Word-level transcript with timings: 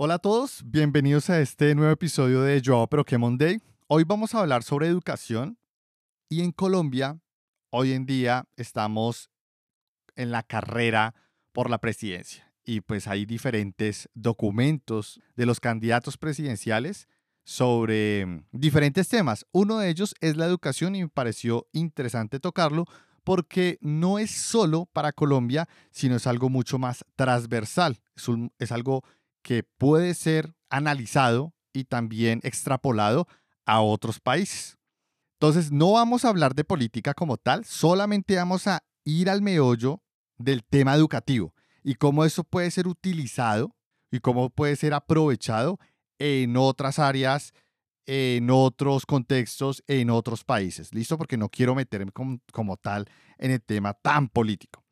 Hola 0.00 0.14
a 0.14 0.18
todos, 0.20 0.62
bienvenidos 0.64 1.28
a 1.28 1.40
este 1.40 1.74
nuevo 1.74 1.90
episodio 1.90 2.42
de 2.42 2.62
Yo 2.62 2.86
Pero 2.88 3.04
que 3.04 3.18
Monday. 3.18 3.60
Hoy 3.88 4.04
vamos 4.04 4.32
a 4.32 4.38
hablar 4.38 4.62
sobre 4.62 4.86
educación 4.86 5.58
y 6.28 6.42
en 6.42 6.52
Colombia 6.52 7.18
hoy 7.70 7.94
en 7.94 8.06
día 8.06 8.44
estamos 8.54 9.28
en 10.14 10.30
la 10.30 10.44
carrera 10.44 11.16
por 11.50 11.68
la 11.68 11.78
presidencia 11.78 12.48
y 12.64 12.80
pues 12.80 13.08
hay 13.08 13.26
diferentes 13.26 14.08
documentos 14.14 15.20
de 15.34 15.46
los 15.46 15.58
candidatos 15.58 16.16
presidenciales 16.16 17.08
sobre 17.42 18.44
diferentes 18.52 19.08
temas. 19.08 19.46
Uno 19.50 19.78
de 19.78 19.90
ellos 19.90 20.14
es 20.20 20.36
la 20.36 20.46
educación 20.46 20.94
y 20.94 21.02
me 21.02 21.08
pareció 21.08 21.66
interesante 21.72 22.38
tocarlo 22.38 22.84
porque 23.24 23.78
no 23.80 24.20
es 24.20 24.30
solo 24.30 24.86
para 24.92 25.12
Colombia, 25.12 25.68
sino 25.90 26.14
es 26.14 26.28
algo 26.28 26.50
mucho 26.50 26.78
más 26.78 27.04
transversal. 27.16 27.98
Es, 28.14 28.26
es 28.60 28.70
algo 28.70 29.02
que 29.42 29.62
puede 29.62 30.14
ser 30.14 30.54
analizado 30.70 31.54
y 31.72 31.84
también 31.84 32.40
extrapolado 32.42 33.26
a 33.66 33.80
otros 33.80 34.20
países. 34.20 34.78
Entonces, 35.40 35.70
no 35.70 35.92
vamos 35.92 36.24
a 36.24 36.30
hablar 36.30 36.54
de 36.54 36.64
política 36.64 37.14
como 37.14 37.36
tal, 37.36 37.64
solamente 37.64 38.36
vamos 38.36 38.66
a 38.66 38.82
ir 39.04 39.30
al 39.30 39.40
meollo 39.40 40.02
del 40.36 40.64
tema 40.64 40.94
educativo 40.94 41.54
y 41.82 41.94
cómo 41.94 42.24
eso 42.24 42.44
puede 42.44 42.70
ser 42.70 42.88
utilizado 42.88 43.74
y 44.10 44.20
cómo 44.20 44.50
puede 44.50 44.76
ser 44.76 44.94
aprovechado 44.94 45.78
en 46.18 46.56
otras 46.56 46.98
áreas, 46.98 47.52
en 48.06 48.50
otros 48.50 49.06
contextos, 49.06 49.82
en 49.86 50.10
otros 50.10 50.44
países. 50.44 50.92
¿Listo? 50.92 51.16
Porque 51.16 51.36
no 51.36 51.48
quiero 51.48 51.74
meterme 51.74 52.10
como, 52.10 52.40
como 52.52 52.76
tal 52.76 53.08
en 53.38 53.52
el 53.52 53.62
tema 53.62 53.94
tan 53.94 54.28
político. 54.28 54.84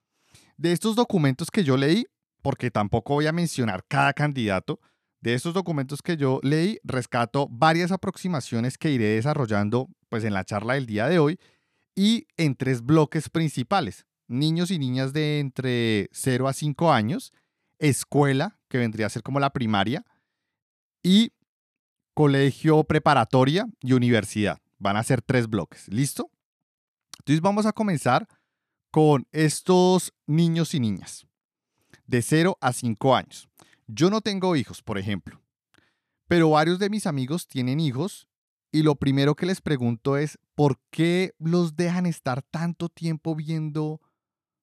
De 0.56 0.72
estos 0.72 0.96
documentos 0.96 1.50
que 1.50 1.64
yo 1.64 1.76
leí, 1.76 2.06
porque 2.46 2.70
tampoco 2.70 3.14
voy 3.14 3.26
a 3.26 3.32
mencionar 3.32 3.84
cada 3.88 4.12
candidato. 4.12 4.78
De 5.20 5.34
estos 5.34 5.52
documentos 5.52 6.00
que 6.00 6.16
yo 6.16 6.38
leí, 6.44 6.78
rescato 6.84 7.48
varias 7.50 7.90
aproximaciones 7.90 8.78
que 8.78 8.92
iré 8.92 9.16
desarrollando 9.16 9.88
pues 10.08 10.22
en 10.22 10.32
la 10.32 10.44
charla 10.44 10.74
del 10.74 10.86
día 10.86 11.08
de 11.08 11.18
hoy 11.18 11.40
y 11.96 12.28
en 12.36 12.54
tres 12.54 12.82
bloques 12.82 13.30
principales. 13.30 14.06
Niños 14.28 14.70
y 14.70 14.78
niñas 14.78 15.12
de 15.12 15.40
entre 15.40 16.08
0 16.12 16.46
a 16.46 16.52
5 16.52 16.92
años, 16.92 17.32
escuela, 17.80 18.60
que 18.68 18.78
vendría 18.78 19.06
a 19.06 19.10
ser 19.10 19.24
como 19.24 19.40
la 19.40 19.50
primaria, 19.50 20.04
y 21.02 21.32
colegio 22.14 22.84
preparatoria 22.84 23.66
y 23.80 23.94
universidad. 23.94 24.60
Van 24.78 24.96
a 24.96 25.02
ser 25.02 25.20
tres 25.20 25.48
bloques. 25.48 25.88
¿Listo? 25.88 26.30
Entonces 27.18 27.40
vamos 27.40 27.66
a 27.66 27.72
comenzar 27.72 28.28
con 28.92 29.26
estos 29.32 30.14
niños 30.28 30.74
y 30.74 30.78
niñas 30.78 31.26
de 32.06 32.22
0 32.22 32.58
a 32.60 32.72
5 32.72 33.16
años. 33.16 33.48
Yo 33.86 34.10
no 34.10 34.20
tengo 34.20 34.56
hijos, 34.56 34.82
por 34.82 34.98
ejemplo, 34.98 35.40
pero 36.28 36.50
varios 36.50 36.78
de 36.78 36.90
mis 36.90 37.06
amigos 37.06 37.46
tienen 37.46 37.80
hijos 37.80 38.28
y 38.72 38.82
lo 38.82 38.96
primero 38.96 39.36
que 39.36 39.46
les 39.46 39.60
pregunto 39.60 40.16
es, 40.16 40.38
¿por 40.54 40.78
qué 40.90 41.34
los 41.38 41.76
dejan 41.76 42.04
estar 42.04 42.42
tanto 42.42 42.88
tiempo 42.88 43.34
viendo 43.34 44.00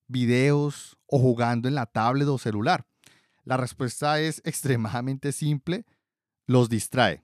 videos 0.08 0.98
o 1.08 1.20
jugando 1.20 1.68
en 1.68 1.76
la 1.76 1.86
tablet 1.86 2.28
o 2.28 2.38
celular? 2.38 2.86
La 3.44 3.58
respuesta 3.58 4.20
es 4.20 4.42
extremadamente 4.46 5.32
simple, 5.32 5.86
los 6.46 6.70
distrae. 6.70 7.24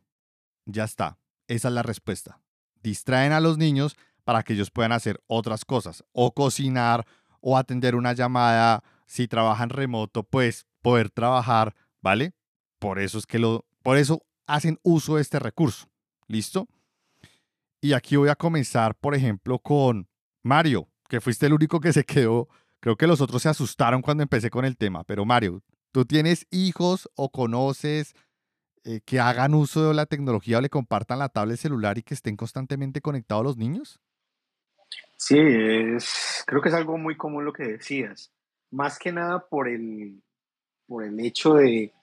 Ya 0.66 0.86
está, 0.86 1.20
esa 1.48 1.68
es 1.68 1.74
la 1.74 1.84
respuesta. 1.84 2.42
Distraen 2.82 3.34
a 3.34 3.40
los 3.40 3.58
niños 3.58 3.98
para 4.24 4.44
que 4.44 4.54
ellos 4.54 4.72
puedan 4.72 4.92
hacer 4.92 5.22
otras 5.28 5.66
cosas, 5.66 6.04
o 6.12 6.34
cocinar, 6.34 7.06
o 7.42 7.58
atender 7.58 7.96
una 7.96 8.14
llamada, 8.14 8.84
si 9.10 9.28
trabajan 9.28 9.72
remoto, 9.72 10.22
pues 10.22 10.68
poder 10.84 11.10
trabajar, 11.10 11.76
¿vale? 12.00 12.34
Por 12.78 13.00
eso 13.00 13.18
es 13.18 13.26
que 13.26 13.40
lo, 13.40 13.66
por 13.82 13.98
eso 13.98 14.22
hacen 14.46 14.80
uso 14.84 15.16
de 15.16 15.24
este 15.24 15.40
recurso. 15.40 15.90
¿Listo? 16.28 16.68
Y 17.82 17.94
aquí 17.94 18.18
voy 18.18 18.30
a 18.30 18.36
comenzar, 18.36 18.94
por 18.94 19.16
ejemplo, 19.16 19.58
con 19.58 20.08
Mario, 20.44 20.88
que 21.10 21.22
fuiste 21.22 21.48
el 21.48 21.54
único 21.54 21.80
que 21.80 21.92
se 21.92 22.06
quedó. 22.06 22.50
Creo 22.80 22.98
que 22.98 23.08
los 23.08 23.20
otros 23.20 23.42
se 23.42 23.50
asustaron 23.50 24.04
cuando 24.04 24.22
empecé 24.22 24.52
con 24.52 24.64
el 24.64 24.78
tema, 24.78 25.04
pero 25.04 25.26
Mario, 25.26 25.64
¿tú 25.92 26.06
tienes 26.06 26.46
hijos 26.52 27.10
o 27.16 27.32
conoces 27.32 28.14
eh, 28.84 29.02
que 29.04 29.20
hagan 29.20 29.56
uso 29.56 29.88
de 29.88 29.96
la 29.96 30.06
tecnología 30.06 30.60
o 30.60 30.62
le 30.62 30.70
compartan 30.70 31.18
la 31.18 31.30
tablet 31.30 31.58
celular 31.58 31.98
y 31.98 32.04
que 32.04 32.14
estén 32.14 32.38
constantemente 32.38 33.02
conectados 33.02 33.44
los 33.44 33.58
niños? 33.58 34.00
Sí, 35.18 35.40
es, 35.40 36.44
creo 36.46 36.62
que 36.62 36.70
es 36.70 36.76
algo 36.76 37.00
muy 37.00 37.18
común 37.18 37.44
lo 37.44 37.54
que 37.54 37.64
decías 37.64 38.32
más 38.72 39.00
que 39.00 39.12
nada 39.12 39.40
por 39.40 39.68
el, 39.68 40.22
por 40.88 41.04
el 41.04 41.20
hecho 41.20 41.56
de, 41.56 41.94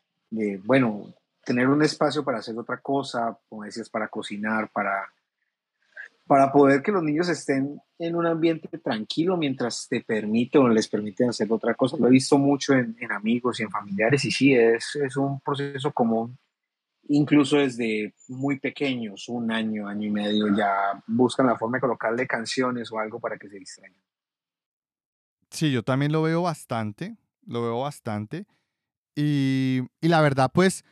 bueno, 0.65 1.13
tener 1.45 1.69
un 1.69 1.83
espacio 1.83 2.25
para 2.25 2.39
hacer 2.39 2.57
otra 2.59 2.79
cosa, 2.79 3.39
como 3.49 3.65
decías, 3.65 3.89
para 3.89 4.09
cocinar, 4.09 4.71
para, 4.71 5.13
para 6.27 6.53
poder 6.53 6.83
que 6.83 6.93
los 6.93 7.03
niños 7.03 7.29
estén 7.29 7.81
en 7.99 8.17
un 8.17 8.27
ambiente 8.27 8.69
tranquilo 8.79 9.37
mientras 9.37 9.87
te 9.89 10.01
permite 10.01 10.59
o 10.59 10.69
les 10.69 10.89
permite 10.89 11.27
hacer 11.27 11.51
otra 11.51 11.75
cosa. 11.75 11.97
Lo 11.99 12.09
he 12.09 12.11
visto 12.11 12.39
mucho 12.39 12.75
en, 12.75 12.97
amigos 13.11 13.61
y 13.61 13.65
en 13.65 13.71
familiares 13.71 14.25
y 14.25 14.31
sí, 14.31 14.55
es, 14.55 14.97
es, 14.97 15.17
un 15.17 15.41
proceso 15.41 15.93
común. 15.93 16.37
Incluso 17.09 17.59
desde 17.59 18.13
muy 18.27 18.59
pequeños, 18.59 19.29
un 19.29 19.53
año, 19.53 19.87
año 19.87 20.09
y 20.09 20.11
medio, 20.11 20.49
ya 20.57 21.01
buscan 21.07 21.47
la 21.47 21.57
forma 21.57 21.77
de 21.77 21.83
colocarle 21.83 22.27
canciones 22.27 22.91
o 22.91 22.99
algo 22.99 23.21
para 23.21 23.39
que 23.39 23.49
se 23.49 23.61
distraigan. 23.61 24.01
Sí, 25.51 25.73
yo 25.73 25.83
también 25.83 26.13
lo 26.13 26.23
veo 26.23 26.43
bastante, 26.43 27.17
lo 27.47 27.63
veo 27.63 27.81
bastante. 27.81 28.47
Y, 29.15 29.81
la 30.01 30.21
verdad, 30.21 30.51
pues 30.53 30.85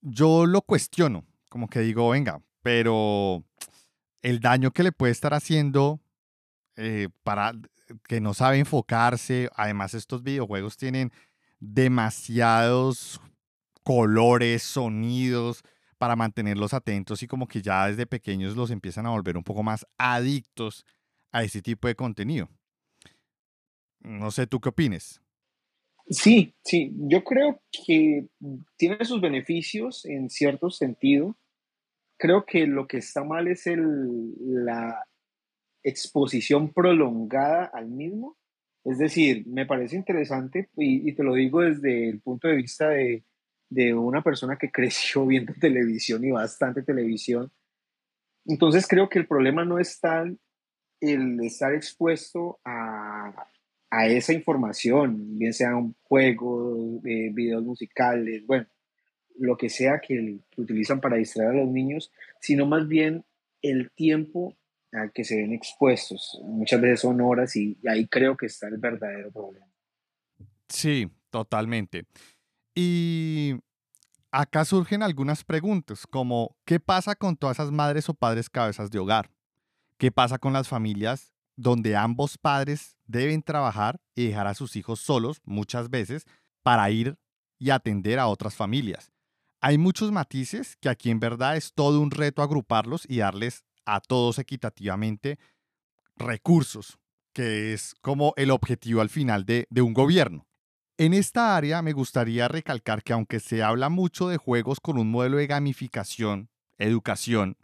yo 0.00 0.46
lo 0.46 0.62
cuestiono, 0.62 1.24
como 1.48 1.68
que 1.68 1.80
digo, 1.80 2.10
venga, 2.10 2.40
pero 2.62 3.44
el 4.22 4.40
daño 4.40 4.70
que 4.70 4.84
le 4.84 4.92
puede 4.92 5.12
estar 5.12 5.34
haciendo 5.34 6.00
eh, 6.76 7.08
para 7.24 7.52
que 8.04 8.20
no 8.20 8.34
sabe 8.34 8.58
enfocarse, 8.58 9.50
además 9.56 9.94
estos 9.94 10.22
videojuegos 10.22 10.76
tienen 10.76 11.12
demasiados 11.58 13.20
colores, 13.82 14.62
sonidos 14.62 15.62
para 15.98 16.16
mantenerlos 16.16 16.74
atentos 16.74 17.22
y 17.22 17.26
como 17.26 17.46
que 17.46 17.62
ya 17.62 17.86
desde 17.86 18.06
pequeños 18.06 18.56
los 18.56 18.70
empiezan 18.70 19.06
a 19.06 19.10
volver 19.10 19.36
un 19.36 19.44
poco 19.44 19.62
más 19.62 19.86
adictos 19.98 20.84
a 21.32 21.42
ese 21.42 21.62
tipo 21.62 21.88
de 21.88 21.94
contenido. 21.94 22.48
No 24.02 24.30
sé, 24.30 24.46
¿tú 24.46 24.60
qué 24.60 24.70
opines? 24.70 25.22
Sí, 26.08 26.54
sí, 26.64 26.92
yo 27.08 27.22
creo 27.24 27.62
que 27.86 28.26
tiene 28.76 29.04
sus 29.04 29.20
beneficios 29.20 30.04
en 30.04 30.28
cierto 30.28 30.70
sentido. 30.70 31.36
Creo 32.18 32.44
que 32.44 32.66
lo 32.66 32.86
que 32.86 32.98
está 32.98 33.24
mal 33.24 33.48
es 33.48 33.66
el, 33.66 34.34
la 34.40 35.06
exposición 35.82 36.72
prolongada 36.72 37.64
al 37.72 37.88
mismo. 37.88 38.36
Es 38.84 38.98
decir, 38.98 39.46
me 39.46 39.64
parece 39.64 39.96
interesante 39.96 40.68
y, 40.76 41.12
te 41.12 41.22
lo 41.22 41.34
digo 41.34 41.60
desde 41.60 42.08
el 42.08 42.20
punto 42.20 42.48
de 42.48 42.56
vista 42.56 42.88
de, 42.88 43.24
de 43.70 43.94
una 43.94 44.22
persona 44.22 44.56
que 44.56 44.70
creció 44.72 45.24
viendo 45.26 45.54
televisión 45.54 46.24
y 46.24 46.30
bastante 46.30 46.82
televisión. 46.82 47.52
Entonces 48.44 48.88
creo 48.88 49.08
que 49.08 49.20
el 49.20 49.28
problema 49.28 49.64
no 49.64 49.78
está 49.78 50.24
el 51.00 51.40
estar 51.40 51.74
expuesto 51.74 52.60
a, 52.64 53.32
a 53.92 54.06
esa 54.06 54.32
información, 54.32 55.38
bien 55.38 55.52
sean 55.52 55.94
juegos, 56.04 57.04
eh, 57.04 57.28
videos 57.30 57.62
musicales, 57.62 58.42
bueno, 58.46 58.66
lo 59.38 59.58
que 59.58 59.68
sea 59.68 60.00
que, 60.00 60.38
utilizan 60.56 60.98
para 60.98 61.16
distraer 61.16 61.50
a 61.50 61.64
los 61.64 61.68
niños, 61.68 62.10
sino 62.40 62.64
más 62.64 62.88
bien 62.88 63.26
el 63.60 63.90
tiempo 63.90 64.56
al 64.92 65.12
que 65.12 65.24
se 65.24 65.36
ven 65.36 65.52
expuestos. 65.52 66.40
Muchas 66.42 66.80
veces 66.80 67.00
son 67.00 67.20
horas 67.20 67.54
y, 67.54 67.78
y 67.82 67.88
ahí 67.88 68.08
creo 68.08 68.34
que 68.34 68.46
está 68.46 68.66
el 68.68 68.78
verdadero 68.78 69.30
problema. 69.30 69.66
Sí, 70.70 71.10
totalmente. 71.28 72.06
Y 72.74 73.56
acá 74.30 74.64
surgen 74.64 75.02
algunas 75.02 75.44
preguntas, 75.44 76.06
como 76.06 76.56
¿qué 76.64 76.80
pasa 76.80 77.14
con 77.14 77.36
todas 77.36 77.58
esas 77.58 77.70
madres 77.70 78.08
o 78.08 78.14
padres 78.14 78.48
cabezas 78.48 78.90
de 78.90 78.98
hogar? 78.98 79.30
¿Qué 79.98 80.10
pasa 80.10 80.38
con 80.38 80.54
las 80.54 80.66
familias 80.66 81.30
donde 81.56 81.94
ambos 81.96 82.38
padres 82.38 82.96
deben 83.12 83.42
trabajar 83.42 84.00
y 84.16 84.26
dejar 84.26 84.48
a 84.48 84.54
sus 84.54 84.74
hijos 84.74 85.00
solos 85.00 85.40
muchas 85.44 85.90
veces 85.90 86.26
para 86.62 86.90
ir 86.90 87.18
y 87.58 87.70
atender 87.70 88.18
a 88.18 88.26
otras 88.26 88.56
familias. 88.56 89.12
Hay 89.60 89.78
muchos 89.78 90.10
matices 90.10 90.76
que 90.76 90.88
aquí 90.88 91.10
en 91.10 91.20
verdad 91.20 91.56
es 91.56 91.72
todo 91.72 92.00
un 92.00 92.10
reto 92.10 92.42
agruparlos 92.42 93.06
y 93.08 93.18
darles 93.18 93.64
a 93.84 94.00
todos 94.00 94.38
equitativamente 94.40 95.38
recursos, 96.16 96.98
que 97.32 97.72
es 97.72 97.94
como 98.00 98.34
el 98.36 98.50
objetivo 98.50 99.00
al 99.00 99.08
final 99.08 99.44
de, 99.44 99.66
de 99.70 99.82
un 99.82 99.94
gobierno. 99.94 100.46
En 100.98 101.14
esta 101.14 101.56
área 101.56 101.82
me 101.82 101.92
gustaría 101.92 102.48
recalcar 102.48 103.02
que 103.02 103.12
aunque 103.12 103.40
se 103.40 103.62
habla 103.62 103.88
mucho 103.88 104.28
de 104.28 104.36
juegos 104.36 104.80
con 104.80 104.98
un 104.98 105.10
modelo 105.10 105.36
de 105.36 105.46
gamificación, 105.46 106.50
educación, 106.78 107.56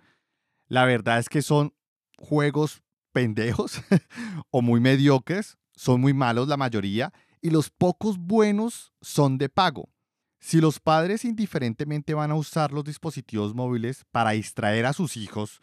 la 0.69 0.85
verdad 0.85 1.19
es 1.19 1.29
que 1.29 1.43
son 1.43 1.75
juegos 2.19 2.83
pendejos 3.13 3.81
o 4.51 4.63
muy 4.63 4.81
mediocres, 4.81 5.59
son 5.75 6.01
muy 6.01 6.13
malos 6.13 6.49
la 6.49 6.57
mayoría, 6.57 7.13
y 7.41 7.51
los 7.51 7.71
pocos 7.71 8.19
buenos 8.19 8.93
son 9.01 9.39
de 9.39 9.49
pago. 9.49 9.89
Si 10.41 10.61
los 10.61 10.79
padres 10.79 11.25
indiferentemente 11.25 12.15
van 12.15 12.31
a 12.31 12.37
usar 12.37 12.73
los 12.73 12.85
dispositivos 12.85 13.55
móviles 13.55 14.05
para 14.11 14.31
distraer 14.31 14.87
a 14.87 14.93
sus 14.93 15.17
hijos, 15.17 15.61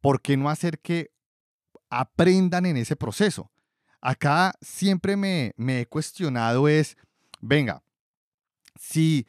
¿por 0.00 0.20
qué 0.20 0.36
no 0.36 0.50
hacer 0.50 0.80
que 0.80 1.10
aprendan 1.88 2.66
en 2.66 2.76
ese 2.76 2.96
proceso? 2.96 3.50
Acá 4.00 4.54
siempre 4.60 5.16
me, 5.16 5.54
he 5.58 5.86
cuestionado 5.86 6.68
es, 6.68 6.96
venga, 7.40 7.82
si, 8.78 9.26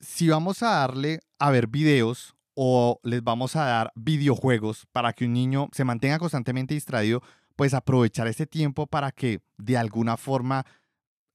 si 0.00 0.28
vamos 0.28 0.62
a 0.62 0.70
darle 0.70 1.20
a 1.38 1.50
ver 1.50 1.66
videos 1.66 2.31
o 2.54 3.00
les 3.02 3.22
vamos 3.22 3.56
a 3.56 3.64
dar 3.64 3.92
videojuegos 3.94 4.86
para 4.92 5.12
que 5.12 5.24
un 5.24 5.32
niño 5.32 5.68
se 5.72 5.84
mantenga 5.84 6.18
constantemente 6.18 6.74
distraído, 6.74 7.22
pues 7.56 7.74
aprovechar 7.74 8.26
ese 8.26 8.46
tiempo 8.46 8.86
para 8.86 9.12
que 9.12 9.40
de 9.58 9.76
alguna 9.76 10.16
forma 10.16 10.64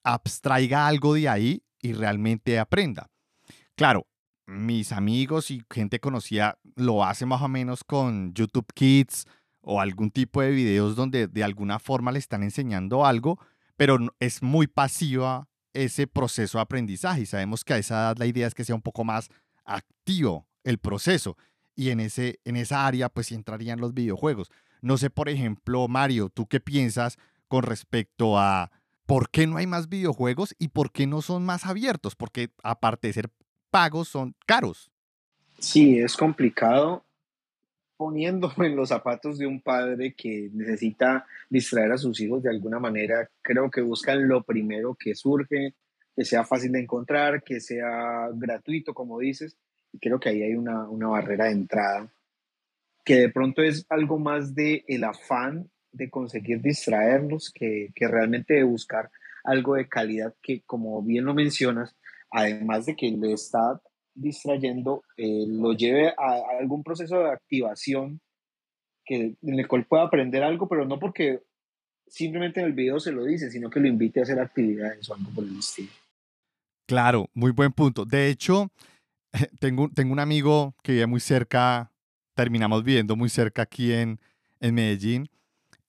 abstraiga 0.04 0.88
algo 0.88 1.14
de 1.14 1.30
ahí 1.30 1.64
y 1.81 1.94
realmente 1.94 2.60
aprenda. 2.60 3.10
Claro, 3.75 4.08
mis 4.46 4.92
amigos 4.92 5.52
y 5.52 5.62
gente 5.69 6.00
conocida 6.00 6.58
lo 6.75 7.04
hacen 7.04 7.28
más 7.28 7.42
o 7.42 7.48
menos 7.48 7.84
con 7.84 8.34
YouTube 8.34 8.72
Kids 8.74 9.25
o 9.62 9.81
algún 9.81 10.10
tipo 10.10 10.42
de 10.42 10.52
videos 10.52 10.96
donde 10.96 11.28
de 11.28 11.44
alguna 11.44 11.80
forma 11.80 12.12
le 12.12 12.20
están 12.20 12.44
enseñando 12.44 13.06
algo, 13.06 13.38
pero 13.75 13.98
es 14.20 14.42
muy 14.42 14.68
pasiva 14.68 15.50
ese 15.74 16.08
proceso 16.08 16.58
de 16.58 16.63
aprendizaje 16.63 17.22
y 17.22 17.25
sabemos 17.25 17.63
que 17.63 17.74
a 17.74 17.78
esa 17.78 17.96
edad 17.96 18.18
la 18.18 18.25
idea 18.25 18.48
es 18.48 18.56
que 18.56 18.63
sea 18.63 18.75
un 18.75 18.81
poco 18.81 19.04
más 19.04 19.30
activo 19.66 20.48
el 20.68 20.80
proceso 20.80 21.38
y 21.75 21.92
en, 21.92 22.00
ese, 22.00 22.40
en 22.44 22.58
esa 22.58 22.86
área 22.86 23.10
pues 23.10 23.31
entrarían 23.31 23.80
los 23.80 23.94
videojuegos. 23.94 24.52
No 24.81 24.98
sé, 24.98 25.10
por 25.10 25.30
ejemplo, 25.30 25.88
Mario, 25.88 26.30
¿tú 26.30 26.48
qué 26.48 26.60
piensas 26.60 27.18
con 27.48 27.64
respecto 27.64 28.38
a 28.38 28.72
por 29.06 29.30
qué 29.30 29.48
no 29.48 29.58
hay 29.58 29.68
más 29.68 29.88
videojuegos 29.88 30.56
y 30.60 30.69
por 30.69 30.92
qué 30.92 31.08
no 31.08 31.22
son 31.22 31.46
más 31.46 31.66
abiertos? 31.66 32.16
Porque 32.16 32.50
aparte 32.64 33.08
de 33.08 33.14
ser 33.14 33.30
pagos, 33.72 34.10
son 34.10 34.36
caros. 34.46 34.92
Sí, 35.60 36.00
es 36.00 36.18
complicado 36.18 37.06
poniéndome 37.96 38.68
en 38.68 38.75
los 38.75 38.90
zapatos 38.90 39.40
de 39.40 39.48
un 39.48 39.62
padre 39.62 40.13
que 40.13 40.50
necesita 40.54 41.25
distraer 41.50 41.94
a 41.94 41.98
sus 41.98 42.20
hijos 42.20 42.44
de 42.44 42.50
alguna 42.52 42.80
manera, 42.80 43.30
creo 43.42 43.72
que 43.72 43.81
buscan 43.81 44.28
lo 44.28 44.44
primero 44.44 44.96
que 45.00 45.16
surge, 45.16 45.74
que 46.16 46.25
sea 46.25 46.44
fácil 46.44 46.72
de 46.74 46.81
encontrar, 46.81 47.44
que 47.44 47.60
sea 47.60 48.30
gratuito, 48.34 48.94
como 48.94 49.20
dices, 49.20 49.58
creo 50.00 50.20
que 50.20 50.30
ahí 50.30 50.42
hay 50.42 50.56
una, 50.56 50.86
barrera 51.08 51.46
de 51.46 51.52
entrada, 51.52 52.12
que 53.06 53.16
de 53.16 53.30
pronto 53.30 53.62
es 53.62 53.86
algo 53.90 54.20
más 54.20 54.54
de 54.56 54.84
el 54.88 55.04
afán 55.04 55.70
de 55.92 56.10
conseguir 56.10 56.62
distraerlos 56.62 57.52
que, 57.54 57.90
que 57.96 58.08
realmente 58.08 58.56
de 58.56 58.64
buscar 58.64 59.10
algo 59.44 59.76
de 59.76 59.88
calidad 59.88 60.36
que, 60.42 60.62
como 60.66 61.02
bien 61.02 61.26
lo 61.26 61.34
mencionas, 61.34 61.96
además 62.30 62.86
de 62.86 62.96
que 62.96 63.10
le 63.10 63.34
está 63.34 63.82
distrayendo, 64.14 65.04
eh, 65.16 65.46
lo 65.48 65.74
lleve 65.74 66.10
a, 66.10 66.42
algún 66.60 66.84
proceso 66.84 67.20
de 67.20 67.32
activación 67.32 68.20
que, 69.06 69.36
en 69.42 69.60
el 69.60 69.68
cual 69.68 69.86
pueda 69.86 70.04
aprender 70.04 70.44
algo, 70.44 70.68
pero 70.68 70.86
no 70.86 71.00
porque 71.00 71.44
simplemente 72.08 72.60
en 72.60 72.68
el 72.68 72.74
video 72.74 73.00
se 73.00 73.12
lo 73.12 73.24
dice, 73.24 73.50
sino 73.50 73.70
que 73.70 73.80
lo 73.80 73.88
invite 73.88 74.20
a 74.20 74.24
hacer 74.24 74.40
actividades 74.40 75.10
o 75.10 75.16
algo 75.16 75.30
por 75.34 75.44
el 75.44 75.60
estilo. 75.60 75.90
Claro, 76.88 77.30
muy 77.34 77.52
buen 77.52 77.72
punto. 77.72 78.06
De 78.06 78.30
hecho, 78.30 78.70
tengo, 79.59 79.89
tengo 79.89 80.13
un 80.13 80.19
amigo 80.19 80.75
que 80.83 80.94
vive 80.94 81.07
muy 81.07 81.19
cerca, 81.19 81.91
terminamos 82.33 82.83
viviendo 82.83 83.15
muy 83.15 83.29
cerca 83.29 83.63
aquí 83.63 83.94
en, 83.94 84.19
en 84.59 84.75
Medellín, 84.75 85.29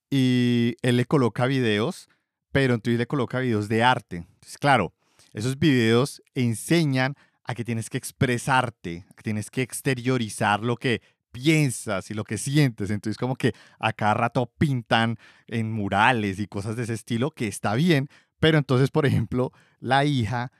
y 0.09 0.75
él 0.81 0.97
le 0.97 1.05
coloca 1.05 1.45
videos, 1.45 2.09
pero 2.51 2.73
entonces 2.73 2.97
le 2.97 3.07
coloca 3.07 3.39
videos 3.39 3.69
de 3.69 3.83
arte. 3.83 4.17
Entonces, 4.17 4.57
claro, 4.57 4.93
esos 5.33 5.59
videos 5.59 6.21
enseñan 6.33 7.15
a 7.43 7.55
que 7.55 7.63
tienes 7.63 7.89
que 7.89 7.97
expresarte, 7.97 9.05
a 9.09 9.13
que 9.13 9.23
tienes 9.23 9.49
que 9.51 9.61
exteriorizar 9.61 10.63
lo 10.63 10.77
que 10.77 11.01
piensas 11.31 12.09
y 12.11 12.13
lo 12.13 12.23
que 12.23 12.37
sientes. 12.37 12.89
Entonces 12.89 13.17
como 13.17 13.35
que 13.35 13.53
a 13.79 13.93
cada 13.93 14.13
rato 14.13 14.51
pintan 14.57 15.17
en 15.47 15.71
murales 15.71 16.39
y 16.39 16.47
cosas 16.47 16.75
de 16.75 16.83
ese 16.83 16.93
estilo, 16.93 17.31
que 17.31 17.47
está 17.47 17.75
bien, 17.75 18.09
pero 18.39 18.57
entonces, 18.57 18.89
por 18.89 19.05
ejemplo, 19.05 19.51
la 19.79 20.05
hija 20.05 20.51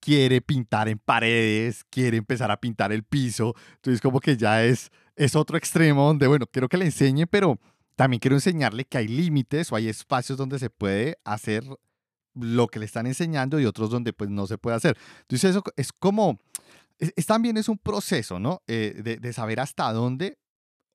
quiere 0.00 0.40
pintar 0.40 0.88
en 0.88 0.98
paredes, 0.98 1.84
quiere 1.90 2.16
empezar 2.16 2.50
a 2.50 2.56
pintar 2.58 2.92
el 2.92 3.04
piso, 3.04 3.54
entonces 3.76 4.00
como 4.00 4.20
que 4.20 4.36
ya 4.36 4.64
es, 4.64 4.90
es 5.14 5.36
otro 5.36 5.56
extremo 5.56 6.06
donde, 6.06 6.26
bueno, 6.26 6.46
quiero 6.46 6.68
que 6.68 6.78
le 6.78 6.86
enseñe, 6.86 7.26
pero 7.26 7.58
también 7.96 8.18
quiero 8.18 8.36
enseñarle 8.36 8.86
que 8.86 8.98
hay 8.98 9.08
límites 9.08 9.70
o 9.70 9.76
hay 9.76 9.88
espacios 9.88 10.38
donde 10.38 10.58
se 10.58 10.70
puede 10.70 11.18
hacer 11.24 11.64
lo 12.34 12.68
que 12.68 12.78
le 12.78 12.86
están 12.86 13.06
enseñando 13.06 13.60
y 13.60 13.66
otros 13.66 13.90
donde 13.90 14.12
pues 14.12 14.30
no 14.30 14.46
se 14.46 14.56
puede 14.56 14.76
hacer. 14.76 14.96
Entonces 15.22 15.50
eso 15.50 15.62
es 15.76 15.92
como, 15.92 16.38
es, 16.98 17.26
también 17.26 17.56
es 17.56 17.68
un 17.68 17.78
proceso, 17.78 18.38
¿no? 18.38 18.62
Eh, 18.66 19.00
de, 19.02 19.16
de, 19.16 19.32
saber 19.32 19.60
hasta 19.60 19.92
dónde 19.92 20.38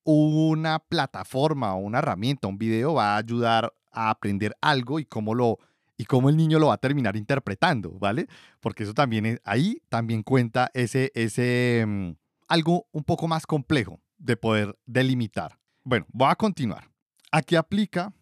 una 0.03 0.79
plataforma 0.79 1.75
o 1.75 1.79
una 1.79 1.99
herramienta, 1.99 2.47
un 2.47 2.57
video 2.57 2.95
va 2.95 3.15
a 3.15 3.17
ayudar 3.17 3.73
a 3.91 4.09
aprender 4.09 4.55
algo 4.61 4.99
y 4.99 5.05
cómo 5.05 5.33
lo 5.33 5.59
y 5.97 6.05
cómo 6.05 6.29
el 6.29 6.37
niño 6.37 6.59
lo 6.59 6.67
va 6.67 6.75
a 6.75 6.79
terminar 6.79 7.15
interpretando, 7.15 7.91
¿vale? 7.91 8.27
Porque 8.59 8.83
eso 8.83 8.93
también 8.93 9.39
ahí 9.43 9.81
también 9.89 10.23
cuenta 10.23 10.69
ese, 10.73 11.11
ese 11.15 11.85
mm, 11.87 12.11
algo 12.47 12.87
un 12.91 13.03
poco 13.03 13.27
más 13.27 13.45
complejo 13.45 13.99
de 14.17 14.37
poder 14.37 14.77
delimitar. 14.85 15.57
Bueno, 15.83 16.05
voy 16.11 16.29
a 16.29 16.35
continuar. 16.35 16.89
Aquí 17.31 17.55
aplica 17.55 18.13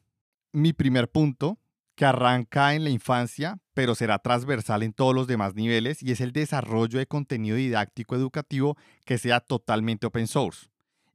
mi 0.52 0.74
primer 0.74 1.10
punto 1.10 1.60
que 1.96 2.06
arranca 2.06 2.74
en 2.74 2.84
la 2.84 2.90
infancia, 2.90 3.60
pero 3.74 3.96
será 3.96 4.20
transversal 4.20 4.84
en 4.84 4.94
todos 4.94 5.14
los 5.14 5.28
demás 5.28 5.56
niveles 5.56 6.02
y 6.02 6.12
es 6.12 6.22
el 6.22 6.32
desarrollo 6.32 7.00
de 7.00 7.08
contenido 7.08 7.56
didáctico 7.56 8.16
educativo 8.16 8.78
que 9.06 9.18
sea 9.18 9.40
totalmente 9.40 10.08
open 10.08 10.28
source 10.28 10.70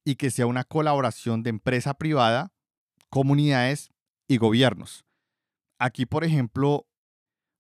y 0.05 0.17
que 0.17 0.31
sea 0.31 0.47
una 0.47 0.65
colaboración 0.65 1.43
de 1.43 1.51
empresa 1.51 1.95
privada, 1.95 2.53
comunidades 3.11 3.91
y 4.29 4.37
gobiernos. 4.37 5.05
Aquí, 5.79 6.07
por 6.07 6.25
ejemplo, 6.25 6.87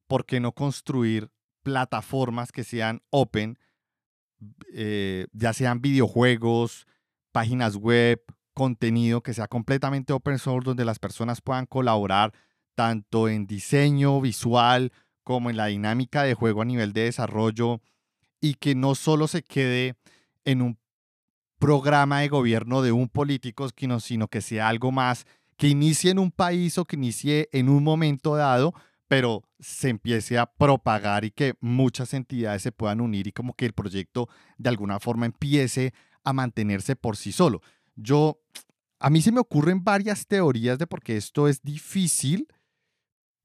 ¿por 0.06 0.26
qué 0.26 0.41
no 0.41 0.53
construir 0.53 1.31
plataformas 1.62 2.53
que 2.53 2.65
sean 2.65 3.03
open, 3.11 3.59
eh, 4.73 5.26
ya 5.32 5.53
sean 5.53 5.81
videojuegos, 5.81 6.87
páginas 7.32 7.76
web, 7.76 8.23
contenido 8.55 9.23
que 9.23 9.35
sea 9.35 9.47
completamente 9.47 10.12
open 10.12 10.38
source 10.38 10.67
donde 10.67 10.85
las 10.85 10.99
personas 10.99 11.41
puedan 11.41 11.67
colaborar 11.67 12.32
tanto 12.75 13.29
en 13.29 13.47
diseño 13.47 14.21
visual 14.21 14.93
como 15.23 15.50
en 15.50 15.56
la 15.56 15.67
dinámica 15.67 16.23
de 16.23 16.35
juego 16.35 16.62
a 16.62 16.64
nivel 16.64 16.93
de 16.93 17.03
desarrollo 17.03 17.81
y 18.41 18.55
que 18.55 18.75
no 18.75 18.94
solo 18.94 19.29
se 19.29 19.43
quede 19.43 19.97
en 20.44 20.62
un 20.62 20.79
programa 21.59 22.21
de 22.21 22.28
gobierno 22.28 22.83
de 22.83 22.93
un 22.93 23.09
político, 23.09 23.69
sino, 23.76 24.00
sino 24.00 24.28
que 24.28 24.40
sea 24.40 24.69
algo 24.69 24.90
más 24.90 25.26
que 25.59 25.69
inicie 25.69 26.12
en 26.12 26.21
un 26.21 26.31
país 26.31 26.79
o 26.79 26.85
que 26.85 26.97
inicie 26.97 27.49
en 27.53 27.69
un 27.69 27.83
momento 27.83 28.37
dado, 28.37 28.73
pero 29.09 29.43
se 29.59 29.88
empiece 29.88 30.38
a 30.38 30.47
propagar 30.47 31.25
y 31.25 31.33
que 31.33 31.55
muchas 31.61 32.15
entidades 32.15 32.62
se 32.62 32.73
puedan 32.73 33.00
unir 33.00 33.27
y 33.27 33.33
como 33.33 33.55
que 33.55 33.67
el 33.67 33.73
proyecto 33.73 34.29
de 34.57 34.69
alguna 34.69 35.00
forma 35.00 35.27
empiece 35.27 35.93
a 36.23 36.33
mantenerse 36.33 36.95
por 36.95 37.17
sí 37.17 37.33
solo. 37.33 37.61
Yo, 37.97 38.41
a 39.00 39.11
mí 39.11 39.21
se 39.21 39.33
me 39.33 39.41
ocurren 39.41 39.83
varias 39.83 40.27
teorías 40.29 40.79
de 40.79 40.87
por 40.87 41.03
qué 41.03 41.17
esto 41.17 41.49
es 41.49 41.61
difícil, 41.61 42.47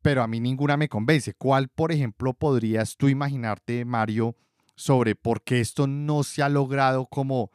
pero 0.04 0.22
a 0.22 0.28
mí 0.28 0.40
ninguna 0.40 0.78
me 0.78 0.90
convence. 0.90 1.34
¿Cuál, 1.34 1.70
por 1.70 1.92
ejemplo, 1.92 2.34
podrías 2.34 2.96
tú 2.96 3.08
imaginarte, 3.08 3.86
Mario, 3.86 4.36
sobre 4.76 5.16
por 5.16 5.44
qué 5.44 5.62
esto 5.62 5.88
no 5.88 6.24
se 6.24 6.44
ha 6.44 6.50
logrado 6.50 7.08
como 7.08 7.52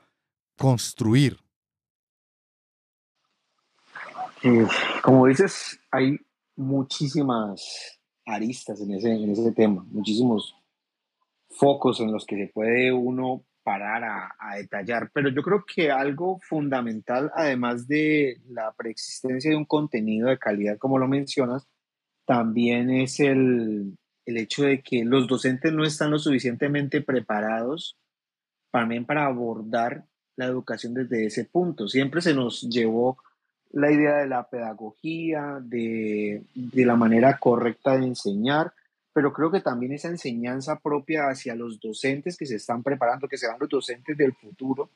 construir? 0.56 1.38
Eh, 4.42 4.66
como 5.02 5.26
dices, 5.26 5.80
hay 5.90 6.18
muchísimas 6.56 8.00
aristas 8.24 8.80
en 8.80 8.94
ese, 8.94 9.12
en 9.12 9.30
ese 9.30 9.52
tema, 9.52 9.84
muchísimos 9.90 10.54
focos 11.50 12.00
en 12.00 12.12
los 12.12 12.26
que 12.26 12.36
se 12.36 12.52
puede 12.52 12.92
uno 12.92 13.44
parar 13.62 14.04
a, 14.04 14.36
a, 14.38 14.56
detallar, 14.56 15.10
pero 15.12 15.28
yo 15.30 15.42
creo 15.42 15.64
que 15.64 15.90
algo 15.90 16.38
fundamental, 16.40 17.30
además 17.34 17.86
de 17.86 18.40
la 18.48 18.72
preexistencia 18.72 19.50
de 19.50 19.56
un 19.56 19.66
contenido 19.66 20.28
de 20.28 20.38
calidad, 20.38 20.78
como 20.78 20.98
lo 20.98 21.08
mencionas, 21.08 21.68
también 22.28 22.90
es 22.90 23.20
el, 23.20 23.96
hecho 24.26 24.64
de 24.64 24.82
que 24.82 25.02
los 25.02 25.26
docentes 25.26 25.72
no 25.72 25.82
están 25.82 26.10
lo 26.10 26.18
suficientemente 26.18 27.00
preparados 27.00 27.96
también 28.70 29.06
para 29.06 29.24
abordar 29.24 30.04
la 30.36 30.44
educación 30.44 30.92
desde 30.92 31.24
ese 31.24 31.46
punto. 31.46 31.88
Siempre 31.88 32.20
se 32.20 32.34
nos 32.34 32.68
llevó 32.68 33.16
la 33.70 33.92
idea 33.92 34.16
de 34.18 34.26
la 34.26 34.48
pedagogía, 34.48 35.58
de, 35.60 36.42
de, 36.54 36.86
la 36.86 36.96
manera 36.96 37.38
correcta 37.38 37.96
de 37.96 38.06
enseñar, 38.06 38.72
pero 39.12 39.32
creo 39.32 39.50
que 39.50 39.60
también 39.60 39.92
esa 39.92 40.08
enseñanza 40.08 40.78
propia 40.78 41.28
hacia 41.28 41.54
los 41.54 41.80
docentes 41.80 42.36
que 42.36 42.46
se 42.46 42.56
están 42.56 42.82
preparando, 42.82 43.28
que 43.28 43.36
serán 43.36 43.58
los 43.58 43.68
docentes 43.68 44.16
del 44.16 44.32
futuro, 44.32 44.90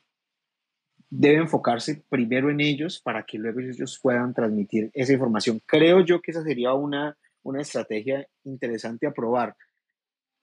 debe 1.14 1.42
enfocarse 1.42 2.02
primero 2.08 2.50
en 2.50 2.60
ellos 2.60 2.98
para 2.98 3.24
que 3.24 3.36
luego 3.36 3.60
ellos 3.60 3.98
puedan 4.02 4.32
transmitir 4.32 4.90
esa 4.94 5.12
información. 5.12 5.60
Creo 5.66 6.00
yo 6.00 6.22
que 6.22 6.30
esa 6.30 6.42
sería 6.42 6.72
una, 6.72 7.18
una 7.42 7.60
estrategia 7.60 8.26
interesante 8.44 9.06
a 9.06 9.12
probar. 9.12 9.54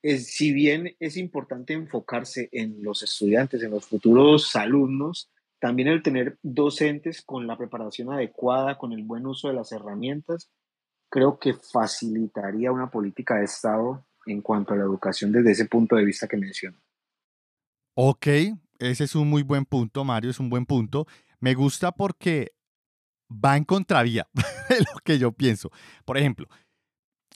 si 0.03 0.53
bien 0.53 0.95
es 0.99 1.17
importante 1.17 1.73
enfocarse 1.73 2.49
en 2.51 2.83
los 2.83 3.01
estudiantes, 3.01 3.63
en 3.63 3.71
los 3.71 3.87
futuros 3.87 4.55
alumnos, 4.55 5.31
también 5.59 5.89
el 5.89 6.03
tener 6.03 6.37
docentes 6.41 7.21
con 7.21 7.47
la 7.47 7.57
preparación 7.57 8.11
adecuada, 8.11 8.77
con 8.77 8.93
el 8.93 9.03
buen 9.03 9.25
uso 9.25 9.49
de 9.49 9.53
las 9.53 9.71
herramientas, 9.71 10.49
creo 11.09 11.39
que 11.39 11.53
facilitaría 11.53 12.71
una 12.71 12.89
política 12.89 13.35
de 13.35 13.45
Estado 13.45 14.05
en 14.25 14.41
cuanto 14.41 14.73
a 14.73 14.77
la 14.77 14.83
educación 14.83 15.31
desde 15.31 15.51
ese 15.51 15.65
punto 15.65 15.95
de 15.95 16.05
vista 16.05 16.27
que 16.27 16.37
menciono. 16.37 16.77
Ok, 17.95 18.27
ese 18.79 19.03
es 19.03 19.15
un 19.15 19.29
muy 19.29 19.43
buen 19.43 19.65
punto, 19.65 20.05
Mario, 20.05 20.31
es 20.31 20.39
un 20.39 20.49
buen 20.49 20.65
punto. 20.65 21.05
Me 21.39 21.53
gusta 21.53 21.91
porque 21.91 22.53
va 23.29 23.57
en 23.57 23.65
contravía 23.65 24.27
de 24.69 24.79
lo 24.79 24.99
que 25.03 25.19
yo 25.19 25.31
pienso. 25.31 25.71
Por 26.05 26.17
ejemplo, 26.17 26.47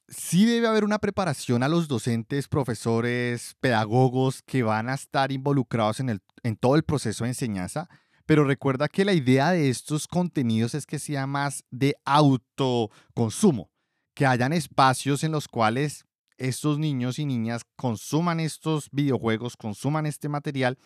sí 0.08 0.46
debe 0.46 0.68
haber 0.68 0.84
una 0.84 1.00
preparación 1.00 1.64
a 1.64 1.68
los 1.68 1.88
docentes, 1.88 2.48
profesores, 2.48 3.56
pedagogos 3.60 4.42
que 4.44 4.64
van 4.64 4.90
a 4.90 4.94
estar 4.94 5.32
involucrados 5.32 6.00
en, 6.00 6.10
el, 6.10 6.22
en 6.44 6.56
todo 6.56 6.76
el 6.76 6.84
proceso 6.84 7.24
de 7.24 7.32
enseñanza, 7.32 7.90
pero 8.26 8.44
recuerda 8.44 8.88
que 8.88 9.06
la 9.06 9.14
idea 9.14 9.52
de 9.52 9.70
estos 9.70 10.08
contenidos 10.08 10.74
es 10.76 10.86
que 10.86 11.00
sea 11.00 11.28
más 11.28 11.64
de 11.72 11.96
autoconsumo, 12.06 13.70
que 14.14 14.26
hayan 14.26 14.54
espacios 14.54 15.24
en 15.24 15.32
los 15.32 15.48
cuales 15.48 16.06
estos 16.38 16.80
niños 16.80 17.20
y 17.20 17.26
niñas 17.26 17.64
consuman 17.76 18.40
estos 18.40 18.90
videojuegos, 18.92 19.58
consuman 19.58 20.06
este 20.06 20.30
material, 20.30 20.78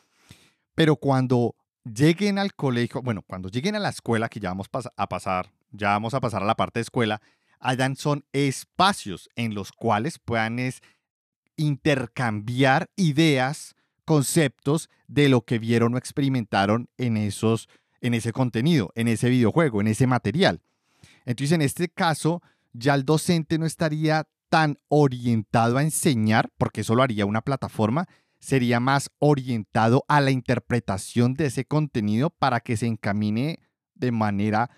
pero 0.75 0.95
cuando 0.95 1.55
lleguen 1.83 2.37
al 2.37 2.53
colegio, 2.53 3.01
bueno, 3.01 3.21
cuando 3.21 3.49
lleguen 3.49 3.75
a 3.75 3.79
la 3.79 3.89
escuela, 3.89 4.29
que 4.29 4.39
ya 4.39 4.49
vamos 4.49 4.67
a 4.95 5.07
pasar, 5.07 5.51
ya 5.71 5.89
vamos 5.89 6.13
a 6.13 6.19
pasar 6.19 6.43
a 6.43 6.45
la 6.45 6.55
parte 6.55 6.79
de 6.79 6.83
escuela, 6.83 7.21
hayan 7.59 7.95
son 7.95 8.25
espacios 8.33 9.29
en 9.35 9.55
los 9.55 9.71
cuales 9.71 10.19
puedan 10.19 10.57
intercambiar 11.55 12.89
ideas, 12.95 13.75
conceptos 14.07 14.89
de 15.07 15.27
lo 15.27 15.41
que 15.41 15.59
vieron 15.59 15.93
o 15.93 15.97
experimentaron 15.97 16.89
en 16.97 17.17
esos 17.17 17.67
en 17.99 18.13
ese 18.13 18.31
contenido, 18.31 18.91
en 18.95 19.07
ese 19.07 19.29
videojuego, 19.29 19.81
en 19.81 19.87
ese 19.87 20.07
material. 20.07 20.61
Entonces, 21.25 21.51
en 21.51 21.61
este 21.61 21.89
caso, 21.89 22.41
ya 22.73 22.95
el 22.95 23.03
docente 23.03 23.57
no 23.57 23.65
estaría 23.65 24.27
tan 24.49 24.77
orientado 24.87 25.77
a 25.77 25.83
enseñar, 25.83 26.49
porque 26.57 26.81
eso 26.81 26.95
lo 26.95 27.03
haría 27.03 27.25
una 27.25 27.41
plataforma, 27.41 28.07
sería 28.39 28.79
más 28.79 29.09
orientado 29.19 30.05
a 30.07 30.21
la 30.21 30.31
interpretación 30.31 31.33
de 31.33 31.47
ese 31.47 31.65
contenido 31.65 32.29
para 32.29 32.59
que 32.59 32.77
se 32.77 32.85
encamine 32.85 33.59
de 33.95 34.11
manera 34.11 34.69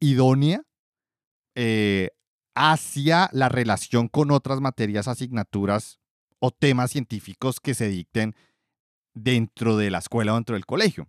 idónea 0.00 0.62
eh, 1.54 2.10
hacia 2.54 3.30
la 3.32 3.48
relación 3.48 4.08
con 4.08 4.32
otras 4.32 4.60
materias, 4.60 5.08
asignaturas 5.08 6.00
o 6.40 6.50
temas 6.50 6.90
científicos 6.90 7.60
que 7.60 7.74
se 7.74 7.88
dicten 7.88 8.34
dentro 9.16 9.76
de 9.76 9.90
la 9.90 9.98
escuela 9.98 10.32
o 10.32 10.36
dentro 10.36 10.54
del 10.54 10.66
colegio. 10.66 11.08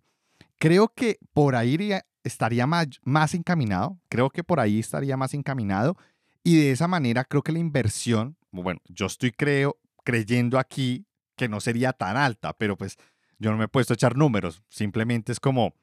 Creo 0.57 0.87
que 0.87 1.19
por 1.33 1.55
ahí 1.55 1.77
estaría 2.23 2.65
más, 2.65 2.87
más 3.03 3.35
encaminado, 3.35 3.99
creo 4.09 4.31
que 4.31 4.43
por 4.43 4.59
ahí 4.59 4.79
estaría 4.79 5.17
más 5.17 5.33
encaminado 5.35 5.95
y 6.43 6.57
de 6.57 6.71
esa 6.71 6.87
manera 6.87 7.25
creo 7.25 7.43
que 7.43 7.51
la 7.51 7.59
inversión, 7.59 8.37
bueno, 8.49 8.79
yo 8.85 9.05
estoy 9.05 9.31
creo, 9.31 9.77
creyendo 10.03 10.57
aquí 10.57 11.05
que 11.35 11.49
no 11.49 11.59
sería 11.59 11.93
tan 11.93 12.17
alta, 12.17 12.53
pero 12.53 12.77
pues 12.77 12.97
yo 13.37 13.51
no 13.51 13.57
me 13.57 13.65
he 13.65 13.67
puesto 13.67 13.93
a 13.93 13.95
echar 13.95 14.15
números, 14.15 14.63
simplemente 14.69 15.31
es 15.31 15.39
como 15.39 15.75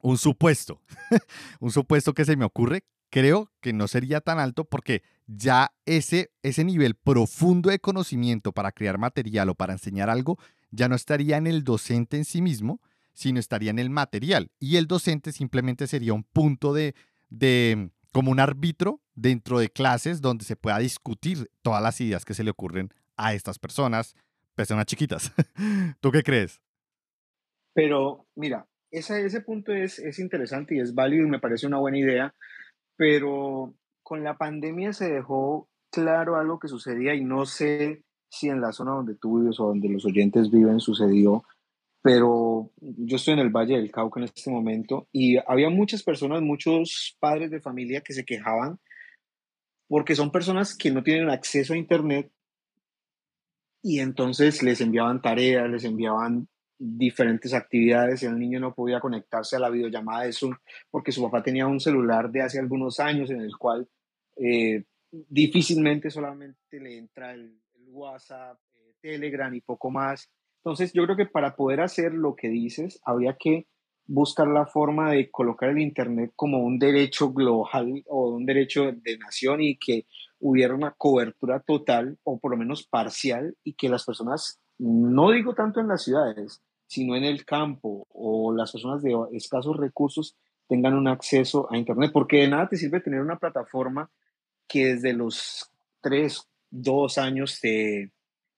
un 0.00 0.18
supuesto, 0.18 0.80
un 1.60 1.70
supuesto 1.70 2.14
que 2.14 2.24
se 2.24 2.36
me 2.36 2.46
ocurre 2.46 2.84
creo 3.10 3.50
que 3.60 3.72
no 3.72 3.88
sería 3.88 4.20
tan 4.20 4.38
alto 4.38 4.64
porque 4.64 5.02
ya 5.26 5.72
ese, 5.84 6.32
ese 6.42 6.64
nivel 6.64 6.94
profundo 6.94 7.70
de 7.70 7.78
conocimiento 7.78 8.52
para 8.52 8.72
crear 8.72 8.98
material 8.98 9.50
o 9.50 9.54
para 9.54 9.72
enseñar 9.72 10.08
algo 10.10 10.38
ya 10.70 10.88
no 10.88 10.94
estaría 10.94 11.36
en 11.36 11.46
el 11.46 11.64
docente 11.64 12.16
en 12.16 12.24
sí 12.24 12.40
mismo, 12.42 12.80
sino 13.12 13.40
estaría 13.40 13.70
en 13.70 13.80
el 13.80 13.90
material. 13.90 14.50
Y 14.58 14.76
el 14.76 14.86
docente 14.86 15.32
simplemente 15.32 15.86
sería 15.86 16.14
un 16.14 16.22
punto 16.22 16.72
de, 16.72 16.94
de 17.28 17.90
como 18.12 18.30
un 18.30 18.40
árbitro 18.40 19.00
dentro 19.14 19.58
de 19.58 19.68
clases 19.68 20.20
donde 20.20 20.44
se 20.44 20.56
pueda 20.56 20.78
discutir 20.78 21.50
todas 21.62 21.82
las 21.82 22.00
ideas 22.00 22.24
que 22.24 22.34
se 22.34 22.44
le 22.44 22.50
ocurren 22.50 22.90
a 23.16 23.34
estas 23.34 23.58
personas, 23.58 24.14
personas 24.54 24.86
chiquitas. 24.86 25.32
¿Tú 26.00 26.12
qué 26.12 26.22
crees? 26.22 26.60
Pero 27.74 28.26
mira, 28.36 28.66
ese, 28.90 29.24
ese 29.24 29.40
punto 29.40 29.72
es, 29.72 29.98
es 29.98 30.18
interesante 30.18 30.76
y 30.76 30.80
es 30.80 30.94
válido 30.94 31.26
y 31.26 31.30
me 31.30 31.40
parece 31.40 31.66
una 31.66 31.78
buena 31.78 31.98
idea 31.98 32.34
pero 33.00 33.72
con 34.02 34.22
la 34.22 34.36
pandemia 34.36 34.92
se 34.92 35.10
dejó 35.10 35.70
claro 35.90 36.36
algo 36.36 36.58
que 36.58 36.68
sucedía 36.68 37.14
y 37.14 37.24
no 37.24 37.46
sé 37.46 38.04
si 38.28 38.50
en 38.50 38.60
la 38.60 38.72
zona 38.72 38.90
donde 38.90 39.14
tú 39.14 39.40
vives 39.40 39.58
o 39.58 39.68
donde 39.68 39.88
los 39.88 40.04
oyentes 40.04 40.50
viven 40.50 40.80
sucedió, 40.80 41.42
pero 42.02 42.70
yo 42.78 43.16
estoy 43.16 43.32
en 43.32 43.38
el 43.38 43.48
Valle 43.48 43.78
del 43.78 43.90
Cauca 43.90 44.20
en 44.20 44.24
este 44.24 44.50
momento 44.50 45.08
y 45.12 45.38
había 45.46 45.70
muchas 45.70 46.02
personas, 46.02 46.42
muchos 46.42 47.16
padres 47.18 47.50
de 47.50 47.62
familia 47.62 48.02
que 48.02 48.12
se 48.12 48.26
quejaban 48.26 48.78
porque 49.88 50.14
son 50.14 50.30
personas 50.30 50.76
que 50.76 50.90
no 50.90 51.02
tienen 51.02 51.30
acceso 51.30 51.72
a 51.72 51.78
Internet 51.78 52.30
y 53.82 54.00
entonces 54.00 54.62
les 54.62 54.82
enviaban 54.82 55.22
tareas, 55.22 55.70
les 55.70 55.84
enviaban 55.84 56.48
diferentes 56.82 57.52
actividades 57.52 58.22
y 58.22 58.26
el 58.26 58.38
niño 58.38 58.58
no 58.58 58.74
podía 58.74 59.00
conectarse 59.00 59.54
a 59.54 59.58
la 59.58 59.68
videollamada 59.68 60.24
de 60.24 60.32
Zoom 60.32 60.56
porque 60.90 61.12
su 61.12 61.22
papá 61.22 61.42
tenía 61.42 61.66
un 61.66 61.78
celular 61.78 62.30
de 62.30 62.40
hace 62.40 62.58
algunos 62.58 62.98
años 63.00 63.30
en 63.30 63.42
el 63.42 63.54
cual 63.58 63.86
eh, 64.36 64.84
difícilmente 65.10 66.10
solamente 66.10 66.80
le 66.80 66.96
entra 66.96 67.32
el, 67.32 67.60
WhatsApp, 67.92 68.56
eh, 68.76 68.94
Telegram 69.00 69.52
y 69.52 69.60
poco 69.60 69.90
más. 69.90 70.30
Entonces 70.58 70.92
yo 70.92 71.04
creo 71.04 71.16
que 71.16 71.26
para 71.26 71.56
poder 71.56 71.80
hacer 71.80 72.14
lo 72.14 72.36
que 72.36 72.48
dices 72.48 73.00
habría 73.04 73.36
que 73.38 73.66
buscar 74.06 74.46
la 74.46 74.64
forma 74.64 75.10
de 75.10 75.30
colocar 75.30 75.70
el 75.70 75.80
Internet 75.80 76.32
como 76.36 76.60
un 76.60 76.78
derecho 76.78 77.32
global 77.32 78.04
o 78.06 78.30
un 78.30 78.46
derecho 78.46 78.92
de 78.92 79.18
nación 79.18 79.60
y 79.60 79.76
que 79.76 80.06
hubiera 80.38 80.74
una 80.74 80.92
cobertura 80.92 81.60
total 81.60 82.18
o 82.22 82.38
por 82.38 82.52
lo 82.52 82.56
menos 82.56 82.86
parcial 82.86 83.56
y 83.64 83.74
que 83.74 83.88
las 83.88 84.04
personas, 84.04 84.60
no 84.78 85.32
digo 85.32 85.54
tanto 85.54 85.80
en 85.80 85.88
las 85.88 86.04
ciudades, 86.04 86.62
sino 86.90 87.14
en 87.14 87.22
el 87.22 87.44
campo 87.44 88.08
o 88.10 88.52
las 88.52 88.72
personas 88.72 89.00
de 89.00 89.14
escasos 89.30 89.76
recursos 89.76 90.34
tengan 90.66 90.94
un 90.94 91.06
acceso 91.06 91.72
a 91.72 91.76
Internet, 91.76 92.10
porque 92.12 92.38
de 92.38 92.48
nada 92.48 92.68
te 92.68 92.76
sirve 92.76 92.98
tener 92.98 93.20
una 93.20 93.38
plataforma 93.38 94.10
que 94.66 94.94
desde 94.94 95.12
los 95.12 95.70
tres, 96.00 96.48
dos 96.68 97.16
años 97.16 97.60
te, 97.60 98.10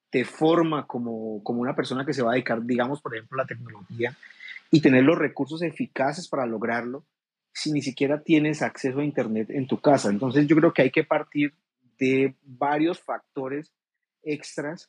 te 0.09 0.25
forma 0.25 0.87
como, 0.87 1.45
como 1.45 1.61
una 1.61 1.77
persona 1.77 2.07
que 2.07 2.15
se 2.15 2.23
va 2.23 2.31
a 2.31 2.33
dedicar, 2.33 2.63
digamos, 2.63 3.03
por 3.03 3.15
ejemplo, 3.15 3.39
a 3.39 3.43
la 3.43 3.47
tecnología 3.47 4.17
y 4.71 4.81
tener 4.81 5.05
los 5.05 5.19
recursos 5.19 5.61
eficaces 5.61 6.27
para 6.27 6.47
lograrlo 6.47 7.05
si 7.53 7.71
ni 7.71 7.83
siquiera 7.83 8.23
tienes 8.23 8.63
acceso 8.63 9.01
a 9.01 9.05
Internet 9.05 9.51
en 9.51 9.67
tu 9.67 9.79
casa. 9.79 10.09
Entonces 10.09 10.47
yo 10.47 10.57
creo 10.57 10.73
que 10.73 10.81
hay 10.81 10.91
que 10.91 11.05
partir 11.05 11.53
de 11.99 12.35
varios 12.43 12.99
factores 12.99 13.71
extras 14.23 14.89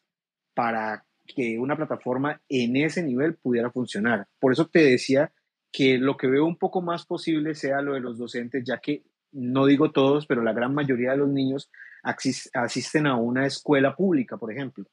para 0.53 1.05
que 1.25 1.57
una 1.57 1.75
plataforma 1.75 2.41
en 2.49 2.75
ese 2.75 3.03
nivel 3.03 3.35
pudiera 3.35 3.71
funcionar. 3.71 4.27
Por 4.39 4.51
eso 4.51 4.67
te 4.67 4.83
decía 4.83 5.31
que 5.71 5.97
lo 5.97 6.17
que 6.17 6.27
veo 6.27 6.45
un 6.45 6.57
poco 6.57 6.81
más 6.81 7.05
posible 7.05 7.55
sea 7.55 7.81
lo 7.81 7.93
de 7.93 7.99
los 7.99 8.17
docentes, 8.17 8.63
ya 8.65 8.79
que 8.79 9.03
no 9.31 9.65
digo 9.65 9.91
todos, 9.91 10.27
pero 10.27 10.43
la 10.43 10.53
gran 10.53 10.73
mayoría 10.73 11.11
de 11.11 11.17
los 11.17 11.29
niños 11.29 11.71
asisten 12.03 13.07
a 13.07 13.15
una 13.15 13.45
escuela 13.45 13.95
pública, 13.95 14.37
por 14.37 14.51
ejemplo. 14.51 14.85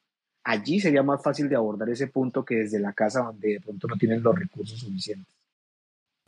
Allí 0.43 0.79
sería 0.79 1.03
más 1.03 1.21
fácil 1.21 1.47
de 1.49 1.55
abordar 1.55 1.89
ese 1.89 2.07
punto 2.07 2.43
que 2.43 2.55
desde 2.55 2.79
la 2.79 2.93
casa 2.93 3.21
donde 3.21 3.49
de 3.53 3.61
pronto 3.61 3.87
no 3.87 3.95
tienen 3.95 4.23
los 4.23 4.35
recursos 4.35 4.79
suficientes. 4.79 5.35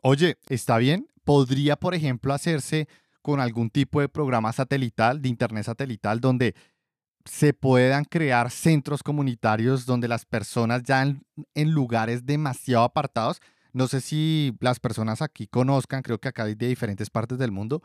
Oye, 0.02 0.38
está 0.50 0.78
bien. 0.78 1.08
Podría, 1.24 1.78
por 1.78 1.96
ejemplo, 1.96 2.34
hacerse 2.34 2.88
con 3.22 3.40
algún 3.40 3.70
tipo 3.70 4.02
de 4.02 4.10
programa 4.10 4.52
satelital, 4.52 5.22
de 5.22 5.30
internet 5.30 5.64
satelital, 5.64 6.20
donde 6.20 6.54
se 7.26 7.54
puedan 7.54 8.04
crear 8.04 8.52
centros 8.52 9.02
comunitarios 9.02 9.86
donde 9.86 10.08
las 10.08 10.26
personas 10.26 10.84
ya 10.84 11.04
en, 11.04 11.72
lugares 11.72 12.26
demasiado 12.26 12.84
apartados, 12.84 13.42
no 13.72 13.88
sé 13.88 14.02
si 14.02 14.56
las 14.60 14.80
personas 14.80 15.22
aquí 15.22 15.48
conozcan, 15.48 16.02
creo 16.02 16.20
que 16.20 16.28
acá 16.28 16.44
hay 16.44 16.56
de 16.56 16.68
diferentes 16.68 17.10
partes 17.10 17.38
del 17.38 17.52
mundo, 17.52 17.82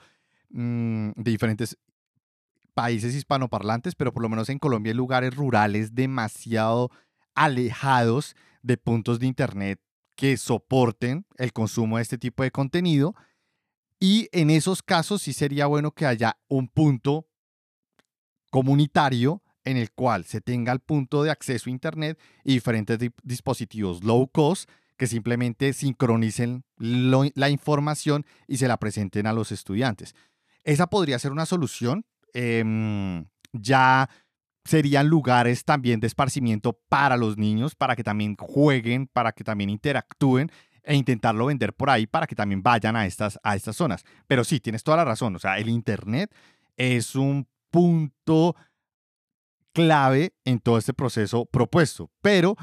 mm, 0.51 1.11
de 1.17 1.31
diferentes 1.31 1.79
países 2.75 3.15
hispanoparlantes, 3.15 3.95
pero 3.95 4.13
por 4.13 4.23
lo 4.23 4.29
menos 4.29 4.49
en 4.49 4.59
Colombia 4.59 4.91
hay 4.91 4.97
lugares 4.97 5.35
rurales 5.35 5.95
demasiado 5.95 6.91
alejados 7.35 8.35
de 8.63 8.77
puntos 8.77 9.19
de 9.19 9.27
internet 9.27 9.81
que 10.15 10.37
soporten 10.37 11.27
el 11.37 11.53
consumo 11.53 11.97
de 11.97 12.03
este 12.03 12.19
tipo 12.19 12.43
de 12.43 12.51
contenido. 12.51 13.15
Y 14.01 14.29
en 14.33 14.51
esos 14.51 14.83
casos 14.83 15.23
sí 15.23 15.33
sería 15.33 15.67
bueno 15.67 15.93
que 15.93 16.07
haya 16.07 16.39
un 16.49 16.69
punto 16.69 17.27
comunitario 18.51 19.43
en 19.65 19.77
el 19.77 19.91
cual 19.93 20.25
se 20.25 20.41
tenga 20.41 20.73
el 20.73 20.81
punto 20.81 21.23
de 21.23 21.31
acceso 21.31 21.69
a 21.69 21.73
Internet 21.73 22.19
y 22.45 22.55
diferentes 22.55 22.99
dispositivos 23.23 24.03
low 24.03 24.29
cost 24.29 24.69
que 24.97 25.07
simplemente 25.07 25.73
sincronicen 25.73 26.65
la 26.79 27.51
información 27.51 28.27
y 28.47 28.57
se 28.57 28.67
la 28.67 28.79
presenten 28.79 29.27
a 29.27 29.33
los 29.33 29.53
estudiantes. 29.53 30.15
Esa 30.65 30.89
podría 30.89 31.19
ser 31.19 31.33
una 31.33 31.47
solución. 31.47 32.05
Em, 32.35 33.27
ya 33.53 34.11
serían 34.65 35.09
lugares 35.09 35.65
también 35.65 36.01
de 36.01 36.09
esparcimiento 36.09 36.81
para 36.89 37.17
los 37.17 37.39
niños, 37.39 37.75
para 37.75 37.97
que 37.97 38.05
también 38.05 38.37
jueguen, 38.37 39.07
para 39.07 39.33
que 39.33 39.45
también 39.45 39.71
interactúen 39.71 40.51
e 40.83 40.95
intentarlo 40.95 41.47
vender 41.47 41.75
por 41.75 41.91
ahí 41.91 42.07
para 42.07 42.27
que 42.27 42.35
también 42.35 42.63
vayan 42.63 42.97
a 42.97 43.07
estas, 43.07 43.39
a 43.43 43.55
estas 43.55 43.77
zonas. 43.77 44.05
Pero 44.27 44.43
sí, 44.43 44.59
tienes 44.59 44.83
toda 44.83 44.97
la 44.97 45.05
razón. 45.05 45.37
O 45.37 45.39
sea, 45.39 45.59
el 45.59 45.69
Internet 45.69 46.35
es 46.77 47.15
un 47.15 47.47
punto 47.71 48.57
clave 49.73 50.35
en 50.45 50.59
todo 50.59 50.79
este 50.79 50.95
proceso 50.95 51.47
propuesto. 51.47 52.11
Pero 52.21 52.57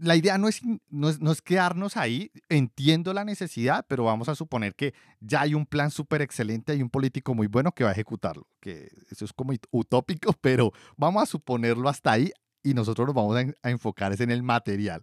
la 0.00 0.16
idea 0.16 0.38
no 0.38 0.48
es, 0.48 0.62
no 0.88 1.32
es, 1.32 1.42
quedarnos 1.42 1.96
ahí, 1.96 2.30
entiendo 2.48 3.12
la 3.12 3.24
necesidad, 3.24 3.84
pero 3.88 4.04
vamos 4.04 4.28
a 4.28 4.34
suponer 4.34 4.74
que 4.74 4.94
ya 5.20 5.42
hay 5.42 5.54
un 5.54 5.66
plan 5.66 5.90
súper 5.90 6.22
excelente, 6.22 6.72
hay 6.72 6.82
un 6.82 6.90
político 6.90 7.34
muy 7.34 7.46
bueno 7.46 7.72
que 7.72 7.84
va 7.84 7.90
a 7.90 7.92
ejecutarlo, 7.92 8.46
que 8.60 8.90
eso 9.10 9.24
es 9.24 9.32
como 9.32 9.52
utópico, 9.70 10.32
pero 10.40 10.72
vamos 10.96 11.22
a 11.22 11.26
suponerlo 11.26 11.88
hasta 11.88 12.12
ahí 12.12 12.32
y 12.62 12.74
nosotros 12.74 13.06
nos 13.06 13.14
vamos 13.14 13.36
a, 13.62 13.70
enfocar 13.70 14.14
en 14.20 14.30
el 14.30 14.42
material, 14.42 15.02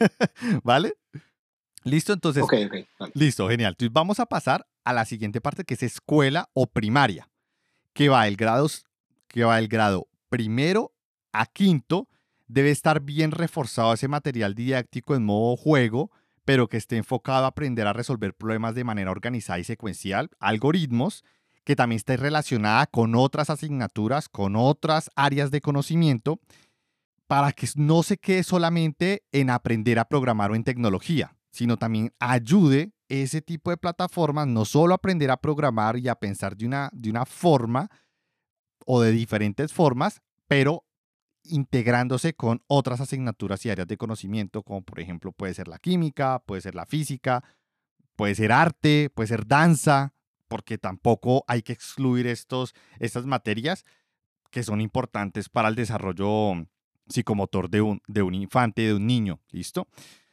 ¿vale? 0.62 0.94
¿Listo? 1.82 2.14
Entonces, 2.14 2.44
listo, 3.12 3.48
genial. 3.48 3.72
Entonces 3.72 3.92
vamos 3.92 4.18
a 4.18 4.26
pasar 4.26 4.66
a 4.84 4.94
la 4.94 5.04
siguiente 5.04 5.42
parte 5.42 5.64
que 5.64 5.74
es 5.74 5.82
escuela 5.82 6.48
o 6.54 6.66
primaria, 6.66 7.28
que 7.92 8.08
va 8.08 8.26
el 8.26 8.36
grado, 8.36 8.68
que 9.34 9.42
va 9.42 9.58
el 9.58 9.66
grado 9.66 10.06
primero 10.28 10.92
a 11.32 11.46
quinto, 11.46 12.08
debe 12.46 12.70
estar 12.70 13.00
bien 13.00 13.32
reforzado 13.32 13.92
ese 13.92 14.06
material 14.06 14.54
didáctico 14.54 15.16
en 15.16 15.24
modo 15.24 15.56
juego, 15.56 16.12
pero 16.44 16.68
que 16.68 16.76
esté 16.76 16.98
enfocado 16.98 17.44
a 17.44 17.48
aprender 17.48 17.88
a 17.88 17.92
resolver 17.92 18.36
problemas 18.36 18.76
de 18.76 18.84
manera 18.84 19.10
organizada 19.10 19.58
y 19.58 19.64
secuencial, 19.64 20.30
algoritmos, 20.38 21.24
que 21.64 21.74
también 21.74 21.96
esté 21.96 22.16
relacionada 22.16 22.86
con 22.86 23.16
otras 23.16 23.50
asignaturas, 23.50 24.28
con 24.28 24.54
otras 24.54 25.10
áreas 25.16 25.50
de 25.50 25.60
conocimiento, 25.60 26.38
para 27.26 27.50
que 27.50 27.66
no 27.74 28.04
se 28.04 28.18
quede 28.18 28.44
solamente 28.44 29.24
en 29.32 29.50
aprender 29.50 29.98
a 29.98 30.04
programar 30.04 30.52
o 30.52 30.54
en 30.54 30.62
tecnología, 30.62 31.34
sino 31.50 31.76
también 31.76 32.12
ayude 32.20 32.92
ese 33.08 33.42
tipo 33.42 33.70
de 33.70 33.78
plataformas 33.78 34.46
no 34.46 34.64
solo 34.64 34.94
a 34.94 34.96
aprender 34.96 35.32
a 35.32 35.38
programar 35.38 35.98
y 35.98 36.06
a 36.06 36.14
pensar 36.14 36.56
de 36.56 36.66
una, 36.66 36.88
de 36.92 37.10
una 37.10 37.26
forma 37.26 37.90
o 38.86 39.00
de 39.00 39.12
diferentes 39.12 39.72
formas, 39.72 40.22
pero 40.48 40.84
integrándose 41.44 42.34
con 42.34 42.62
otras 42.66 43.00
asignaturas 43.00 43.64
y 43.66 43.70
áreas 43.70 43.86
de 43.86 43.96
conocimiento, 43.96 44.62
como 44.62 44.82
por 44.82 45.00
ejemplo 45.00 45.32
puede 45.32 45.54
ser 45.54 45.68
la 45.68 45.78
química, 45.78 46.42
puede 46.46 46.62
ser 46.62 46.74
la 46.74 46.86
física, 46.86 47.44
puede 48.16 48.34
ser 48.34 48.52
arte, 48.52 49.10
puede 49.14 49.28
ser 49.28 49.46
danza, 49.46 50.14
porque 50.48 50.78
tampoco 50.78 51.44
hay 51.48 51.62
que 51.62 51.72
excluir 51.72 52.26
estos, 52.26 52.74
estas 52.98 53.26
materias 53.26 53.84
que 54.50 54.62
son 54.62 54.80
importantes 54.80 55.48
para 55.48 55.68
el 55.68 55.74
desarrollo 55.74 56.66
psicomotor 57.08 57.68
de 57.68 57.82
un, 57.82 58.00
de 58.06 58.22
un 58.22 58.34
infante, 58.34 58.82
de 58.82 58.94
un 58.94 59.06
niño, 59.06 59.40
¿listo? 59.50 59.88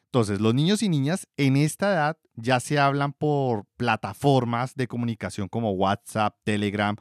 Entonces, 0.05 0.41
los 0.41 0.53
niños 0.53 0.84
y 0.84 0.89
niñas 0.89 1.27
en 1.38 1.55
esta 1.55 1.91
edad 1.91 2.17
ya 2.36 2.60
se 2.60 2.77
hablan 2.79 3.13
por 3.13 3.65
plataformas 3.77 4.75
de 4.75 4.88
comunicación 4.88 5.48
como 5.48 5.72
WhatsApp, 5.72 6.36
Telegram, 6.43 6.96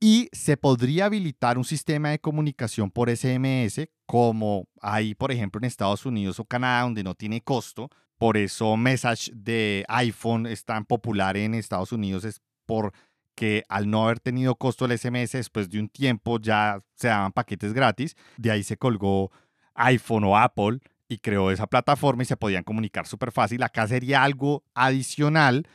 y 0.00 0.28
se 0.32 0.56
podría 0.56 1.06
habilitar 1.06 1.58
un 1.58 1.64
sistema 1.64 2.10
de 2.10 2.18
comunicación 2.18 2.90
por 2.90 3.14
SMS 3.14 3.88
como 4.04 4.68
hay, 4.80 5.14
por 5.14 5.32
ejemplo, 5.32 5.58
en 5.58 5.64
Estados 5.64 6.06
Unidos 6.06 6.38
o 6.38 6.44
Canadá, 6.44 6.82
donde 6.82 7.02
no 7.02 7.14
tiene 7.14 7.40
costo. 7.40 7.90
Por 8.18 8.36
eso 8.36 8.76
Message 8.76 9.30
de 9.34 9.84
iPhone 9.88 10.46
es 10.46 10.64
tan 10.64 10.84
popular 10.84 11.36
en 11.36 11.54
Estados 11.54 11.92
Unidos, 11.92 12.24
es 12.24 12.40
porque 12.66 13.64
al 13.68 13.90
no 13.90 14.04
haber 14.04 14.20
tenido 14.20 14.54
costo 14.54 14.84
el 14.84 14.98
SMS, 14.98 15.32
después 15.32 15.68
de 15.68 15.80
un 15.80 15.88
tiempo 15.88 16.38
ya 16.38 16.82
se 16.94 17.08
daban 17.08 17.32
paquetes 17.32 17.72
gratis. 17.72 18.16
De 18.36 18.50
ahí 18.50 18.62
se 18.62 18.76
colgó 18.76 19.30
iPhone 19.74 20.24
o 20.24 20.36
Apple 20.36 20.80
y 21.08 21.18
creó 21.18 21.50
esa 21.50 21.66
plataforma 21.66 22.22
y 22.22 22.26
se 22.26 22.36
podían 22.36 22.64
comunicar 22.64 23.06
súper 23.06 23.32
fácil. 23.32 23.62
Acá 23.62 23.86
sería 23.86 24.22
algo 24.22 24.64
adicional 24.74 25.66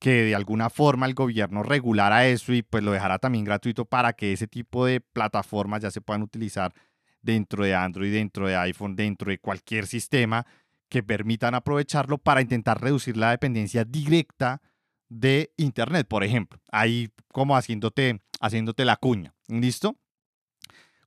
que 0.00 0.24
de 0.24 0.34
alguna 0.34 0.70
forma 0.70 1.06
el 1.06 1.14
gobierno 1.14 1.62
regulara 1.62 2.26
eso 2.26 2.54
y 2.54 2.62
pues 2.62 2.82
lo 2.82 2.90
dejara 2.90 3.18
también 3.18 3.44
gratuito 3.44 3.84
para 3.84 4.14
que 4.14 4.32
ese 4.32 4.48
tipo 4.48 4.86
de 4.86 5.00
plataformas 5.00 5.82
ya 5.82 5.90
se 5.90 6.00
puedan 6.00 6.22
utilizar 6.22 6.72
dentro 7.20 7.64
de 7.64 7.74
Android, 7.74 8.10
dentro 8.10 8.48
de 8.48 8.56
iPhone, 8.56 8.96
dentro 8.96 9.30
de 9.30 9.38
cualquier 9.38 9.86
sistema 9.86 10.46
que 10.88 11.02
permitan 11.02 11.54
aprovecharlo 11.54 12.16
para 12.16 12.40
intentar 12.40 12.80
reducir 12.80 13.16
la 13.18 13.30
dependencia 13.30 13.84
directa 13.84 14.62
de 15.10 15.52
Internet, 15.58 16.08
por 16.08 16.24
ejemplo. 16.24 16.58
Ahí 16.72 17.10
como 17.30 17.54
haciéndote, 17.54 18.22
haciéndote 18.40 18.86
la 18.86 18.96
cuña. 18.96 19.34
¿Listo? 19.48 19.96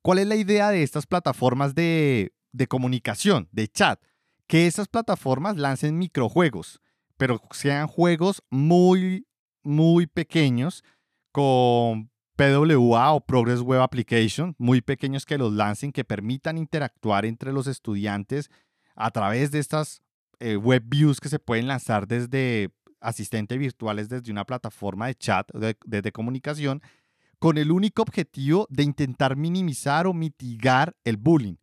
¿Cuál 0.03 0.19
es 0.19 0.27
la 0.27 0.35
idea 0.35 0.69
de 0.69 0.83
estas 0.83 1.07
plataformas 1.07 1.73
de, 1.73 2.31
de 2.51 2.67
comunicación, 2.67 3.49
de 3.51 3.67
chat? 3.67 3.99
Que 4.45 4.67
estas 4.67 4.87
plataformas 4.87 5.57
lancen 5.57 5.97
microjuegos 5.97 6.79
pero 7.17 7.41
sean 7.51 7.87
juegos 7.87 8.41
muy, 8.49 9.27
muy 9.63 10.07
pequeños 10.07 10.83
con 11.31 12.11
PWA 12.35 13.13
o 13.13 13.25
Progress 13.25 13.61
Web 13.61 13.81
Application, 13.81 14.55
muy 14.57 14.81
pequeños 14.81 15.25
que 15.25 15.37
los 15.37 15.53
lancen, 15.53 15.91
que 15.91 16.03
permitan 16.03 16.57
interactuar 16.57 17.25
entre 17.25 17.53
los 17.53 17.67
estudiantes 17.67 18.49
a 18.95 19.11
través 19.11 19.51
de 19.51 19.59
estas 19.59 20.01
eh, 20.39 20.55
web 20.57 20.83
views 20.85 21.19
que 21.19 21.29
se 21.29 21.39
pueden 21.39 21.67
lanzar 21.67 22.07
desde 22.07 22.71
asistentes 22.99 23.57
virtuales 23.59 24.09
desde 24.09 24.31
una 24.31 24.45
plataforma 24.45 25.07
de 25.07 25.15
chat, 25.15 25.51
de, 25.53 25.75
de 25.85 26.11
comunicación, 26.11 26.81
con 27.37 27.57
el 27.57 27.71
único 27.71 28.01
objetivo 28.01 28.65
de 28.69 28.83
intentar 28.83 29.35
minimizar 29.35 30.07
o 30.07 30.13
mitigar 30.13 30.95
el 31.03 31.17
bullying. 31.17 31.55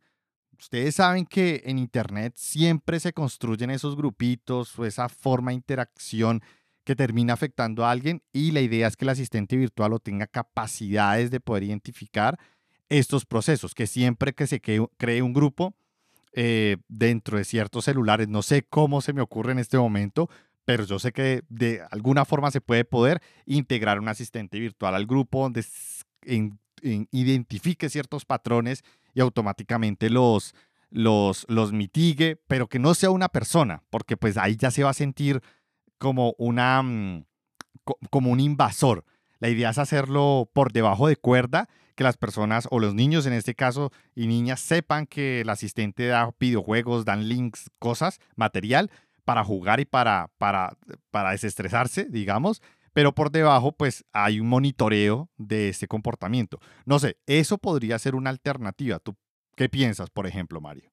Ustedes 0.61 0.93
saben 0.93 1.25
que 1.25 1.63
en 1.65 1.79
Internet 1.79 2.33
siempre 2.35 2.99
se 2.99 3.13
construyen 3.13 3.71
esos 3.71 3.95
grupitos 3.95 4.77
o 4.77 4.85
esa 4.85 5.09
forma 5.09 5.49
de 5.49 5.55
interacción 5.55 6.43
que 6.83 6.95
termina 6.95 7.33
afectando 7.33 7.83
a 7.83 7.89
alguien 7.89 8.21
y 8.31 8.51
la 8.51 8.61
idea 8.61 8.87
es 8.87 8.95
que 8.95 9.05
el 9.05 9.09
asistente 9.09 9.57
virtual 9.57 9.93
o 9.93 9.99
tenga 9.99 10.27
capacidades 10.27 11.31
de 11.31 11.39
poder 11.39 11.63
identificar 11.63 12.39
estos 12.89 13.25
procesos, 13.25 13.73
que 13.73 13.87
siempre 13.87 14.33
que 14.33 14.45
se 14.45 14.61
cree 14.61 15.23
un 15.23 15.33
grupo 15.33 15.73
eh, 16.33 16.77
dentro 16.87 17.39
de 17.39 17.43
ciertos 17.43 17.85
celulares, 17.85 18.27
no 18.27 18.43
sé 18.43 18.61
cómo 18.61 19.01
se 19.01 19.13
me 19.13 19.21
ocurre 19.21 19.53
en 19.53 19.59
este 19.59 19.79
momento, 19.79 20.29
pero 20.63 20.83
yo 20.83 20.99
sé 20.99 21.11
que 21.11 21.41
de 21.49 21.81
alguna 21.89 22.23
forma 22.23 22.51
se 22.51 22.61
puede 22.61 22.85
poder 22.85 23.19
integrar 23.47 23.99
un 23.99 24.09
asistente 24.09 24.59
virtual 24.59 24.93
al 24.93 25.07
grupo 25.07 25.41
donde 25.41 25.65
identifique 26.81 27.89
ciertos 27.89 28.25
patrones 28.25 28.83
y 29.13 29.21
automáticamente 29.21 30.09
los, 30.09 30.53
los, 30.89 31.45
los 31.49 31.71
mitigue, 31.71 32.37
pero 32.47 32.67
que 32.67 32.79
no 32.79 32.93
sea 32.93 33.09
una 33.11 33.29
persona, 33.29 33.83
porque 33.89 34.17
pues 34.17 34.37
ahí 34.37 34.55
ya 34.55 34.71
se 34.71 34.83
va 34.83 34.91
a 34.91 34.93
sentir 34.93 35.41
como 35.97 36.33
una 36.37 36.81
mm, 36.81 37.23
como 38.09 38.31
un 38.31 38.39
invasor. 38.39 39.05
La 39.39 39.49
idea 39.49 39.71
es 39.71 39.77
hacerlo 39.77 40.49
por 40.53 40.71
debajo 40.71 41.07
de 41.07 41.15
cuerda, 41.15 41.67
que 41.95 42.03
las 42.03 42.17
personas 42.17 42.67
o 42.71 42.79
los 42.79 42.93
niños 42.93 43.25
en 43.25 43.33
este 43.33 43.55
caso 43.55 43.91
y 44.15 44.27
niñas 44.27 44.59
sepan 44.59 45.05
que 45.07 45.41
el 45.41 45.49
asistente 45.49 46.07
da 46.07 46.33
videojuegos, 46.39 47.05
dan 47.05 47.27
links, 47.27 47.69
cosas, 47.79 48.19
material 48.35 48.91
para 49.25 49.43
jugar 49.43 49.79
y 49.79 49.85
para, 49.85 50.29
para, 50.37 50.77
para 51.11 51.31
desestresarse, 51.31 52.05
digamos, 52.05 52.61
pero 52.93 53.13
por 53.13 53.31
debajo 53.31 53.71
pues 53.71 54.05
hay 54.11 54.39
un 54.39 54.47
monitoreo 54.47 55.29
de 55.37 55.69
este 55.69 55.87
comportamiento. 55.87 56.59
No 56.85 56.99
sé, 56.99 57.17
eso 57.25 57.57
podría 57.57 57.97
ser 57.99 58.15
una 58.15 58.29
alternativa. 58.29 58.99
¿Tú 58.99 59.15
qué 59.55 59.69
piensas, 59.69 60.09
por 60.09 60.27
ejemplo, 60.27 60.61
Mario? 60.61 60.91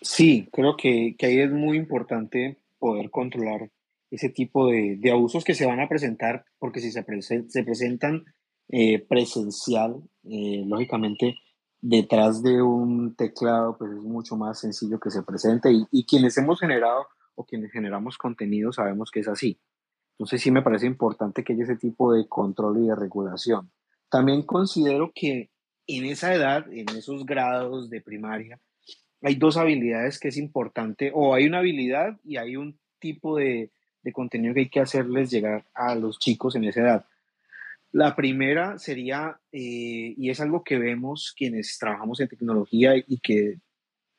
Sí, 0.00 0.48
creo 0.52 0.76
que, 0.76 1.14
ahí 1.22 1.38
es 1.38 1.52
muy 1.52 1.76
importante 1.76 2.58
poder 2.78 3.10
controlar 3.10 3.70
ese 4.10 4.28
tipo 4.28 4.68
de, 4.68 4.98
abusos 5.10 5.44
que 5.44 5.54
se 5.54 5.64
van 5.64 5.80
a 5.80 5.88
presentar, 5.88 6.44
porque 6.58 6.80
si 6.80 6.90
se, 6.90 7.04
se 7.48 7.64
presentan 7.64 8.24
eh, 8.68 8.98
presencial, 8.98 10.02
eh, 10.24 10.64
lógicamente 10.66 11.36
detrás 11.80 12.42
de 12.42 12.62
un 12.62 13.14
teclado, 13.16 13.76
pues 13.76 13.92
es 13.92 14.02
mucho 14.02 14.36
más 14.36 14.60
sencillo 14.60 15.00
que 15.00 15.10
se 15.10 15.22
presente 15.22 15.70
y 15.90 16.04
quienes 16.04 16.38
hemos 16.38 16.60
generado 16.60 17.06
o 17.34 17.44
quienes 17.44 17.72
generamos 17.72 18.18
contenido 18.18 18.72
sabemos 18.72 19.10
que 19.10 19.20
es 19.20 19.28
así. 19.28 19.58
Entonces 20.12 20.42
sí 20.42 20.50
me 20.50 20.62
parece 20.62 20.86
importante 20.86 21.42
que 21.42 21.52
haya 21.52 21.64
ese 21.64 21.76
tipo 21.76 22.12
de 22.12 22.28
control 22.28 22.84
y 22.84 22.88
de 22.88 22.94
regulación. 22.94 23.70
También 24.08 24.42
considero 24.42 25.10
que 25.14 25.50
en 25.86 26.04
esa 26.04 26.34
edad, 26.34 26.70
en 26.72 26.88
esos 26.90 27.26
grados 27.26 27.90
de 27.90 28.00
primaria, 28.00 28.60
hay 29.22 29.36
dos 29.36 29.56
habilidades 29.56 30.18
que 30.18 30.28
es 30.28 30.36
importante, 30.36 31.10
o 31.14 31.34
hay 31.34 31.46
una 31.46 31.58
habilidad 31.58 32.18
y 32.24 32.36
hay 32.36 32.56
un 32.56 32.78
tipo 32.98 33.36
de, 33.36 33.70
contenido 34.12 34.54
que 34.54 34.60
hay 34.60 34.68
que 34.68 34.80
hacerles 34.80 35.30
llegar 35.30 35.64
a 35.74 35.94
los 35.94 36.18
chicos 36.18 36.56
en 36.56 36.64
esa 36.64 36.80
edad. 36.80 37.06
La 37.92 38.16
primera 38.16 38.78
sería, 38.78 39.38
eh, 39.52 40.14
y 40.16 40.30
es 40.30 40.40
algo 40.40 40.64
que 40.64 40.78
vemos 40.78 41.32
quienes 41.36 41.78
trabajamos 41.78 42.20
en 42.20 42.28
tecnología 42.28 42.96
y 42.96 43.18
que 43.18 43.60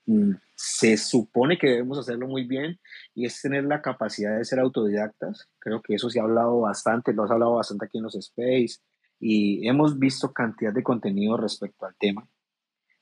mm, 0.05 0.33
se 0.55 0.97
supone 0.97 1.57
que 1.57 1.67
debemos 1.67 1.97
hacerlo 1.97 2.27
muy 2.27 2.45
bien 2.45 2.79
y 3.13 3.25
es 3.25 3.41
tener 3.41 3.63
la 3.65 3.81
capacidad 3.81 4.37
de 4.37 4.45
ser 4.45 4.59
autodidactas. 4.59 5.49
Creo 5.59 5.81
que 5.81 5.95
eso 5.95 6.09
se 6.09 6.19
ha 6.19 6.23
hablado 6.23 6.61
bastante, 6.61 7.13
lo 7.13 7.23
has 7.23 7.31
hablado 7.31 7.55
bastante 7.55 7.85
aquí 7.85 7.97
en 7.97 8.03
los 8.03 8.15
Space 8.15 8.79
y 9.19 9.67
hemos 9.67 9.97
visto 9.97 10.31
cantidad 10.33 10.73
de 10.73 10.83
contenido 10.83 11.37
respecto 11.37 11.85
al 11.85 11.95
tema. 11.97 12.27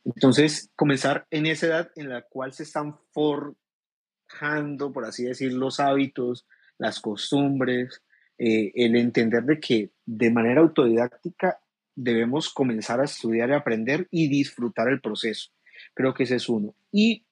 Entonces, 0.04 0.72
comenzar 0.76 1.28
en 1.30 1.46
esa 1.46 1.68
edad 1.68 1.92
en 1.96 2.10
la 2.10 2.24
cual 2.24 2.54
se 2.54 2.64
están 2.64 2.98
forjando, 3.12 4.92
por 4.92 5.06
así 5.06 5.26
decir, 5.26 5.54
los 5.54 5.80
hábitos, 5.80 6.48
las 6.78 7.00
costumbres, 7.00 8.02
eh, 8.38 8.72
el 8.76 8.96
entender 8.96 9.44
de 9.44 9.60
que 9.60 9.92
de 10.06 10.32
manera 10.32 10.62
autodidáctica 10.62 11.60
debemos 11.96 12.52
comenzar 12.52 13.00
a 13.00 13.06
estudiar 13.06 13.50
y 13.50 13.54
aprender 13.54 14.08
y 14.10 14.30
disfrutar 14.30 14.90
el 14.90 15.02
proceso. 15.02 15.52
Creo 15.94 16.14
que 16.14 16.24
ese 16.24 16.38
es 16.38 16.50
uno. 16.50 16.74
Y 16.92 17.26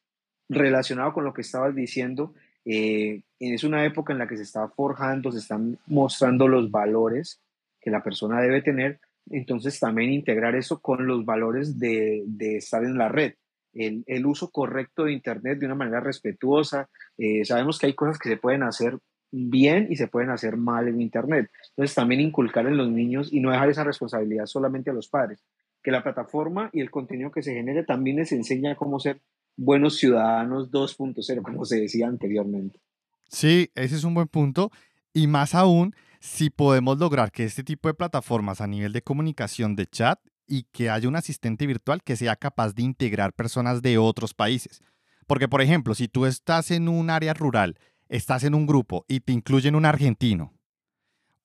relacionado 0.49 1.13
con 1.13 1.23
lo 1.23 1.33
que 1.33 1.41
estabas 1.41 1.75
diciendo, 1.75 2.33
eh, 2.65 3.21
es 3.39 3.63
una 3.63 3.85
época 3.85 4.13
en 4.13 4.19
la 4.19 4.27
que 4.27 4.37
se 4.37 4.43
está 4.43 4.67
forjando, 4.67 5.31
se 5.31 5.39
están 5.39 5.77
mostrando 5.87 6.47
los 6.47 6.69
valores 6.69 7.41
que 7.79 7.91
la 7.91 8.03
persona 8.03 8.41
debe 8.41 8.61
tener, 8.61 8.99
entonces 9.29 9.79
también 9.79 10.11
integrar 10.11 10.55
eso 10.55 10.81
con 10.81 11.07
los 11.07 11.23
valores 11.23 11.79
de, 11.79 12.23
de 12.25 12.57
estar 12.57 12.83
en 12.83 12.97
la 12.97 13.09
red. 13.09 13.33
El, 13.73 14.03
el, 14.07 14.25
uso 14.25 14.49
correcto 14.49 15.05
de 15.05 15.13
Internet 15.13 15.59
de 15.59 15.67
una 15.67 15.75
manera 15.75 15.99
respetuosa. 15.99 16.89
Eh, 17.17 17.45
sabemos 17.45 17.77
que 17.77 17.85
hay 17.85 17.93
cosas 17.93 18.17
que 18.17 18.27
se 18.27 18.37
pueden 18.37 18.63
hacer 18.63 18.97
bien 19.31 19.87
y 19.91 19.95
se 19.95 20.07
pueden 20.07 20.31
hacer 20.31 20.57
mal 20.57 20.87
en 20.87 20.99
Internet. 20.99 21.51
Entonces 21.69 21.95
también 21.95 22.19
inculcar 22.21 22.65
en 22.65 22.77
los 22.77 22.89
niños 22.89 23.31
y 23.31 23.39
no 23.39 23.51
dejar 23.51 23.69
esa 23.69 23.83
responsabilidad 23.83 24.47
solamente 24.47 24.89
a 24.89 24.93
los 24.93 25.07
padres. 25.07 25.45
Que 25.83 25.91
la 25.91 26.03
plataforma 26.03 26.71
y 26.73 26.81
el 26.81 26.89
contenido 26.89 27.31
que 27.31 27.43
se 27.43 27.53
genere 27.53 27.83
también 27.83 28.17
les 28.17 28.31
enseña 28.31 28.75
cómo 28.75 28.99
ser 28.99 29.21
buenos 29.59 29.97
ciudadanos 29.97 30.71
2.0, 30.71 31.41
como 31.41 31.65
se 31.65 31.81
decía 31.81 32.07
anteriormente. 32.07 32.79
Sí, 33.27 33.69
ese 33.75 33.95
es 33.95 34.03
un 34.03 34.13
buen 34.13 34.27
punto. 34.27 34.71
Y 35.13 35.27
más 35.27 35.53
aún, 35.53 35.93
si 36.19 36.49
podemos 36.49 36.97
lograr 36.97 37.31
que 37.31 37.43
este 37.43 37.63
tipo 37.63 37.89
de 37.89 37.93
plataformas 37.93 38.61
a 38.61 38.67
nivel 38.67 38.93
de 38.93 39.01
comunicación 39.01 39.75
de 39.75 39.85
chat 39.85 40.19
y 40.47 40.63
que 40.71 40.89
haya 40.89 41.07
un 41.07 41.15
asistente 41.15 41.67
virtual 41.67 42.01
que 42.03 42.15
sea 42.15 42.35
capaz 42.35 42.73
de 42.73 42.83
integrar 42.83 43.33
personas 43.33 43.81
de 43.81 43.97
otros 43.97 44.33
países. 44.33 44.81
Porque, 45.27 45.47
por 45.47 45.61
ejemplo, 45.61 45.93
si 45.93 46.07
tú 46.07 46.25
estás 46.25 46.71
en 46.71 46.87
un 46.87 47.09
área 47.09 47.33
rural, 47.33 47.77
estás 48.07 48.43
en 48.43 48.55
un 48.55 48.65
grupo 48.65 49.05
y 49.07 49.19
te 49.19 49.33
incluyen 49.33 49.75
un 49.75 49.85
argentino, 49.85 50.53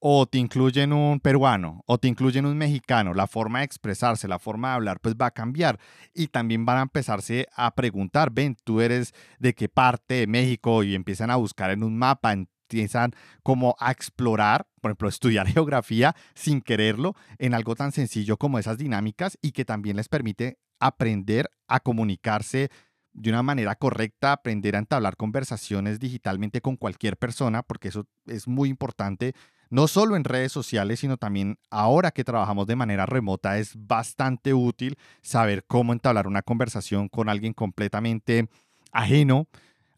o 0.07 0.27
te 0.27 0.37
incluyen 0.37 0.93
un 0.93 1.19
peruano, 1.19 1.83
o 1.87 1.97
te 1.97 2.09
incluyen 2.09 2.45
un 2.45 2.59
mexicano, 2.59 3.15
la 3.15 3.27
forma 3.27 3.61
de 3.61 3.65
expresarse, 3.65 4.29
la 4.29 4.39
forma 4.39 4.69
de 4.69 4.75
hablar, 4.75 5.01
pues 5.01 5.15
va 5.15 5.29
a 5.29 5.31
cambiar. 5.31 5.81
Y 6.13 6.27
también 6.27 6.67
van 6.67 6.77
a 6.77 6.83
empezarse 6.83 7.47
a 7.57 7.75
preguntar, 7.75 8.31
ven, 8.31 8.55
tú 8.65 8.83
eres 8.83 9.15
de 9.39 9.55
qué 9.55 9.71
parte 9.71 10.17
de 10.17 10.27
México, 10.27 10.83
y 10.83 10.95
empiezan 10.95 11.31
a 11.31 11.37
buscar 11.37 11.71
en 11.71 11.83
un 11.83 11.97
mapa, 11.97 12.35
empiezan 12.35 13.13
como 13.43 13.77
a 13.81 13.93
explorar, 13.93 14.67
por 14.83 14.91
ejemplo, 14.91 15.09
estudiar 15.09 15.47
geografía 15.47 16.15
sin 16.35 16.61
quererlo 16.61 17.15
en 17.39 17.55
algo 17.55 17.75
tan 17.75 17.91
sencillo 17.91 18.37
como 18.37 18.59
esas 18.59 18.77
dinámicas 18.77 19.39
y 19.41 19.53
que 19.53 19.65
también 19.65 19.97
les 19.97 20.11
permite 20.11 20.59
aprender 20.81 21.49
a 21.67 21.81
comunicarse 21.81 22.69
de 23.15 23.31
una 23.31 23.43
manera 23.43 23.75
correcta, 23.77 24.33
aprender 24.33 24.77
a 24.77 24.81
entablar 24.81 25.17
conversaciones 25.17 25.99
digitalmente 25.99 26.61
con 26.61 26.77
cualquier 26.77 27.17
persona, 27.17 27.63
porque 27.63 27.89
eso 27.89 28.07
es 28.27 28.47
muy 28.49 28.69
importante, 28.69 29.35
no 29.75 29.89
solo 29.89 30.15
en 30.15 30.23
redes 30.23 30.53
sociales, 30.53 31.01
sino 31.01 31.17
también 31.17 31.59
ahora 31.69 32.13
que 32.13 32.23
trabajamos 32.23 32.69
de 32.69 32.77
manera 32.77 33.07
remota, 33.07 33.59
es 33.59 33.73
bastante 33.75 34.55
útil 34.55 34.97
saber 35.21 35.65
cómo 35.67 35.93
entablar 35.93 36.29
una 36.29 36.43
conversación 36.43 37.09
con 37.09 37.29
alguien 37.29 37.55
completamente 37.55 38.49
ajeno 38.93 39.49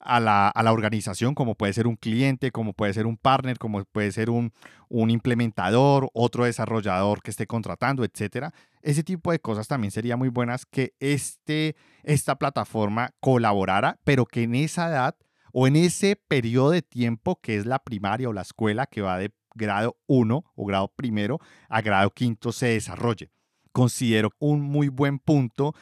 a 0.00 0.18
la, 0.18 0.72
organización, 0.72 1.34
como 1.34 1.56
puede 1.56 1.74
ser 1.74 1.86
un 1.86 1.96
cliente, 1.96 2.52
como 2.52 2.72
puede 2.72 2.94
ser 2.94 3.04
un 3.06 3.18
partner, 3.18 3.58
como 3.58 3.84
puede 3.84 4.12
ser 4.12 4.30
un, 4.30 4.50
un 4.88 5.10
implementador, 5.10 6.08
otro 6.14 6.46
desarrollador 6.46 7.20
que 7.20 7.30
esté 7.30 7.46
contratando, 7.46 8.02
etcétera. 8.02 8.54
Ese 8.80 9.02
tipo 9.02 9.30
de 9.30 9.40
cosas 9.40 9.68
también 9.68 9.90
sería 9.90 10.16
muy 10.16 10.30
buenas 10.30 10.64
que 10.64 10.94
este, 11.00 11.76
esta 12.02 12.36
plataforma 12.36 13.10
colaborara, 13.20 13.98
pero 14.04 14.24
que 14.24 14.44
en 14.44 14.54
esa 14.54 14.88
edad 14.88 15.16
o 15.52 15.66
en 15.66 15.76
ese 15.76 16.16
periodo 16.16 16.70
de 16.70 16.80
tiempo 16.80 17.38
que 17.42 17.58
es 17.58 17.66
la 17.66 17.80
primaria 17.80 18.30
o 18.30 18.32
la 18.32 18.42
escuela 18.42 18.86
que 18.86 19.02
va 19.02 19.18
de 19.18 19.32
grado 19.56 19.96
1 20.06 20.44
o 20.54 20.66
grado 20.66 20.88
primero 20.94 21.40
a 21.68 21.80
grado 21.80 22.10
quinto 22.10 22.52
se 22.52 22.66
desarrolle. 22.66 23.30
Considero 23.72 24.30
un 24.38 24.60
muy 24.60 24.88
buen 24.88 25.18
punto 25.18 25.74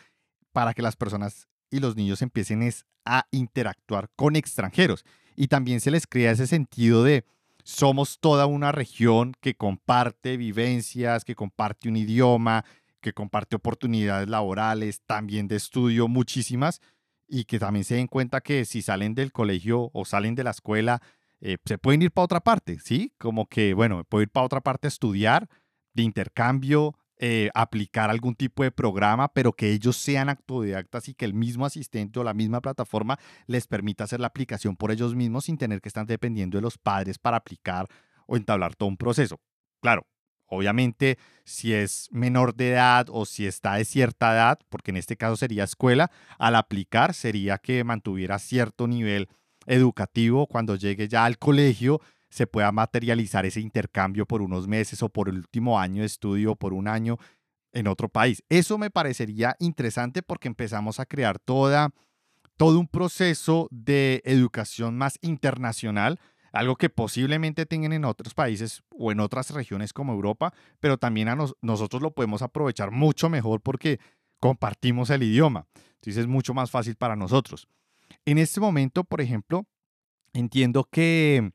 para 0.53 0.73
que 0.75 0.83
las 0.83 0.97
personas 0.97 1.49
y 1.71 1.81
los 1.81 1.97
niños 1.97 2.23
empiecen 2.23 2.69
a 3.05 3.27
interactuar 3.31 4.09
con 4.17 4.37
extranjeros. 4.37 5.05
Y 5.37 5.49
también 5.49 5.81
se 5.81 5.91
les 5.91 6.07
crea 6.07 6.31
ese 6.31 6.47
sentido 6.47 7.03
de 7.03 7.25
somos 7.65 8.19
toda 8.21 8.47
una 8.47 8.73
región 8.73 9.35
que 9.41 9.57
comparte 9.57 10.37
vivencias, 10.37 11.25
que 11.25 11.35
comparte 11.35 11.89
un 11.89 11.97
idioma, 11.97 12.65
que 13.01 13.13
comparte 13.13 13.57
oportunidades 13.57 14.29
laborales, 14.29 15.03
también 15.07 15.49
de 15.49 15.57
estudio, 15.57 16.07
muchísimas, 16.07 16.81
y 17.27 17.45
que 17.45 17.59
también 17.59 17.85
se 17.85 17.97
den 17.97 18.07
cuenta 18.07 18.41
que 18.41 18.65
si 18.65 18.83
salen 18.83 19.15
del 19.15 19.33
colegio 19.33 19.91
o 19.93 20.05
salen 20.05 20.35
de 20.35 20.45
la 20.45 20.51
escuela, 20.51 21.03
eh, 21.45 21.59
se 21.67 21.77
pueden 21.77 22.01
ir 22.01 22.11
para 22.11 22.25
otra 22.25 22.41
parte, 22.41 22.79
¿sí? 22.81 23.13
Como 23.19 23.47
que, 23.47 23.75
bueno, 23.75 24.03
puedo 24.05 24.23
ir 24.23 24.31
para 24.31 24.47
otra 24.47 24.63
parte 24.63 24.87
a 24.87 24.89
estudiar, 24.89 25.51
de 25.93 26.03
intercambio, 26.03 26.95
eh, 27.19 27.51
aplicar 27.53 28.09
algún 28.09 28.35
tipo 28.35 28.63
de 28.63 28.71
programa, 28.71 29.29
pero 29.29 29.53
que 29.53 29.71
ellos 29.71 29.99
sean 29.99 30.31
autodidactas 30.31 31.11
y 31.11 31.15
que 31.15 31.27
el 31.27 31.35
mismo 31.35 31.67
asistente 31.67 32.19
o 32.19 32.25
la 32.25 32.33
misma 32.33 32.63
plataforma 32.63 33.19
les 33.47 33.67
permita 33.67 34.05
hacer 34.05 34.21
la 34.21 34.29
aplicación 34.29 34.75
por 34.75 34.91
ellos 34.91 35.15
mismos 35.15 35.45
sin 35.45 35.59
tener 35.59 35.83
que 35.83 35.91
estar 35.91 36.07
dependiendo 36.07 36.57
de 36.57 36.63
los 36.63 36.79
padres 36.79 37.19
para 37.19 37.37
aplicar 37.37 37.89
o 38.27 38.39
entablar 38.39 38.75
todo 38.75 38.89
un 38.89 38.97
proceso. 38.97 39.39
Claro, 39.83 40.07
obviamente 40.47 41.19
si 41.45 41.75
es 41.75 42.09
menor 42.11 42.55
de 42.55 42.71
edad 42.71 43.07
o 43.11 43.27
si 43.27 43.47
está 43.47 43.75
de 43.75 43.85
cierta 43.85 44.33
edad, 44.33 44.59
porque 44.71 44.93
en 44.93 44.97
este 44.97 45.19
caso 45.19 45.37
sería 45.37 45.65
escuela, 45.65 46.11
al 46.39 46.55
aplicar 46.55 47.13
sería 47.13 47.59
que 47.59 47.85
mantuviera 47.85 48.39
cierto 48.39 48.89
nivel 48.89 49.29
educativo 49.67 50.47
cuando 50.47 50.77
llegue 50.77 51.09
ya 51.09 51.25
al 51.25 51.39
colegio 51.39 52.01
se 52.35 52.49
pueda 52.49 52.73
materializar 52.73 53.47
ese 53.47 53.61
intercambio 53.61 54.27
por 54.27 54.43
unos 54.43 54.67
meses 54.67 55.03
o 55.05 55.09
por 55.09 55.29
el 55.29 55.37
último 55.37 55.79
año 55.79 56.01
de 56.01 56.07
estudio 56.07 56.57
por 56.57 56.75
un 56.75 56.89
año 56.89 57.17
en 57.73 57.87
otro 57.87 58.09
país. 58.09 58.43
Eso 58.49 58.77
me 58.77 58.91
parecería 58.91 59.55
interesante 59.61 60.23
porque 60.23 60.49
empezamos 60.49 60.99
a 60.99 61.07
crear 61.07 61.39
toda, 61.39 61.91
todo 62.57 62.81
un 62.81 62.89
proceso 62.89 63.69
de 63.71 64.21
educación 64.25 64.97
más 64.97 65.19
internacional, 65.23 66.19
algo 66.53 66.75
que 66.75 66.89
posiblemente 66.89 67.67
tengan 67.67 67.93
en 67.93 68.05
otros 68.05 68.35
países 68.35 68.83
o 68.91 69.13
en 69.13 69.21
otras 69.21 69.51
regiones 69.51 69.93
como 69.93 70.13
Europa, 70.13 70.53
pero 70.81 70.99
también 70.99 71.29
a 71.29 71.37
nosotros 71.63 72.03
lo 72.03 72.13
podemos 72.15 72.43
aprovechar 72.43 72.91
mucho 72.91 73.29
mejor 73.29 73.61
porque 73.61 74.01
compartimos 74.41 75.11
el 75.11 75.23
idioma. 75.23 75.67
Entonces 75.95 76.23
es 76.23 76.27
mucho 76.27 76.53
más 76.53 76.71
fácil 76.71 76.97
para 76.97 77.17
nosotros. 77.17 77.69
En 78.27 78.39
este 78.39 78.61
momento, 78.61 79.05
por 79.05 79.21
ejemplo, 79.21 79.67
entiendo 80.33 80.89
que 80.91 81.53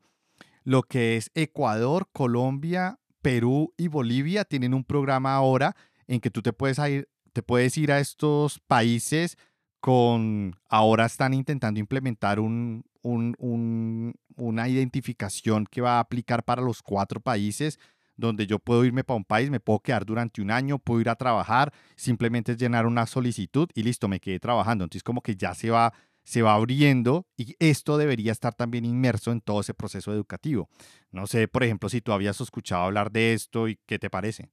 lo 0.62 0.82
que 0.82 1.16
es 1.16 1.30
Ecuador, 1.34 2.08
Colombia, 2.12 3.00
Perú 3.22 3.74
y 3.76 3.88
Bolivia 3.88 4.44
tienen 4.44 4.74
un 4.74 4.84
programa 4.84 5.34
ahora 5.34 5.74
en 6.06 6.20
que 6.20 6.30
tú 6.30 6.42
te 6.42 6.52
puedes 6.52 6.78
ir, 6.78 7.08
te 7.32 7.42
puedes 7.42 7.76
ir 7.76 7.92
a 7.92 7.98
estos 7.98 8.60
países 8.60 9.36
con, 9.80 10.56
ahora 10.68 11.06
están 11.06 11.34
intentando 11.34 11.80
implementar 11.80 12.38
un, 12.38 12.84
una 13.02 14.68
identificación 14.68 15.66
que 15.66 15.80
va 15.80 15.96
a 15.96 16.00
aplicar 16.00 16.44
para 16.44 16.62
los 16.62 16.82
cuatro 16.82 17.20
países, 17.20 17.78
donde 18.16 18.46
yo 18.46 18.58
puedo 18.58 18.84
irme 18.84 19.02
para 19.02 19.16
un 19.16 19.24
país, 19.24 19.50
me 19.50 19.60
puedo 19.60 19.80
quedar 19.80 20.04
durante 20.04 20.42
un 20.42 20.50
año, 20.50 20.78
puedo 20.78 21.00
ir 21.00 21.08
a 21.08 21.16
trabajar, 21.16 21.72
simplemente 21.96 22.56
llenar 22.56 22.86
una 22.86 23.06
solicitud 23.06 23.68
y 23.74 23.82
listo, 23.82 24.08
me 24.08 24.20
quedé 24.20 24.38
trabajando. 24.38 24.84
Entonces 24.84 25.02
como 25.02 25.22
que 25.22 25.34
ya 25.34 25.54
se 25.54 25.70
va 25.70 25.92
se 26.30 26.42
va 26.42 26.54
abriendo 26.54 27.26
y 27.36 27.56
esto 27.58 27.98
debería 27.98 28.30
estar 28.30 28.54
también 28.54 28.84
inmerso 28.84 29.32
en 29.32 29.40
todo 29.40 29.62
ese 29.62 29.74
proceso 29.74 30.12
educativo. 30.12 30.68
No 31.10 31.26
sé, 31.26 31.48
por 31.48 31.64
ejemplo, 31.64 31.88
si 31.88 32.00
tú 32.00 32.12
habías 32.12 32.40
escuchado 32.40 32.84
hablar 32.84 33.10
de 33.10 33.32
esto 33.32 33.66
y 33.66 33.80
qué 33.84 33.98
te 33.98 34.10
parece. 34.10 34.48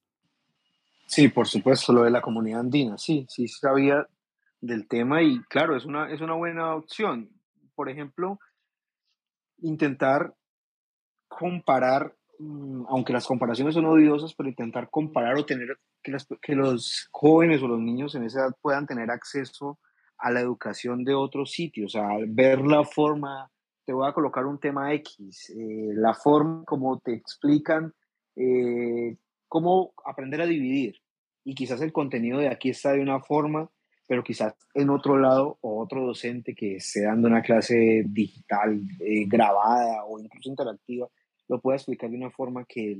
Sí, 1.06 1.28
por 1.28 1.48
supuesto, 1.48 1.94
lo 1.94 2.04
de 2.04 2.10
la 2.10 2.22
comunidad 2.22 2.62
andina, 2.62 2.98
sí, 2.98 3.28
sí 3.30 3.48
sabía 3.48 4.08
del 4.60 4.88
tema 4.88 5.22
y 5.22 5.40
claro, 5.50 5.78
es 5.78 5.86
una, 5.86 6.12
es 6.12 6.20
una 6.20 6.34
buena 6.34 6.74
opción. 6.74 7.30
Por 7.76 7.90
ejemplo, 7.90 8.40
intentar 9.60 10.34
comparar, 11.28 12.16
mm, 12.40 12.86
aunque 12.90 13.14
las 13.14 13.28
comparaciones 13.28 13.76
son 13.76 13.86
odiosas, 13.86 14.34
pero 14.34 14.50
intentar 14.50 14.90
comparar 14.90 15.38
o 15.38 15.46
tener 15.46 15.78
que, 16.02 16.18
que 16.42 16.56
los 16.56 17.08
jóvenes 17.12 17.62
o 17.62 17.68
los 17.68 17.80
niños 17.80 18.16
en 18.16 18.24
esa 18.24 18.40
edad 18.40 18.56
puedan 18.64 18.88
tener 18.88 19.12
acceso 19.12 19.78
a 20.18 20.32
la 20.32 20.42
educación 20.42 21.04
de 21.04 21.14
otros 21.14 21.52
sitios, 21.52 21.96
a 21.96 22.08
ver 22.28 22.62
la 22.62 22.84
forma, 22.84 23.52
te 23.86 23.94
voy 23.94 24.08
a 24.08 24.14
colocar 24.14 24.46
un 24.46 24.60
tema 24.60 24.94
X, 24.94 25.50
eh, 25.52 25.94
la 25.94 26.14
forma 26.14 26.64
como 26.66 27.00
te 27.00 27.14
explican 27.14 27.94
eh, 28.36 29.18
cómo 29.48 29.94
aprender 30.06 30.42
a 30.42 30.46
dividir. 30.46 30.96
Y 31.44 31.56
quizás 31.56 31.82
el 31.82 31.94
contenido 31.94 32.40
de 32.40 32.50
aquí 32.50 32.70
está 32.70 32.92
de 32.92 33.02
una 33.02 33.22
forma, 33.22 33.70
pero 34.08 34.24
quizás 34.24 34.56
en 34.74 34.90
otro 34.90 35.18
lado 35.18 35.58
o 35.62 35.82
otro 35.82 36.06
docente 36.06 36.54
que 36.54 36.76
esté 36.76 37.04
dando 37.04 37.28
una 37.28 37.42
clase 37.42 38.04
digital, 38.08 38.82
eh, 39.00 39.26
grabada 39.28 40.04
o 40.06 40.20
incluso 40.20 40.50
interactiva, 40.50 41.08
lo 41.48 41.62
pueda 41.62 41.78
explicar 41.78 42.10
de 42.10 42.18
una 42.18 42.32
forma 42.32 42.66
que 42.66 43.00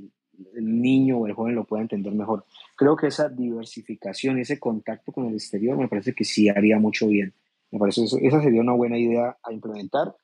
niño 0.54 1.18
o 1.18 1.26
el 1.26 1.34
joven 1.34 1.54
lo 1.54 1.64
pueda 1.64 1.82
entender 1.82 2.12
mejor. 2.12 2.44
Creo 2.76 2.96
que 2.96 3.08
esa 3.08 3.28
diversificación, 3.28 4.38
ese 4.38 4.58
contacto 4.58 5.12
con 5.12 5.26
el 5.26 5.34
exterior, 5.34 5.76
me 5.76 5.88
parece 5.88 6.14
que 6.14 6.24
sí 6.24 6.48
haría 6.48 6.78
mucho 6.78 7.08
bien. 7.08 7.34
Me 7.70 7.78
parece 7.78 8.02
que 8.02 8.26
esa 8.26 8.42
sería 8.42 8.60
una 8.60 8.72
buena 8.72 8.98
idea 8.98 9.36
a 9.42 9.52
implementar. 9.52 10.14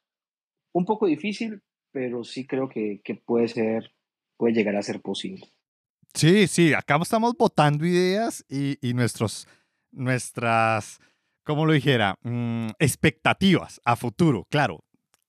Un 0.73 0.85
poco 0.85 1.07
difícil, 1.07 1.63
pero 1.91 2.25
sí 2.25 2.47
creo 2.47 2.69
que, 2.69 3.01
que 3.05 3.15
puede 3.15 3.49
ser, 3.49 3.93
puede 4.37 4.55
llegar 4.55 4.77
a 4.77 4.83
ser 4.83 5.01
posible. 5.01 5.49
Sí, 6.15 6.47
sí, 6.47 6.73
acá 6.73 6.99
estamos 7.03 7.35
votando 7.37 7.85
ideas 7.85 8.45
y, 8.49 8.79
y 8.81 8.95
nuestros, 8.95 9.49
nuestras, 9.91 11.01
como 11.43 11.67
lo 11.67 11.73
dijera, 11.73 12.17
mm, 12.23 12.71
expectativas 12.79 13.81
a 13.85 13.97
futuro. 13.97 14.47
Claro, 14.49 14.85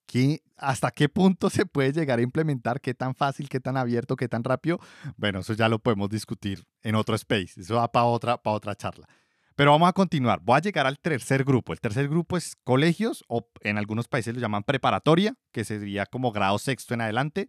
¿qué, 0.06 0.42
¿hasta 0.58 0.92
qué 0.92 1.10
punto 1.10 1.50
se 1.50 1.66
puede 1.66 1.92
llegar 1.92 2.20
a 2.20 2.22
implementar? 2.22 2.82
¿Qué 2.82 2.94
tan 2.94 3.16
fácil, 3.16 3.50
qué 3.50 3.60
tan 3.60 3.78
abierto, 3.78 4.16
qué 4.16 4.28
tan 4.28 4.44
rápido? 4.44 4.80
Bueno, 5.18 5.40
eso 5.40 5.54
ya 5.54 5.70
lo 5.70 5.80
podemos 5.80 6.10
discutir 6.10 6.66
en 6.82 6.96
otro 6.96 7.16
space. 7.16 7.60
Eso 7.62 7.76
va 7.76 7.92
para 7.92 8.06
otra, 8.06 8.38
para 8.38 8.56
otra 8.56 8.76
charla. 8.76 9.08
Pero 9.56 9.72
vamos 9.72 9.88
a 9.88 9.94
continuar. 9.94 10.42
Voy 10.44 10.58
a 10.58 10.62
llegar 10.62 10.86
al 10.86 11.00
tercer 11.00 11.46
grupo. 11.46 11.72
El 11.72 11.80
tercer 11.80 12.10
grupo 12.10 12.36
es 12.36 12.56
colegios 12.64 13.24
o 13.28 13.48
en 13.62 13.78
algunos 13.78 14.08
países 14.08 14.34
lo 14.34 14.42
llaman 14.42 14.64
preparatoria, 14.64 15.36
que 15.52 15.64
sería 15.64 16.06
como 16.06 16.32
grado 16.32 16.60
sexto 16.60 16.94
en 16.94 17.02
adelante, 17.02 17.48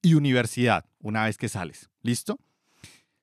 y 0.00 0.14
universidad, 0.14 0.86
una 0.98 1.24
vez 1.24 1.36
que 1.36 1.48
sales. 1.48 1.90
¿Listo? 2.00 2.38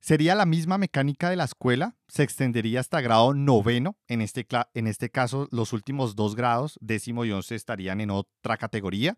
Sería 0.02 0.34
la 0.34 0.46
misma 0.46 0.78
mecánica 0.78 1.30
de 1.30 1.36
la 1.36 1.44
escuela, 1.44 1.98
se 2.08 2.24
extendería 2.24 2.80
hasta 2.80 3.02
grado 3.02 3.34
noveno, 3.34 3.98
en 4.08 4.22
este, 4.22 4.48
en 4.74 4.88
este 4.88 5.10
caso 5.10 5.48
los 5.52 5.74
últimos 5.74 6.16
dos 6.16 6.36
grados, 6.36 6.78
décimo 6.82 7.26
y 7.26 7.32
once, 7.32 7.56
estarían 7.56 8.00
en 8.00 8.12
otra 8.12 8.58
categoría, 8.58 9.18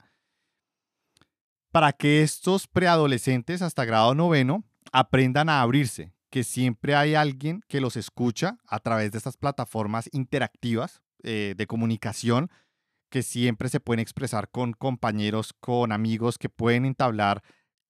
para 1.71 1.93
que 1.93 2.23
estos 2.23 2.67
preadolescentes 2.67 3.61
hasta 3.61 3.85
grado 3.85 4.15
noveno 4.15 4.63
aprendan 4.91 5.49
a 5.49 5.61
abrirse, 5.61 6.13
que 6.31 6.43
siempre 6.43 6.95
hay 6.95 7.13
alguien 7.13 7.61
que 7.67 7.79
los 7.79 7.95
escucha 7.95 8.57
a 8.65 8.79
través 8.79 9.11
de 9.11 9.19
estas 9.19 9.37
plataformas 9.37 10.09
interactivas 10.11 11.01
eh, 11.23 11.53
de 11.55 11.67
comunicación, 11.67 12.49
que 13.09 13.21
siempre 13.21 13.69
se 13.69 13.79
pueden 13.79 13.99
expresar 13.99 14.49
con 14.49 14.73
compañeros, 14.73 15.53
con 15.53 15.91
amigos, 15.91 16.37
que 16.37 16.49
pueden 16.49 16.85
entablar, 16.85 17.43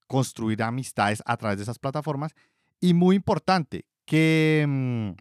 construir 0.08 0.62
amistades 0.62 1.24
a 1.26 1.38
través 1.38 1.58
de 1.58 1.64
esas 1.64 1.80
plataformas 1.80 2.34
y 2.82 2.94
muy 2.94 3.15
importante, 3.15 3.86
que 4.06 4.65
mm, 4.67 5.12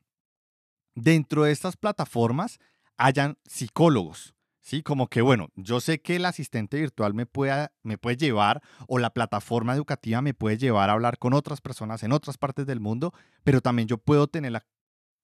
dentro 0.94 1.44
de 1.44 1.52
estas 1.52 1.76
plataformas 1.76 2.58
hayan 2.96 3.38
psicólogos, 3.46 4.34
¿sí? 4.60 4.82
Como 4.82 5.08
que, 5.08 5.22
bueno, 5.22 5.48
yo 5.54 5.80
sé 5.80 6.00
que 6.00 6.16
el 6.16 6.24
asistente 6.24 6.80
virtual 6.80 7.14
me 7.14 7.26
puede, 7.26 7.68
me 7.82 7.98
puede 7.98 8.16
llevar 8.16 8.62
o 8.88 8.98
la 8.98 9.10
plataforma 9.10 9.74
educativa 9.74 10.22
me 10.22 10.34
puede 10.34 10.58
llevar 10.58 10.90
a 10.90 10.94
hablar 10.94 11.18
con 11.18 11.34
otras 11.34 11.60
personas 11.60 12.02
en 12.02 12.12
otras 12.12 12.38
partes 12.38 12.66
del 12.66 12.80
mundo, 12.80 13.12
pero 13.44 13.60
también 13.60 13.86
yo 13.86 13.98
puedo 13.98 14.26
tener 14.26 14.52
la 14.52 14.66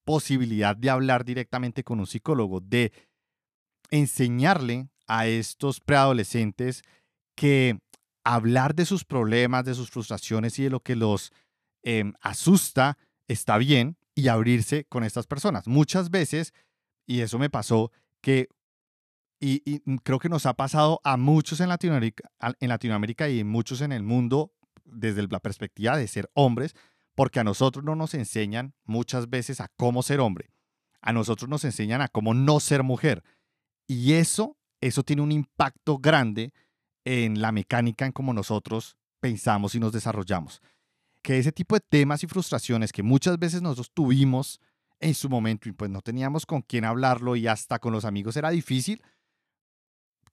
posibilidad 0.05 0.77
de 0.77 0.91
hablar 0.91 1.25
directamente 1.25 1.83
con 1.83 1.99
un 1.99 2.07
psicólogo, 2.07 2.61
de 2.61 2.93
enseñarle 3.91 4.89
a 5.07 5.27
estos 5.27 5.81
preadolescentes 5.81 6.83
que 7.35 7.79
hablar 8.25 8.75
de 8.75 8.87
sus 8.87 9.05
problemas, 9.05 9.65
de 9.65 9.75
sus 9.75 9.91
frustraciones 9.91 10.59
y 10.59 10.65
de 10.65 10.71
lo 10.71 10.81
que 10.81 10.97
los 10.97 11.33
Em, 11.89 12.15
asusta, 12.21 12.99
está 13.29 13.59
bien, 13.59 13.97
y 14.13 14.27
abrirse 14.27 14.87
con 14.87 15.05
estas 15.05 15.29
personas. 15.29 15.69
Muchas 15.69 16.11
veces, 16.11 16.53
y 17.07 17.21
eso 17.21 17.39
me 17.39 17.49
pasó, 17.49 17.93
que, 18.21 18.49
y, 19.39 19.61
creo 20.01 20.19
que 20.19 20.29
nos 20.29 20.47
ha 20.47 20.55
pasado 20.55 21.01
a 21.05 21.17
muchos 21.17 21.61
en 21.61 21.69
Latinoamérica, 21.69 22.29
en 22.59 22.69
Latinoamérica 22.71 23.29
y 23.29 23.45
muchos 23.45 23.83
en 23.83 23.93
el 23.93 24.03
mundo 24.03 24.53
desde 24.85 25.29
la 25.29 25.39
perspectiva 25.39 25.97
de 25.97 26.09
ser 26.09 26.29
hombres, 26.35 26.75
porque 27.15 27.39
a 27.39 27.45
nosotros 27.45 27.85
no 27.85 27.95
nos 27.95 28.15
enseñan 28.15 28.75
muchas 28.85 29.31
veces 29.31 29.61
a 29.61 29.69
cómo 29.77 30.03
ser 30.03 30.19
hombre. 30.19 30.51
A 31.03 31.13
nosotros 31.13 31.49
nos 31.49 31.63
enseñan 31.65 32.03
a 32.03 32.09
cómo 32.09 32.35
no 32.35 32.59
ser 32.59 32.83
mujer. 32.83 33.23
Y 33.87 34.15
eso, 34.15 34.57
eso 34.81 35.05
tiene 35.05 35.23
un 35.23 35.31
impacto 35.31 35.99
grande 35.99 36.53
en 37.05 37.41
la 37.41 37.53
mecánica 37.53 38.07
en 38.07 38.13
cómo 38.13 38.35
nosotros 38.35 38.97
pensamos 39.21 39.77
y 39.77 39.79
nos 39.79 39.93
desarrollamos 39.93 40.61
que 41.27 41.41
ese 41.41 41.51
tipo 41.51 41.75
de 41.75 41.81
temas 41.81 42.23
y 42.23 42.29
frustraciones 42.29 42.93
que 42.93 43.03
muchas 43.03 43.37
veces 43.37 43.61
nosotros 43.61 43.91
tuvimos 43.93 44.61
en 45.01 45.13
su 45.13 45.29
momento 45.29 45.69
y 45.69 45.73
pues 45.73 45.91
no 45.91 46.01
teníamos 46.01 46.47
con 46.47 46.63
quién 46.63 46.85
hablarlo 46.85 47.35
y 47.35 47.49
hasta 47.49 47.81
con 47.81 47.93
los 47.93 48.05
amigos 48.05 48.37
era 48.37 48.51
difícil, 48.51 49.03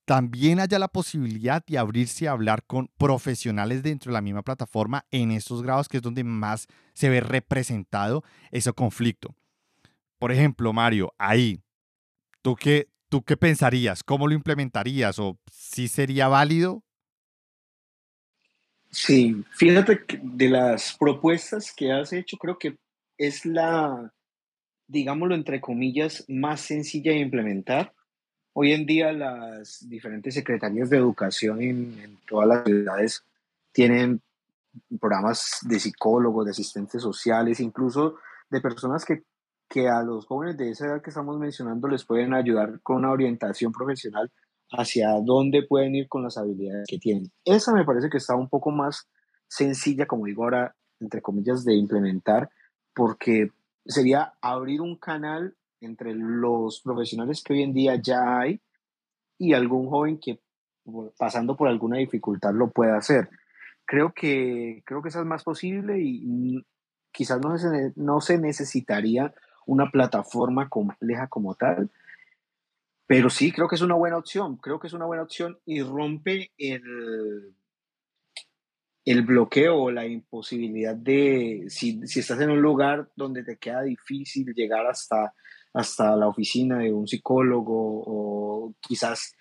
también 0.04 0.60
haya 0.60 0.78
la 0.78 0.86
posibilidad 0.86 1.64
de 1.66 1.78
abrirse 1.78 2.28
a 2.28 2.30
hablar 2.30 2.62
con 2.64 2.92
profesionales 2.96 3.82
dentro 3.82 4.10
de 4.10 4.14
la 4.14 4.20
misma 4.20 4.42
plataforma 4.42 5.04
en 5.10 5.32
estos 5.32 5.64
grados, 5.64 5.88
que 5.88 5.96
es 5.96 6.02
donde 6.02 6.22
más 6.22 6.68
se 6.92 7.08
ve 7.08 7.18
representado 7.18 8.22
ese 8.52 8.72
conflicto. 8.72 9.34
Por 10.20 10.30
ejemplo, 10.30 10.72
Mario, 10.72 11.12
ahí, 11.18 11.60
¿tú 12.40 12.54
qué, 12.54 12.88
¿tú 13.08 13.24
qué 13.24 13.36
pensarías? 13.36 14.04
¿Cómo 14.04 14.28
lo 14.28 14.34
implementarías? 14.34 15.18
¿O 15.18 15.40
si 15.50 15.88
sería 15.88 16.28
válido 16.28 16.84
Sí, 18.94 19.44
fíjate 19.50 20.04
que 20.06 20.20
de 20.22 20.48
las 20.48 20.96
propuestas 20.96 21.72
que 21.74 21.90
has 21.90 22.12
hecho, 22.12 22.36
creo 22.36 22.56
que 22.56 22.78
es 23.18 23.44
la, 23.44 24.12
digámoslo 24.86 25.34
entre 25.34 25.60
comillas, 25.60 26.24
más 26.28 26.60
sencilla 26.60 27.10
de 27.10 27.18
implementar. 27.18 27.92
Hoy 28.52 28.72
en 28.72 28.86
día 28.86 29.12
las 29.12 29.88
diferentes 29.88 30.34
secretarías 30.34 30.90
de 30.90 30.98
educación 30.98 31.60
en, 31.60 32.18
todas 32.28 32.46
las 32.46 32.64
ciudades 32.64 33.24
tienen 33.72 34.22
programas 35.00 35.58
de 35.62 35.80
psicólogos, 35.80 36.44
de 36.44 36.52
asistentes 36.52 37.02
sociales, 37.02 37.58
incluso 37.58 38.18
de 38.48 38.60
personas 38.60 39.04
que, 39.04 39.24
que 39.68 39.88
a 39.88 40.04
los 40.04 40.24
jóvenes 40.26 40.56
de 40.56 40.70
esa 40.70 40.86
edad 40.86 41.02
que 41.02 41.10
estamos 41.10 41.36
mencionando 41.36 41.88
les 41.88 42.04
pueden 42.04 42.32
ayudar 42.32 42.80
con 42.80 42.98
una 42.98 43.10
orientación 43.10 43.72
profesional 43.72 44.30
hacia 44.70 45.10
dónde 45.20 45.62
pueden 45.62 45.94
ir 45.94 46.08
con 46.08 46.22
las 46.22 46.36
habilidades 46.36 46.86
que 46.88 46.98
tienen. 46.98 47.30
Esa 47.44 47.72
me 47.72 47.84
parece 47.84 48.08
que 48.10 48.18
está 48.18 48.34
un 48.34 48.48
poco 48.48 48.70
más 48.70 49.08
sencilla, 49.48 50.06
como 50.06 50.26
digo 50.26 50.44
ahora, 50.44 50.74
entre 51.00 51.22
comillas, 51.22 51.64
de 51.64 51.74
implementar, 51.74 52.50
porque 52.94 53.50
sería 53.86 54.34
abrir 54.40 54.80
un 54.80 54.96
canal 54.96 55.56
entre 55.80 56.14
los 56.14 56.80
profesionales 56.80 57.42
que 57.42 57.52
hoy 57.52 57.62
en 57.62 57.74
día 57.74 58.00
ya 58.00 58.38
hay 58.40 58.60
y 59.38 59.52
algún 59.52 59.88
joven 59.88 60.18
que 60.18 60.40
pasando 61.18 61.56
por 61.56 61.68
alguna 61.68 61.98
dificultad 61.98 62.52
lo 62.54 62.70
pueda 62.70 62.96
hacer. 62.96 63.28
Creo 63.84 64.12
que, 64.14 64.82
creo 64.86 65.02
que 65.02 65.10
eso 65.10 65.20
es 65.20 65.26
más 65.26 65.44
posible 65.44 66.00
y 66.00 66.64
quizás 67.12 67.40
no 67.40 67.56
se, 67.56 67.92
no 67.96 68.20
se 68.20 68.38
necesitaría 68.38 69.34
una 69.66 69.90
plataforma 69.90 70.68
compleja 70.68 71.28
como 71.28 71.54
tal, 71.54 71.90
pero 73.06 73.28
sí, 73.30 73.52
creo 73.52 73.68
que 73.68 73.76
es 73.76 73.82
una 73.82 73.94
buena 73.94 74.16
opción, 74.16 74.56
creo 74.56 74.78
que 74.78 74.86
es 74.86 74.92
una 74.92 75.06
buena 75.06 75.22
opción 75.22 75.58
y 75.66 75.82
rompe 75.82 76.52
el, 76.56 77.54
el 79.04 79.22
bloqueo 79.22 79.76
o 79.76 79.90
la 79.90 80.06
imposibilidad 80.06 80.96
de, 80.96 81.64
si, 81.68 82.00
si, 82.06 82.20
estás 82.20 82.40
en 82.40 82.50
un 82.50 82.62
lugar 82.62 83.10
donde 83.16 83.44
te 83.44 83.58
queda 83.58 83.82
difícil 83.82 84.52
llegar 84.54 84.86
hasta, 84.86 85.34
hasta 85.74 86.16
la 86.16 86.28
oficina 86.28 86.78
de 86.78 86.92
un 86.92 87.06
psicólogo 87.06 88.02
o 88.06 88.74
quizás, 88.80 89.34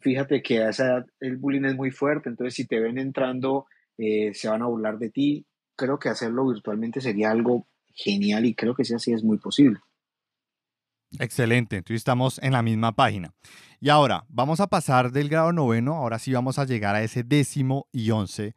fíjate 0.00 0.42
que 0.42 0.62
a 0.62 0.70
esa 0.70 0.84
edad 0.86 1.06
el 1.20 1.38
bullying 1.38 1.64
es 1.64 1.76
muy 1.76 1.90
fuerte, 1.90 2.28
entonces 2.28 2.54
si 2.54 2.66
te 2.66 2.80
ven 2.80 2.98
entrando 2.98 3.66
eh, 3.96 4.34
se 4.34 4.48
van 4.48 4.62
a 4.62 4.66
burlar 4.66 4.98
de 4.98 5.10
ti, 5.10 5.46
creo 5.74 5.98
que 5.98 6.10
hacerlo 6.10 6.46
virtualmente 6.46 7.00
sería 7.00 7.30
algo 7.30 7.66
genial 7.94 8.44
y 8.44 8.54
creo 8.54 8.74
que 8.74 8.84
sí 8.84 8.94
así 8.94 9.12
es 9.12 9.24
muy 9.24 9.38
posible. 9.38 9.78
Excelente, 11.18 11.76
entonces 11.76 11.96
estamos 11.96 12.38
en 12.42 12.52
la 12.52 12.62
misma 12.62 12.92
página. 12.92 13.34
Y 13.80 13.88
ahora 13.88 14.24
vamos 14.28 14.60
a 14.60 14.68
pasar 14.68 15.10
del 15.10 15.28
grado 15.28 15.52
noveno, 15.52 15.96
ahora 15.96 16.18
sí 16.18 16.32
vamos 16.32 16.58
a 16.58 16.64
llegar 16.64 16.94
a 16.94 17.02
ese 17.02 17.24
décimo 17.24 17.88
y 17.92 18.10
once. 18.10 18.54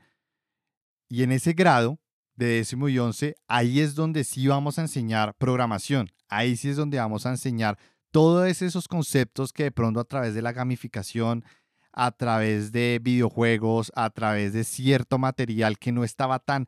Y 1.10 1.24
en 1.24 1.32
ese 1.32 1.54
grado 1.54 2.00
de 2.36 2.46
décimo 2.48 2.89
y 2.89 3.00
once, 3.00 3.36
ahí 3.48 3.80
es 3.80 3.96
donde 3.96 4.24
sí 4.24 4.48
vamos 4.48 4.78
a 4.78 4.82
enseñar 4.82 5.36
programación. 5.36 6.12
Ahí 6.28 6.56
sí 6.56 6.70
es 6.70 6.78
donde 6.78 6.98
vamos 6.98 7.26
a 7.26 7.32
enseñar 7.32 7.78
todos 8.12 8.62
esos 8.62 8.88
conceptos 8.88 9.54
que 9.54 9.63
de 9.63 9.72
pronto 9.72 10.00
a 10.00 10.06
través 10.06 10.36
de 10.36 10.42
la 10.42 10.52
gamificación, 10.52 11.44
a 11.92 12.12
través 12.12 12.72
de 12.72 13.00
videojuegos, 13.02 13.92
a 13.96 14.10
través 14.10 14.54
de 14.54 14.63
cierto 14.63 15.18
material 15.18 15.80
que 15.80 15.92
no 15.92 16.04
estaba 16.04 16.39
tan 16.39 16.68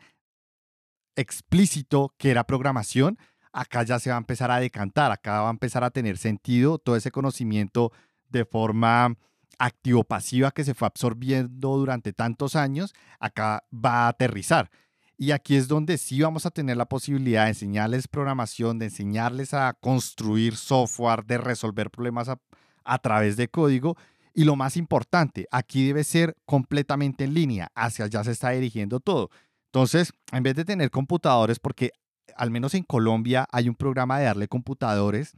explícito 1.15 2.13
que 2.17 2.31
era 2.31 2.45
programación, 2.45 3.17
acá 3.55 3.83
ya 3.83 3.99
se 3.99 4.09
va 4.09 4.17
a 4.17 4.19
empezar 4.19 4.51
a 4.51 4.59
decantar, 4.59 5.11
acá 5.11 5.41
va 5.41 5.47
a 5.47 5.51
empezar 5.51 5.83
a 5.85 5.89
tener 5.89 6.17
sentido 6.17 6.77
todo 6.77 6.97
ese 6.97 7.09
conocimiento 7.09 7.93
de 8.29 8.43
forma 8.43 9.15
activo-pasiva 9.57 10.51
que 10.51 10.65
se 10.65 10.73
fue 10.73 10.87
absorbiendo 10.87 11.77
durante 11.77 12.11
tantos 12.11 12.57
años, 12.57 12.93
acá 13.17 13.63
va 13.73 14.05
a 14.05 14.07
aterrizar. 14.09 14.69
Y 15.17 15.31
aquí 15.31 15.55
es 15.55 15.69
donde 15.69 15.97
sí 15.97 16.21
vamos 16.21 16.45
a 16.45 16.51
tener 16.51 16.75
la 16.75 16.89
posibilidad 16.89 17.43
de 17.43 17.51
enseñarles 17.51 18.09
programación, 18.09 18.77
de 18.77 18.87
enseñarles 18.87 19.53
a 19.53 19.71
construir 19.79 20.57
software, 20.57 21.23
de 21.23 21.37
resolver 21.37 21.89
problemas 21.89 22.27
a, 22.27 22.97
través 22.99 23.37
de 23.37 23.47
código. 23.47 23.95
Y 24.33 24.43
lo 24.43 24.57
más 24.57 24.75
importante, 24.75 25.47
aquí 25.49 25.87
debe 25.87 26.03
ser 26.03 26.35
completamente 26.45 27.23
en 27.23 27.33
línea, 27.33 27.71
hacia 27.73 28.03
allá 28.03 28.25
se 28.25 28.31
está 28.31 28.49
dirigiendo 28.49 28.99
todo. 28.99 29.29
Entonces, 29.67 30.11
en 30.33 30.43
vez 30.43 30.55
de 30.55 30.65
tener 30.65 30.91
computadores, 30.91 31.59
porque 31.59 31.91
al 32.35 32.51
menos 32.51 32.73
en 32.73 32.83
Colombia 32.83 33.47
hay 33.51 33.69
un 33.69 33.75
programa 33.75 34.19
de 34.19 34.25
darle 34.25 34.47
computadores 34.47 35.33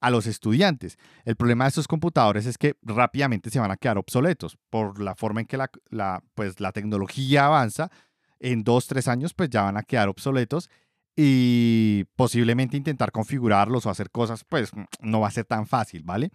a 0.00 0.10
los 0.10 0.26
estudiantes. 0.26 0.98
El 1.24 1.36
problema 1.36 1.64
de 1.64 1.68
estos 1.68 1.88
computadores 1.88 2.46
es 2.46 2.58
que 2.58 2.76
rápidamente 2.82 3.50
se 3.50 3.58
van 3.58 3.70
a 3.70 3.76
quedar 3.76 3.96
obsoletos 3.96 4.58
por 4.68 5.00
la 5.00 5.14
forma 5.14 5.40
en 5.40 5.46
que 5.46 5.56
la, 5.56 6.22
pues, 6.34 6.60
la 6.60 6.72
tecnología 6.72 7.46
avanza. 7.46 7.90
En 8.38 8.62
dos, 8.64 8.86
tres 8.86 9.08
años, 9.08 9.32
pues 9.32 9.48
ya 9.48 9.62
van 9.62 9.78
a 9.78 9.82
quedar 9.82 10.10
obsoletos 10.10 10.68
y 11.16 12.04
posiblemente 12.16 12.76
intentar 12.76 13.12
configurarlos 13.12 13.86
o 13.86 13.90
hacer 13.90 14.10
cosas, 14.10 14.44
pues 14.44 14.72
no 15.00 15.20
va 15.20 15.28
a 15.28 15.30
ser 15.30 15.44
tan 15.44 15.66
fácil, 15.66 16.02
¿vale? 16.02 16.30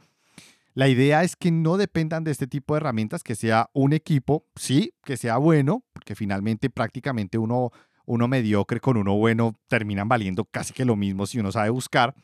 La 0.73 0.87
idea 0.87 1.23
es 1.23 1.35
que 1.35 1.51
no 1.51 1.77
dependan 1.77 2.23
de 2.23 2.31
este 2.31 2.47
tipo 2.47 2.73
de 2.73 2.77
herramientas, 2.77 3.21
que 3.21 3.35
sea 3.35 3.69
un 3.73 3.91
equipo, 3.91 4.45
sí, 4.55 4.93
que 5.03 5.17
sea 5.17 5.37
bueno, 5.37 5.83
porque 5.93 6.15
finalmente 6.15 6.69
prácticamente 6.69 7.37
uno, 7.37 7.71
uno 8.09 8.27
mediocre 8.27 8.79
con 8.79 8.97
uno 8.97 9.15
bueno 9.15 9.53
terminan 9.67 10.09
valiendo 10.09 10.43
casi 10.45 10.73
que 10.73 10.83
lo 10.83 10.95
mismo 10.95 11.27
si 11.27 11.37
uno 11.37 11.51
sabe 11.51 11.69
buscar 11.69 12.15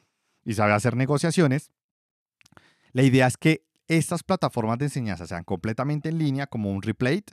y 0.43 0.55
sabe 0.55 0.73
hacer 0.73 0.95
negociaciones. 0.95 1.69
La 2.91 3.03
idea 3.03 3.27
es 3.27 3.37
que 3.37 3.67
estas 3.87 4.23
plataformas 4.23 4.79
de 4.79 4.85
enseñanza 4.85 5.27
sean 5.27 5.43
completamente 5.43 6.09
en 6.09 6.17
línea, 6.17 6.47
como 6.47 6.71
un 6.71 6.81
Replate, 6.81 7.25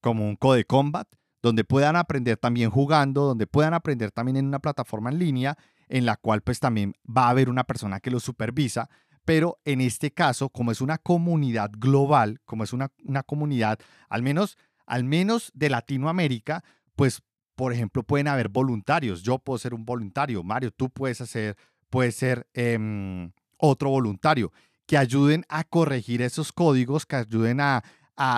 como 0.00 0.24
un 0.24 0.36
Code 0.36 0.64
Combat, 0.66 1.08
donde 1.42 1.64
puedan 1.64 1.96
aprender 1.96 2.36
también 2.36 2.70
jugando, 2.70 3.22
donde 3.24 3.48
puedan 3.48 3.74
aprender 3.74 4.12
también 4.12 4.36
en 4.36 4.46
una 4.46 4.60
plataforma 4.60 5.10
en 5.10 5.18
línea, 5.18 5.58
en 5.88 6.06
la 6.06 6.14
cual 6.14 6.42
pues 6.42 6.60
también 6.60 6.94
va 7.04 7.26
a 7.26 7.30
haber 7.30 7.48
una 7.48 7.64
persona 7.64 7.98
que 7.98 8.12
los 8.12 8.22
supervisa, 8.22 8.88
pero 9.24 9.58
en 9.64 9.80
este 9.80 10.12
caso, 10.12 10.48
como 10.50 10.70
es 10.70 10.80
una 10.80 10.98
comunidad 10.98 11.72
global, 11.76 12.40
como 12.44 12.62
es 12.62 12.72
una, 12.72 12.92
una 13.02 13.24
comunidad, 13.24 13.80
al 14.08 14.22
menos, 14.22 14.58
al 14.86 15.02
menos 15.02 15.50
de 15.54 15.70
Latinoamérica, 15.70 16.62
pues, 16.94 17.22
por 17.56 17.72
ejemplo, 17.72 18.02
pueden 18.04 18.28
haber 18.28 18.48
voluntarios. 18.48 19.22
Yo 19.22 19.38
puedo 19.38 19.58
ser 19.58 19.74
un 19.74 19.84
voluntario, 19.84 20.42
Mario, 20.42 20.70
tú 20.70 20.90
puedes 20.90 21.20
hacer 21.20 21.56
ser 22.10 22.46
em, 22.54 23.32
otro 23.56 23.90
voluntario, 23.90 24.52
que 24.86 24.98
ayuden 24.98 25.44
a 25.48 25.64
corregir 25.64 26.22
esos 26.22 26.52
códigos, 26.52 27.06
que 27.06 27.16
ayuden 27.16 27.60
a, 27.60 27.82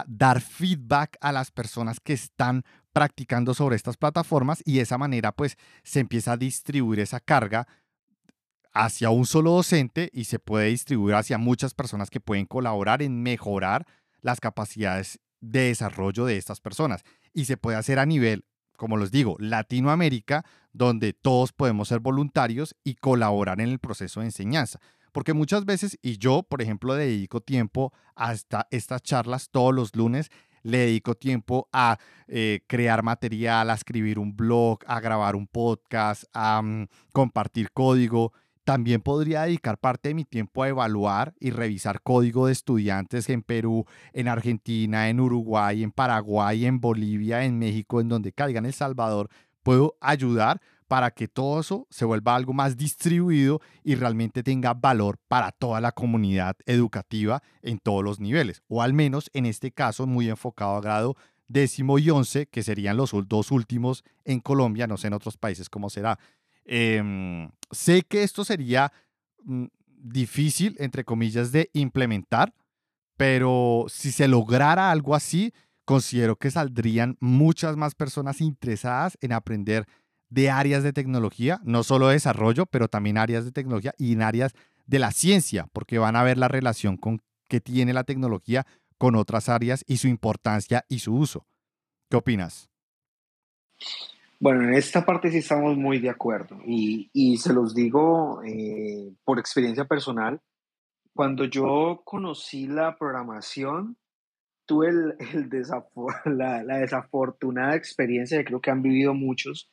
dar 0.09 0.41
feedback 0.41 1.17
a 1.21 1.31
las 1.31 1.53
personas 1.53 2.01
que 2.01 2.13
están 2.13 2.65
practicando 2.93 3.55
sobre 3.55 3.77
estas 3.77 3.97
plataformas 3.97 4.61
y 4.65 4.75
de 4.75 4.81
esa 4.81 4.99
manera 4.99 5.31
pues 5.31 5.57
se 5.85 6.01
empieza 6.01 6.33
a 6.33 6.37
distribuir 6.37 6.99
esa 6.99 7.21
carga 7.21 7.69
hacia 8.73 9.11
un 9.11 9.25
solo 9.25 9.53
docente 9.53 10.11
y 10.13 10.25
se 10.25 10.41
puede 10.41 10.67
distribuir 10.67 11.15
hacia 11.15 11.39
muchas 11.39 11.75
personas 11.75 12.11
que 12.11 12.19
pueden 12.19 12.45
colaborar 12.47 13.03
en 13.03 13.23
mejorar 13.23 13.87
las 14.21 14.41
capacidades 14.41 15.21
de 15.41 15.69
desarrollo 15.69 16.25
de 16.27 16.39
estas 16.39 16.61
personas. 16.61 17.05
Y 17.33 17.45
se 17.45 17.57
puede 17.57 17.77
hacer 17.77 18.01
a 18.01 18.07
nivel 18.07 18.45
como 18.79 18.97
les 18.97 19.11
digo, 19.11 19.37
Latinoamérica, 19.41 20.45
donde 20.73 21.13
todos 21.13 21.53
podemos 21.53 21.89
ser 21.89 21.99
voluntarios 21.99 22.77
y 22.85 22.95
colaborar 22.95 23.61
en 23.61 23.69
el 23.69 23.81
proceso 23.81 24.21
de 24.21 24.27
enseñanza. 24.27 24.79
Porque 25.13 25.35
muchas 25.35 25.65
veces, 25.65 25.99
y 26.01 26.19
yo, 26.19 26.45
por 26.45 26.63
ejemplo, 26.63 26.95
dedico 26.95 27.41
tiempo 27.41 27.93
a 28.15 28.35
estas 28.71 29.03
charlas 29.03 29.51
todos 29.51 29.75
los 29.75 29.97
lunes, 29.97 30.31
le 30.63 30.79
dedico 30.79 31.17
tiempo 31.17 31.69
a 31.73 31.99
eh, 32.29 32.61
crear 32.69 33.03
material, 33.03 33.71
a 33.71 33.75
escribir 33.75 34.19
un 34.19 34.37
blog, 34.37 34.79
a 34.87 35.01
grabar 35.01 35.35
un 35.35 35.49
podcast, 35.49 36.25
a 36.33 36.63
mm, 36.63 36.87
compartir 37.13 37.73
código. 37.73 38.33
También 38.69 39.01
podría 39.01 39.45
dedicar 39.45 39.79
parte 39.79 40.11
de 40.11 40.15
mi 40.15 40.27
tiempo 40.27 40.63
a 40.63 40.69
evaluar 40.69 41.33
y 41.41 41.53
revisar 41.53 42.03
código 42.03 42.45
de 42.45 42.53
estudiantes 42.53 43.31
en 43.31 43.41
Perú, 43.41 43.87
en 44.13 44.29
Argentina, 44.29 45.09
en 45.09 45.21
Uruguay, 45.21 45.83
en 45.83 45.91
Paraguay, 45.91 46.67
en 46.67 46.79
Bolivia, 46.79 47.47
en 47.47 47.59
México, 47.59 47.99
en 47.99 48.11
donde 48.11 48.35
caiga 48.35 48.59
en 48.59 48.67
El 48.67 48.75
Salvador. 48.75 49.31
Puedo 49.63 49.97
ayudar 50.03 50.61
para 50.87 51.13
que 51.13 51.29
todo 51.29 51.61
eso 51.61 51.87
se 51.89 52.05
vuelva 52.05 52.37
algo 52.37 52.53
más 52.53 52.77
distribuido 52.77 53.63
y 53.85 53.95
realmente 53.95 54.43
tenga 54.43 54.75
valor 54.75 55.17
para 55.29 55.51
toda 55.51 55.81
la 55.81 55.93
comunidad 55.93 56.55
educativa 56.67 57.43
en 57.63 57.79
todos 57.79 58.05
los 58.05 58.21
niveles, 58.21 58.63
o 58.69 58.83
al 58.83 58.93
menos 58.93 59.31
en 59.33 59.47
este 59.47 59.73
caso 59.73 60.07
muy 60.07 60.29
enfocado 60.29 60.77
a 60.77 60.83
grado 60.83 61.17
décimo 61.49 61.99
y 61.99 62.11
once, 62.11 62.47
que 62.47 62.63
serían 62.63 62.97
los 62.97 63.13
dos 63.27 63.51
últimos 63.51 64.05
en 64.25 64.41
Colombia, 64.41 64.87
no 64.87 64.99
sé 64.99 65.07
en 65.07 65.15
otros 65.15 65.37
países 65.39 65.71
cómo 65.71 65.89
será. 65.91 66.19
Em, 66.69 67.51
sé 67.71 68.03
que 68.03 68.23
esto 68.23 68.45
sería 68.45 68.93
mm, 69.43 69.65
difícil, 69.87 70.77
entre 70.79 71.03
comillas, 71.05 71.51
de 71.51 71.71
implementar, 71.73 72.55
pero 73.17 73.87
si 73.89 74.13
se 74.13 74.29
lograra 74.29 74.91
algo 74.91 75.15
así, 75.15 75.53
considero 75.87 76.37
que 76.37 76.51
saldrían 76.51 77.17
muchas 77.21 77.77
más 77.77 77.95
personas 77.95 78.43
interesadas 78.43 79.17
en 79.23 79.33
aprender 79.33 79.87
de 80.29 80.51
áreas 80.51 80.83
de 80.83 80.93
tecnología, 80.93 81.61
no 81.65 81.83
solo 81.83 82.09
de 82.09 82.15
desarrollo, 82.15 82.67
pero 82.67 82.89
también 82.89 83.17
áreas 83.17 83.47
de 83.47 83.53
tecnología 83.53 83.95
y 83.97 84.13
en 84.13 84.21
áreas 84.21 84.53
de 84.87 84.99
la 84.99 85.11
ciencia, 85.11 85.69
porque 85.73 85.99
van 85.99 86.17
a 86.17 86.23
ver 86.23 86.37
la 86.37 86.49
relación 86.49 86.99
con, 86.99 87.23
que 87.49 87.63
tiene 87.63 87.95
la 87.95 88.05
tecnología 88.05 88.67
con 88.99 89.15
otras 89.15 89.49
áreas 89.49 89.85
y 89.87 89.97
su 89.97 90.09
importancia 90.09 90.85
y 90.91 90.99
su 90.99 91.15
uso. 91.15 91.47
¿Qué 92.11 92.19
opinas? 92.19 92.69
Bueno, 94.41 94.63
en 94.63 94.75
esta 94.75 95.05
parte 95.05 95.31
sí 95.33 95.39
estamos 95.39 95.77
muy 95.77 95.99
de 95.99 96.11
acuerdo 96.11 96.61
y, 96.65 97.11
y 97.13 97.39
se 97.39 97.53
los 97.53 97.75
digo 97.75 98.41
eh, 98.45 99.13
por 99.25 99.41
experiencia 99.41 99.85
personal. 99.85 100.41
Cuando 101.13 101.45
yo 101.45 102.03
conocí 102.05 102.69
la 102.69 102.97
programación, 102.97 103.97
tuve 104.65 104.91
el, 104.91 105.17
el 105.35 105.51
la, 106.37 106.63
la, 106.63 106.79
desafortunada 106.79 107.75
experiencia 107.75 108.39
que 108.39 108.45
creo 108.45 108.61
que 108.61 108.71
han 108.71 108.83
vivido 108.83 109.13
muchos 109.13 109.71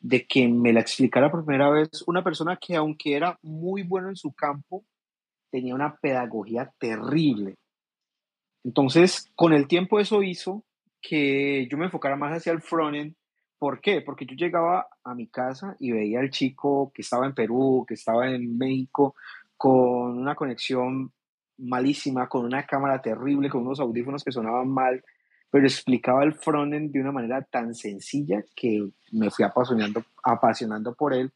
de 0.00 0.26
que 0.26 0.48
me 0.48 0.72
la 0.72 0.80
explicara 0.80 1.30
por 1.30 1.44
primera 1.44 1.70
vez 1.70 2.02
una 2.06 2.24
persona 2.24 2.56
que 2.56 2.74
aunque 2.74 3.14
era 3.14 3.38
muy 3.42 3.84
bueno 3.84 4.08
en 4.08 4.16
su 4.16 4.32
campo, 4.32 4.84
tenía 5.52 5.76
una 5.76 5.96
pedagogía 5.96 6.72
terrible. 6.78 7.54
Entonces, 8.64 9.30
con 9.36 9.52
el 9.52 9.68
tiempo 9.68 10.00
eso 10.00 10.24
hizo 10.24 10.64
que 11.00 11.68
yo 11.70 11.78
me 11.78 11.84
enfocara 11.84 12.16
más 12.16 12.36
hacia 12.36 12.52
el 12.52 12.62
frontend 12.62 13.14
¿Por 13.58 13.80
qué? 13.80 14.00
Porque 14.02 14.24
yo 14.24 14.36
llegaba 14.36 14.88
a 15.02 15.14
mi 15.14 15.26
casa 15.26 15.76
y 15.80 15.90
veía 15.90 16.20
al 16.20 16.30
chico 16.30 16.92
que 16.94 17.02
estaba 17.02 17.26
en 17.26 17.34
Perú, 17.34 17.84
que 17.86 17.94
estaba 17.94 18.30
en 18.30 18.56
México, 18.56 19.14
con 19.56 20.18
una 20.18 20.34
conexión 20.36 21.12
malísima, 21.58 22.28
con 22.28 22.44
una 22.44 22.64
cámara 22.64 23.02
terrible, 23.02 23.50
con 23.50 23.66
unos 23.66 23.80
audífonos 23.80 24.22
que 24.22 24.30
sonaban 24.30 24.68
mal, 24.68 25.02
pero 25.50 25.66
explicaba 25.66 26.22
el 26.22 26.34
frontend 26.34 26.92
de 26.92 27.00
una 27.00 27.10
manera 27.10 27.42
tan 27.42 27.74
sencilla 27.74 28.44
que 28.54 28.88
me 29.12 29.30
fui 29.30 29.44
apasionando, 29.44 30.04
apasionando 30.22 30.94
por 30.94 31.14
él 31.14 31.32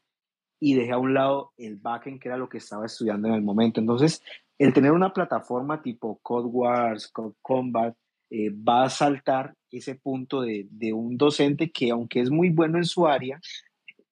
y 0.59 0.75
dejé 0.75 0.93
a 0.93 0.97
un 0.97 1.13
lado 1.13 1.51
el 1.57 1.75
backend, 1.75 2.21
que 2.21 2.29
era 2.29 2.37
lo 2.37 2.47
que 2.47 2.59
estaba 2.59 2.85
estudiando 2.85 3.27
en 3.27 3.33
el 3.33 3.41
momento. 3.41 3.81
Entonces, 3.81 4.23
el 4.57 4.71
tener 4.71 4.93
una 4.93 5.11
plataforma 5.11 5.81
tipo 5.81 6.19
Code 6.21 6.47
Wars, 6.47 7.09
Code 7.09 7.35
Combat, 7.41 7.95
eh, 8.29 8.49
va 8.49 8.85
a 8.85 8.89
saltar 8.89 9.55
ese 9.77 9.95
punto 9.95 10.41
de, 10.41 10.93
un 10.93 11.17
docente 11.17 11.71
que 11.71 11.91
aunque 11.91 12.21
es 12.21 12.29
muy 12.29 12.49
bueno 12.49 12.77
en 12.77 12.85
su 12.85 13.07
área, 13.07 13.41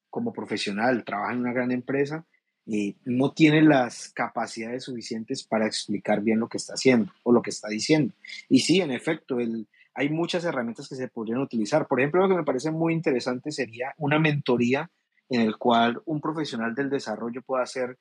como 0.10 0.34
profesional, 0.34 1.04
trabaja 1.06 1.34
en 1.34 1.40
una 1.40 1.54
gran 1.54 1.72
empresa, 1.72 2.26
eh, 2.68 2.96
no 3.06 3.32
tiene 3.32 3.62
las 3.62 4.10
capacidades 4.10 4.84
suficientes 4.84 5.44
para 5.44 5.66
explicar 5.66 6.22
bien 6.22 6.40
lo 6.40 6.50
que 6.50 6.58
está 6.58 6.74
haciendo 6.74 7.12
o 7.24 7.32
lo 7.32 7.42
que 7.42 7.50
está 7.50 7.70
diciendo. 7.70 8.14
Y 8.50 8.60
sí, 8.60 8.82
en 8.82 8.92
efecto, 8.92 9.40
el, 9.40 9.68
hay 9.94 10.10
muchas 10.10 10.44
herramientas 10.46 10.88
que 10.88 10.96
se 10.96 11.08
podrían 11.08 11.40
utilizar. 11.40 11.88
Por 11.88 12.00
ejemplo, 12.00 12.22
lo 12.22 12.30
que 12.30 12.36
me 12.36 12.44
parece 12.44 12.72
muy 12.72 12.94
interesante 12.94 13.52
sería 13.52 13.94
una 13.98 14.20
mentoría 14.20 14.90
en 15.30 15.42
el 15.42 15.58
cual 15.58 16.02
un 16.06 16.20
profesional 16.20 16.76
del 16.76 16.90
desarrollo 16.90 17.42
pueda 17.42 17.64
hacer 17.64 17.98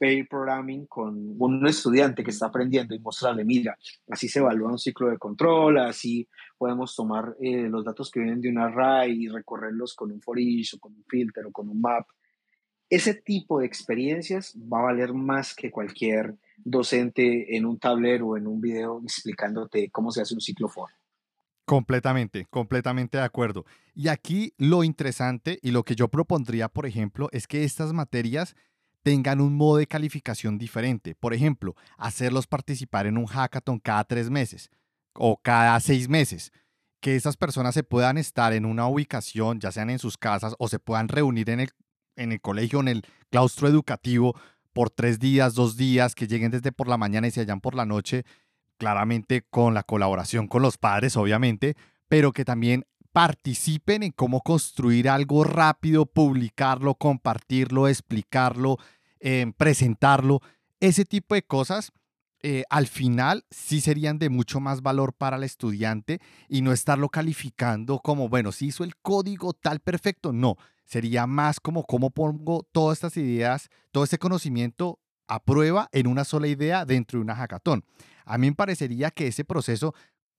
pair 0.00 0.26
programming 0.26 0.86
con 0.86 1.36
un 1.38 1.66
estudiante 1.66 2.24
que 2.24 2.30
está 2.30 2.46
aprendiendo 2.46 2.94
y 2.94 2.98
mostrarle, 2.98 3.44
mira, 3.44 3.76
así 4.08 4.28
se 4.28 4.38
evalúa 4.38 4.72
un 4.72 4.78
ciclo 4.78 5.10
de 5.10 5.18
control, 5.18 5.78
así 5.78 6.26
podemos 6.56 6.96
tomar 6.96 7.36
eh, 7.38 7.68
los 7.68 7.84
datos 7.84 8.10
que 8.10 8.20
vienen 8.20 8.40
de 8.40 8.48
un 8.48 8.56
array 8.56 9.24
y 9.24 9.28
recorrerlos 9.28 9.94
con 9.94 10.10
un 10.10 10.22
for 10.22 10.38
each 10.38 10.74
o 10.74 10.78
con 10.78 10.94
un 10.94 11.04
filter 11.04 11.44
o 11.44 11.52
con 11.52 11.68
un 11.68 11.82
map. 11.82 12.06
Ese 12.88 13.12
tipo 13.12 13.60
de 13.60 13.66
experiencias 13.66 14.56
va 14.56 14.80
a 14.80 14.84
valer 14.84 15.12
más 15.12 15.54
que 15.54 15.70
cualquier 15.70 16.34
docente 16.56 17.54
en 17.54 17.66
un 17.66 17.78
tablero 17.78 18.28
o 18.28 18.36
en 18.38 18.46
un 18.46 18.58
video 18.58 19.02
explicándote 19.02 19.90
cómo 19.90 20.10
se 20.12 20.22
hace 20.22 20.32
un 20.32 20.40
ciclo 20.40 20.66
for. 20.68 20.88
Completamente, 21.66 22.46
completamente 22.50 23.18
de 23.18 23.24
acuerdo. 23.24 23.66
Y 23.94 24.08
aquí 24.08 24.54
lo 24.56 24.82
interesante 24.82 25.58
y 25.62 25.72
lo 25.72 25.84
que 25.84 25.94
yo 25.94 26.08
propondría, 26.08 26.68
por 26.68 26.86
ejemplo, 26.86 27.28
es 27.32 27.46
que 27.46 27.64
estas 27.64 27.92
materias 27.92 28.56
tengan 29.02 29.40
un 29.40 29.54
modo 29.54 29.78
de 29.78 29.86
calificación 29.86 30.58
diferente. 30.58 31.14
Por 31.14 31.34
ejemplo, 31.34 31.74
hacerlos 31.96 32.46
participar 32.46 33.06
en 33.06 33.16
un 33.16 33.26
hackathon 33.26 33.78
cada 33.78 34.04
tres 34.04 34.30
meses 34.30 34.70
o 35.14 35.36
cada 35.40 35.78
seis 35.80 36.08
meses. 36.08 36.52
Que 37.00 37.16
esas 37.16 37.36
personas 37.36 37.74
se 37.74 37.82
puedan 37.82 38.18
estar 38.18 38.52
en 38.52 38.66
una 38.66 38.86
ubicación, 38.86 39.58
ya 39.58 39.72
sean 39.72 39.88
en 39.88 39.98
sus 39.98 40.18
casas 40.18 40.54
o 40.58 40.68
se 40.68 40.78
puedan 40.78 41.08
reunir 41.08 41.48
en 41.48 41.60
el, 41.60 41.70
en 42.16 42.32
el 42.32 42.40
colegio, 42.40 42.80
en 42.80 42.88
el 42.88 43.02
claustro 43.30 43.68
educativo 43.68 44.38
por 44.72 44.90
tres 44.90 45.18
días, 45.18 45.54
dos 45.54 45.76
días, 45.76 46.14
que 46.14 46.26
lleguen 46.26 46.50
desde 46.50 46.72
por 46.72 46.88
la 46.88 46.98
mañana 46.98 47.26
y 47.26 47.30
se 47.30 47.40
vayan 47.40 47.60
por 47.60 47.74
la 47.74 47.86
noche, 47.86 48.24
claramente 48.76 49.42
con 49.48 49.74
la 49.74 49.82
colaboración 49.82 50.46
con 50.46 50.62
los 50.62 50.76
padres, 50.76 51.16
obviamente, 51.16 51.74
pero 52.08 52.32
que 52.32 52.44
también 52.44 52.84
participen 53.12 54.02
en 54.02 54.12
cómo 54.12 54.40
construir 54.40 55.08
algo 55.08 55.44
rápido, 55.44 56.06
publicarlo, 56.06 56.94
compartirlo, 56.94 57.88
explicarlo, 57.88 58.78
em, 59.18 59.52
presentarlo, 59.52 60.40
ese 60.80 61.04
tipo 61.04 61.34
de 61.34 61.42
cosas. 61.42 61.92
Eh, 62.42 62.64
al 62.70 62.86
final 62.86 63.44
sí 63.50 63.82
serían 63.82 64.18
de 64.18 64.30
mucho 64.30 64.60
más 64.60 64.80
valor 64.80 65.12
para 65.12 65.36
el 65.36 65.44
estudiante 65.44 66.20
y 66.48 66.62
no 66.62 66.72
estarlo 66.72 67.10
calificando 67.10 67.98
como, 67.98 68.30
bueno, 68.30 68.50
si 68.50 68.68
hizo 68.68 68.82
el 68.82 68.96
código 68.96 69.52
tal 69.52 69.80
perfecto, 69.80 70.32
no, 70.32 70.56
sería 70.86 71.26
más 71.26 71.60
como 71.60 71.84
cómo 71.84 72.10
pongo 72.10 72.66
todas 72.72 72.96
estas 72.96 73.18
ideas, 73.18 73.68
todo 73.92 74.04
este 74.04 74.18
conocimiento 74.18 75.00
a 75.28 75.44
prueba 75.44 75.88
en 75.92 76.06
una 76.06 76.24
sola 76.24 76.48
idea 76.48 76.86
dentro 76.86 77.18
de 77.18 77.24
una 77.24 77.36
hackathon. 77.36 77.84
A 78.24 78.38
mí 78.38 78.48
me 78.48 78.56
parecería 78.56 79.10
que 79.10 79.26
ese 79.26 79.44
proceso, 79.44 79.94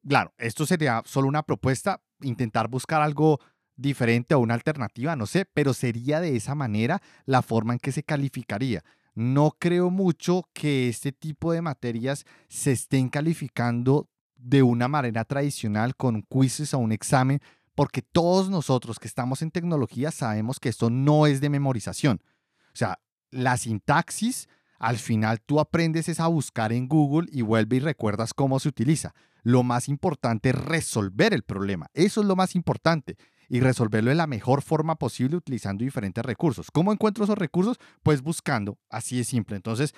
claro, 0.07 0.34
esto 0.38 0.65
sería 0.65 1.03
solo 1.05 1.28
una 1.28 1.43
propuesta, 1.43 2.01
intentar 2.24 2.67
buscar 2.67 3.01
algo 3.01 3.39
diferente 3.76 4.36
o 4.36 4.39
una 4.39 4.53
alternativa, 4.53 5.15
no 5.15 5.26
sé, 5.26 5.45
pero 5.45 5.74
sería 5.74 6.19
de 6.19 6.36
esa 6.36 6.55
manera 6.55 7.01
la 7.26 7.41
forma 7.41 7.74
en 7.74 7.80
que 7.80 7.91
se 7.91 8.03
calificaría. 8.03 8.84
No 9.13 9.55
creo 9.59 9.89
mucho 9.89 10.47
que 10.53 10.88
este 10.88 11.11
tipo 11.11 11.51
de 11.51 11.61
materias 11.61 12.26
se 12.47 12.72
estén 12.72 13.09
calificando 13.09 14.07
de 14.36 14.63
una 14.63 14.88
manera 14.88 15.26
tradicional 15.26 15.95
con 15.95 16.24
quizzes 16.24 16.74
o 16.74 16.80
un 16.80 16.91
examen, 16.91 17.41
porque 17.76 18.01
todos 18.01 18.49
nosotros 18.49 18.99
que 18.99 19.07
estamos 19.07 19.41
en 19.41 19.51
tecnología 19.51 20.11
sabemos 20.11 20.59
que 20.59 20.69
esto 20.69 20.89
no 20.89 21.28
es 21.28 21.41
de 21.41 21.49
memorización. 21.49 22.22
O 22.67 22.76
sea, 22.76 22.99
la 23.32 23.57
sintaxis, 23.57 24.47
al 24.80 24.97
final 24.97 25.41
tú 25.41 25.59
aprendes 25.59 26.09
es 26.09 26.19
a 26.19 26.28
buscar 26.28 26.74
en 26.74 26.88
Google 26.88 27.28
y 27.32 27.41
vuelve 27.41 27.78
y 27.78 27.80
recuerdas 27.80 28.34
cómo 28.34 28.59
se 28.59 28.69
utiliza. 28.69 29.13
Lo 29.43 29.63
más 29.63 29.89
importante 29.89 30.49
es 30.49 30.55
resolver 30.55 31.33
el 31.33 31.43
problema. 31.43 31.87
Eso 31.93 32.21
es 32.21 32.27
lo 32.27 32.35
más 32.35 32.55
importante 32.55 33.17
y 33.49 33.59
resolverlo 33.59 34.09
de 34.09 34.15
la 34.15 34.27
mejor 34.27 34.61
forma 34.61 34.95
posible 34.95 35.35
utilizando 35.35 35.83
diferentes 35.83 36.23
recursos. 36.23 36.71
¿Cómo 36.71 36.93
encuentro 36.93 37.23
esos 37.25 37.37
recursos? 37.37 37.77
Pues 38.01 38.21
buscando, 38.21 38.77
así 38.89 39.17
de 39.17 39.23
simple. 39.25 39.57
Entonces, 39.57 39.93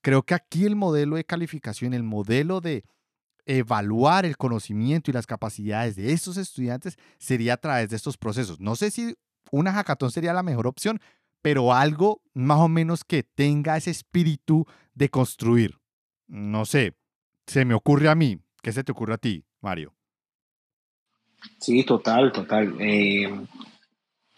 creo 0.00 0.22
que 0.22 0.34
aquí 0.34 0.64
el 0.64 0.74
modelo 0.74 1.16
de 1.16 1.24
calificación, 1.24 1.92
el 1.92 2.02
modelo 2.02 2.60
de 2.60 2.84
evaluar 3.46 4.24
el 4.24 4.36
conocimiento 4.36 5.10
y 5.10 5.14
las 5.14 5.26
capacidades 5.26 5.96
de 5.96 6.12
estos 6.12 6.36
estudiantes 6.36 6.96
sería 7.18 7.54
a 7.54 7.58
través 7.58 7.90
de 7.90 7.96
estos 7.96 8.16
procesos. 8.16 8.58
No 8.58 8.74
sé 8.74 8.90
si 8.90 9.14
una 9.50 9.72
hackathon 9.72 10.10
sería 10.10 10.32
la 10.32 10.42
mejor 10.42 10.66
opción, 10.66 10.98
pero 11.42 11.74
algo 11.74 12.22
más 12.32 12.58
o 12.58 12.68
menos 12.68 13.04
que 13.04 13.22
tenga 13.22 13.76
ese 13.76 13.90
espíritu 13.90 14.64
de 14.94 15.10
construir. 15.10 15.78
No 16.26 16.64
sé, 16.64 16.96
se 17.46 17.66
me 17.66 17.74
ocurre 17.74 18.08
a 18.08 18.14
mí. 18.14 18.40
¿Qué 18.64 18.72
se 18.72 18.82
te 18.82 18.92
ocurre 18.92 19.12
a 19.12 19.18
ti, 19.18 19.44
Mario? 19.60 19.94
Sí, 21.60 21.84
total, 21.84 22.32
total. 22.32 22.74
Eh, 22.80 23.28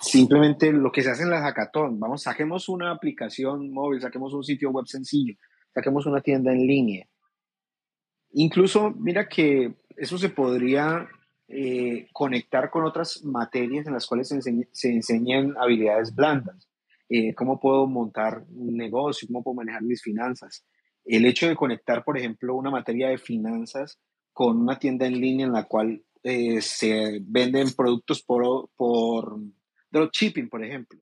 simplemente 0.00 0.72
lo 0.72 0.90
que 0.90 1.02
se 1.02 1.12
hace 1.12 1.22
en 1.22 1.30
la 1.30 1.42
hackathon, 1.42 2.00
vamos, 2.00 2.24
saquemos 2.24 2.68
una 2.68 2.90
aplicación 2.90 3.72
móvil, 3.72 4.00
saquemos 4.00 4.34
un 4.34 4.42
sitio 4.42 4.72
web 4.72 4.84
sencillo, 4.88 5.36
saquemos 5.72 6.06
una 6.06 6.22
tienda 6.22 6.50
en 6.50 6.66
línea. 6.66 7.06
Incluso, 8.32 8.90
mira 8.98 9.28
que 9.28 9.76
eso 9.96 10.18
se 10.18 10.30
podría 10.30 11.06
eh, 11.46 12.08
conectar 12.12 12.68
con 12.68 12.84
otras 12.84 13.22
materias 13.22 13.86
en 13.86 13.92
las 13.92 14.08
cuales 14.08 14.34
se, 14.72 14.88
enseñan 14.90 15.54
habilidades 15.56 16.12
blandas. 16.12 16.68
Eh, 17.08 17.32
cómo 17.32 17.60
puedo 17.60 17.86
montar 17.86 18.42
un 18.48 18.76
negocio, 18.76 19.28
cómo 19.28 19.44
puedo 19.44 19.54
manejar 19.54 19.84
mis 19.84 20.02
finanzas. 20.02 20.66
El 21.04 21.26
hecho 21.26 21.46
de 21.46 21.54
conectar, 21.54 22.02
por 22.02 22.18
ejemplo, 22.18 22.56
una 22.56 22.72
materia 22.72 23.08
de 23.08 23.18
finanzas 23.18 24.00
con 24.36 24.60
una 24.60 24.78
tienda 24.78 25.06
en 25.06 25.18
línea 25.18 25.46
en 25.46 25.52
la 25.54 25.64
cual 25.64 26.02
eh, 26.22 26.60
se 26.60 27.20
venden 27.22 27.72
productos 27.72 28.20
por, 28.22 28.68
por 28.76 29.38
dropshipping, 29.90 30.50
por 30.50 30.62
ejemplo. 30.62 31.00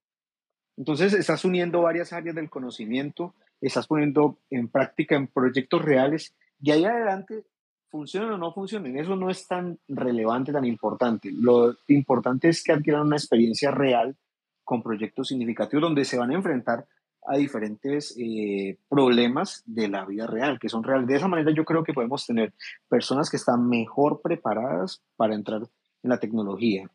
Entonces, 0.77 1.13
estás 1.15 1.45
uniendo 1.45 1.83
varias 1.83 2.13
áreas 2.13 2.37
del 2.37 2.49
conocimiento, 2.49 3.35
estás 3.61 3.89
poniendo 3.89 4.39
en 4.51 4.69
práctica 4.69 5.17
en 5.17 5.27
proyectos 5.27 5.83
reales 5.83 6.33
y 6.63 6.71
ahí 6.71 6.85
adelante, 6.85 7.45
funcionen 7.91 8.31
o 8.31 8.39
no 8.39 8.53
funcionen, 8.53 8.97
eso 9.01 9.17
no 9.17 9.29
es 9.29 9.49
tan 9.49 9.81
relevante, 9.89 10.53
tan 10.53 10.65
importante. 10.65 11.33
Lo 11.33 11.75
importante 11.89 12.51
es 12.51 12.63
que 12.63 12.71
adquieran 12.71 13.03
una 13.09 13.17
experiencia 13.17 13.73
real 13.73 14.17
con 14.63 14.81
proyectos 14.81 15.27
significativos 15.27 15.83
donde 15.83 16.05
se 16.05 16.19
van 16.19 16.31
a 16.31 16.37
enfrentar 16.37 16.87
a 17.27 17.37
diferentes 17.37 18.15
eh, 18.19 18.79
problemas 18.89 19.63
de 19.67 19.89
la 19.89 20.05
vida 20.05 20.27
real, 20.27 20.59
que 20.59 20.69
son 20.69 20.83
reales. 20.83 21.07
De 21.07 21.17
esa 21.17 21.29
manera 21.29 21.53
yo 21.55 21.65
creo 21.65 21.83
que 21.83 21.95
podemos 21.95 22.27
tener 22.27 22.53
personas 22.89 23.31
que 23.31 23.37
están 23.37 23.69
mejor 23.69 24.21
preparadas 24.23 25.03
para 25.17 25.35
entrar 25.35 25.63
en 26.03 26.11
la 26.11 26.19
tecnología. 26.19 26.91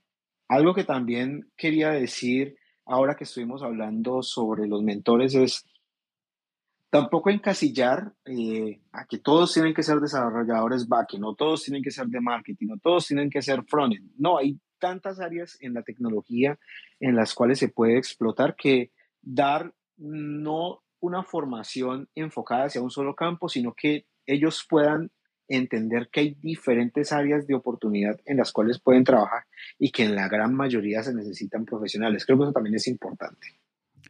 Algo 0.48 0.74
que 0.74 0.84
también 0.84 1.50
quería 1.58 1.92
decir 1.92 2.56
ahora 2.86 3.16
que 3.16 3.24
estuvimos 3.24 3.64
hablando 3.64 4.24
sobre 4.24 4.68
los 4.68 4.84
mentores 4.84 5.36
es 5.36 5.66
tampoco 6.90 7.30
encasillar 7.30 8.14
eh, 8.26 8.82
a 8.92 9.06
que 9.06 9.20
todos 9.20 9.54
tienen 9.54 9.74
que 9.74 9.84
ser 9.84 10.00
desarrolladores 10.00 10.88
back, 10.88 11.14
no 11.20 11.36
todos 11.36 11.64
tienen 11.64 11.84
que 11.84 11.92
ser 11.92 12.08
de 12.08 12.20
marketing, 12.20 12.68
no 12.68 12.78
todos 12.78 13.08
tienen 13.08 13.30
que 13.30 13.42
ser 13.42 13.64
frontend. 13.64 14.12
No, 14.18 14.38
hay 14.38 14.60
tantas 14.80 15.20
áreas 15.20 15.58
en 15.62 15.74
la 15.74 15.84
tecnología 15.84 16.58
en 17.00 17.16
las 17.16 17.34
cuales 17.34 17.60
se 17.60 17.70
puede 17.70 17.98
explotar 17.98 18.56
que 18.56 18.92
dar 19.22 19.74
no 20.00 20.82
una 21.00 21.24
formación 21.24 22.10
enfocada 22.16 22.66
hacia 22.66 22.82
un 22.82 22.92
solo 22.92 23.16
campo, 23.16 23.48
sino 23.48 23.74
que 23.74 24.06
ellos 24.26 24.66
puedan 24.70 25.12
entender 25.48 26.10
que 26.12 26.20
hay 26.20 26.36
diferentes 26.36 27.12
áreas 27.12 27.48
de 27.48 27.56
oportunidad 27.56 28.20
en 28.26 28.38
las 28.38 28.52
cuales 28.52 28.80
pueden 28.80 29.04
trabajar 29.04 29.46
y 29.78 29.92
que 29.92 30.04
en 30.04 30.16
la 30.16 30.28
gran 30.28 30.54
mayoría 30.54 31.04
se 31.04 31.14
necesitan 31.14 31.66
profesionales. 31.66 32.26
Creo 32.26 32.38
que 32.38 32.44
eso 32.44 32.54
también 32.54 32.76
es 32.76 32.88
importante. 32.88 33.60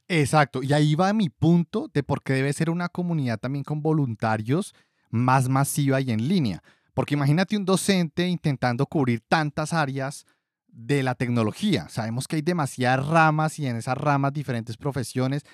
Exacto, 0.07 0.61
y 0.63 0.73
ahí 0.73 0.95
va 0.95 1.13
mi 1.13 1.29
punto 1.29 1.89
de 1.93 2.03
por 2.03 2.23
qué 2.23 2.33
debe 2.33 2.51
ser 2.53 2.69
una 2.69 2.89
comunidad 2.89 3.39
también 3.39 3.63
con 3.63 3.81
voluntarios 3.81 4.73
más 5.09 5.49
masiva 5.49 6.01
y 6.01 6.11
en 6.11 6.27
línea. 6.27 6.63
Porque 6.93 7.13
imagínate 7.13 7.55
un 7.55 7.65
docente 7.65 8.27
intentando 8.27 8.85
cubrir 8.85 9.21
tantas 9.21 9.71
áreas 9.71 10.25
de 10.67 11.03
la 11.03 11.15
tecnología. 11.15 11.87
Sabemos 11.89 12.27
que 12.27 12.37
hay 12.37 12.41
demasiadas 12.41 13.07
ramas 13.07 13.59
y 13.59 13.67
en 13.67 13.77
esas 13.77 13.97
ramas 13.97 14.33
diferentes 14.33 14.77
profesiones 14.77 15.45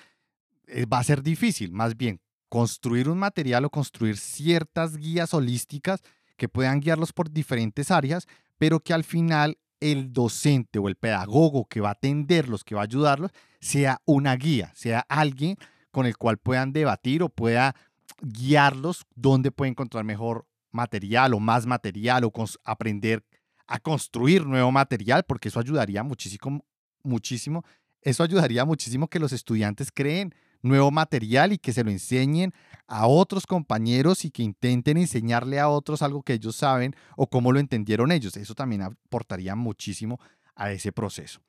va 0.92 0.98
a 0.98 1.04
ser 1.04 1.22
difícil, 1.22 1.72
más 1.72 1.96
bien, 1.96 2.20
construir 2.48 3.08
un 3.08 3.18
material 3.18 3.64
o 3.64 3.70
construir 3.70 4.16
ciertas 4.16 4.96
guías 4.96 5.34
holísticas 5.34 6.02
que 6.36 6.48
puedan 6.48 6.80
guiarlos 6.80 7.12
por 7.12 7.30
diferentes 7.30 7.90
áreas, 7.90 8.26
pero 8.58 8.80
que 8.80 8.92
al 8.92 9.04
final 9.04 9.58
el 9.80 10.12
docente 10.12 10.78
o 10.78 10.88
el 10.88 10.96
pedagogo 10.96 11.66
que 11.66 11.80
va 11.80 11.90
a 11.90 11.92
atenderlos, 11.92 12.64
que 12.64 12.74
va 12.74 12.82
a 12.82 12.84
ayudarlos, 12.84 13.30
sea 13.60 14.00
una 14.04 14.34
guía, 14.36 14.72
sea 14.74 15.00
alguien 15.08 15.56
con 15.90 16.06
el 16.06 16.16
cual 16.16 16.38
puedan 16.38 16.72
debatir 16.72 17.22
o 17.22 17.28
pueda 17.28 17.74
guiarlos 18.20 19.04
dónde 19.14 19.50
pueden 19.50 19.72
encontrar 19.72 20.04
mejor 20.04 20.46
material 20.70 21.34
o 21.34 21.40
más 21.40 21.66
material 21.66 22.24
o 22.24 22.32
aprender 22.64 23.24
a 23.66 23.78
construir 23.80 24.46
nuevo 24.46 24.70
material, 24.70 25.24
porque 25.24 25.48
eso 25.48 25.58
ayudaría 25.58 26.02
muchísimo, 26.02 26.64
muchísimo, 27.02 27.64
eso 28.00 28.22
ayudaría 28.22 28.64
muchísimo 28.64 29.08
que 29.08 29.18
los 29.18 29.32
estudiantes 29.32 29.90
creen 29.92 30.34
nuevo 30.62 30.90
material 30.90 31.52
y 31.52 31.58
que 31.58 31.72
se 31.72 31.84
lo 31.84 31.90
enseñen 31.90 32.52
a 32.86 33.06
otros 33.06 33.46
compañeros 33.46 34.24
y 34.24 34.30
que 34.30 34.42
intenten 34.42 34.96
enseñarle 34.96 35.58
a 35.58 35.68
otros 35.68 36.02
algo 36.02 36.22
que 36.22 36.34
ellos 36.34 36.56
saben 36.56 36.94
o 37.16 37.28
cómo 37.28 37.52
lo 37.52 37.60
entendieron 37.60 38.12
ellos. 38.12 38.36
Eso 38.36 38.54
también 38.54 38.82
aportaría 38.82 39.54
muchísimo 39.54 40.20
a 40.54 40.70
ese 40.70 40.92
proceso. 40.92 41.40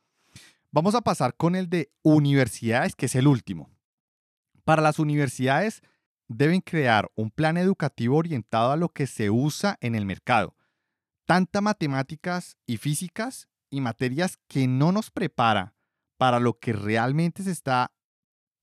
Vamos 0.72 0.96
a 0.96 1.02
pasar 1.02 1.36
con 1.36 1.56
el 1.56 1.70
de 1.70 1.92
universidades, 2.04 2.96
que 2.96 3.06
es 3.06 3.16
el 3.16 3.28
último. 3.28 3.70
Para 4.64 4.82
las 4.82 5.00
universidades 5.00 5.82
deben 6.28 6.62
crear 6.62 7.10
un 7.16 7.32
plan 7.32 7.58
educativo 7.58 8.18
orientado 8.18 8.72
a 8.72 8.78
lo 8.78 8.90
que 8.90 9.08
se 9.08 9.30
usa 9.30 9.78
en 9.82 9.96
el 9.96 10.06
mercado. 10.06 10.56
Tanta 11.26 11.62
matemáticas 11.62 12.58
y 12.66 12.78
físicas 12.78 13.48
y 13.70 13.82
materias 13.82 14.38
que 14.48 14.68
no 14.68 14.92
nos 14.92 15.10
prepara 15.10 15.74
para 16.18 16.40
lo 16.40 16.60
que 16.60 16.74
realmente 16.74 17.44
se 17.44 17.52
está 17.52 17.92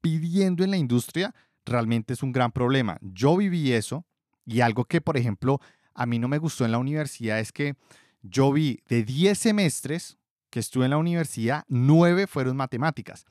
pidiendo 0.05 0.63
en 0.63 0.71
la 0.71 0.77
industria 0.77 1.35
realmente 1.65 2.13
es 2.13 2.23
un 2.23 2.31
gran 2.31 2.53
problema. 2.53 2.99
Yo 3.01 3.39
viví 3.39 3.73
eso 3.73 4.05
y 4.45 4.61
algo 4.61 4.85
que, 4.85 5.01
por 5.01 5.17
ejemplo, 5.17 5.61
a 5.95 6.05
mí 6.05 6.19
no 6.19 6.29
me 6.29 6.37
gustó 6.37 6.67
en 6.67 6.73
la 6.73 6.79
universidad 6.79 7.41
es 7.41 7.53
que 7.53 7.75
yo 8.21 8.53
vi 8.53 8.83
de 8.87 9.03
10 9.03 9.39
semestres 9.39 10.19
que 10.51 10.61
estuve 10.61 10.85
en 10.85 10.91
la 10.91 10.99
universidad, 10.99 11.65
9 11.69 12.27
fueron 12.27 12.55
matemáticas. 12.55 13.25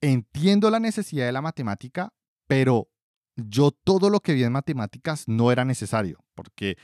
Entiendo 0.00 0.70
la 0.70 0.80
necesidad 0.80 1.26
de 1.26 1.32
la 1.32 1.42
matemática, 1.42 2.14
pero 2.46 2.88
yo 3.36 3.70
todo 3.70 4.08
lo 4.08 4.20
que 4.20 4.32
vi 4.32 4.44
en 4.44 4.52
matemáticas 4.52 5.28
no 5.28 5.52
era 5.52 5.66
necesario, 5.66 6.24
porque 6.34 6.78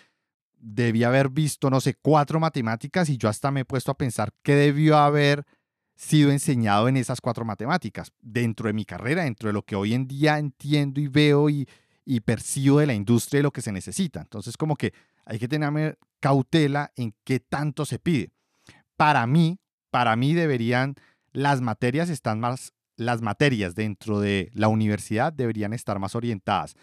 debía 0.59 1.09
haber 1.09 1.31
visto, 1.31 1.71
no 1.71 1.81
sé, 1.81 1.95
cuatro 1.95 2.39
matemáticas 2.39 3.09
y 3.09 3.17
yo 3.17 3.31
hasta 3.31 3.51
me 3.51 3.61
he 3.61 3.65
puesto 3.65 3.91
a 3.93 3.97
pensar 3.97 4.35
qué 4.43 4.55
debió 4.55 4.99
haber 4.99 5.47
sido 5.95 6.31
enseñado 6.31 6.89
en 6.89 6.97
esas 6.97 7.21
cuatro 7.21 7.45
matemáticas 7.45 8.13
dentro 8.21 8.67
de 8.67 8.73
mi 8.73 8.85
carrera, 8.85 9.25
dentro 9.25 9.49
de 9.49 9.53
lo 9.53 9.63
que 9.63 9.77
hoy 9.77 9.95
en 9.95 10.07
día 10.07 10.39
entiendo 10.39 11.01
y 11.01 11.09
veo 11.09 11.49
y, 11.49 11.69
percibo 12.25 12.81
de 12.81 12.87
la 12.87 12.95
industria 12.95 13.41
y 13.41 13.43
lo 13.43 13.53
que 13.53 13.63
se 13.63 13.73
necesita. 13.73 14.21
Entonces, 14.21 14.57
como 14.57 14.77
que 14.77 14.93
hay 15.25 15.39
que 15.39 15.49
tener 15.49 15.99
cautela 16.21 16.93
en 16.97 17.15
qué 17.25 17.41
tanto 17.41 17.85
se 17.85 17.99
pide. 17.99 18.31
para 18.97 19.27
mí, 19.27 19.59
para 19.91 20.17
mí 20.17 20.35
deberían, 20.35 20.95
las 21.33 21.61
materias 21.61 22.11
están 22.11 22.41
más, 22.41 22.73
las 22.97 23.23
materias 23.23 23.75
dentro 23.75 24.21
de 24.21 24.51
la 24.55 24.69
universidad 24.69 25.33
deberían 25.33 25.73
estar 25.73 25.99
más 25.99 26.15
orientadas 26.15 26.77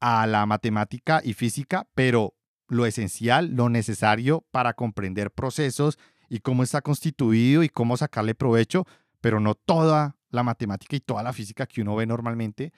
a 0.00 0.26
la 0.26 0.44
matemática 0.44 1.22
y 1.24 1.32
física, 1.32 1.86
pero 1.94 2.34
lo 2.68 2.86
esencial, 2.86 3.54
lo 3.54 3.68
necesario 3.68 4.44
para 4.50 4.74
comprender 4.74 5.30
procesos 5.30 5.98
y 6.28 6.40
cómo 6.40 6.62
está 6.62 6.80
constituido 6.82 7.62
y 7.62 7.68
cómo 7.68 7.96
sacarle 7.96 8.34
provecho, 8.34 8.86
pero 9.20 9.40
no 9.40 9.54
toda 9.54 10.16
la 10.30 10.42
matemática 10.42 10.96
y 10.96 11.00
toda 11.00 11.22
la 11.22 11.32
física 11.32 11.66
que 11.66 11.82
uno 11.82 11.96
ve 11.96 12.06
normalmente. 12.06 12.72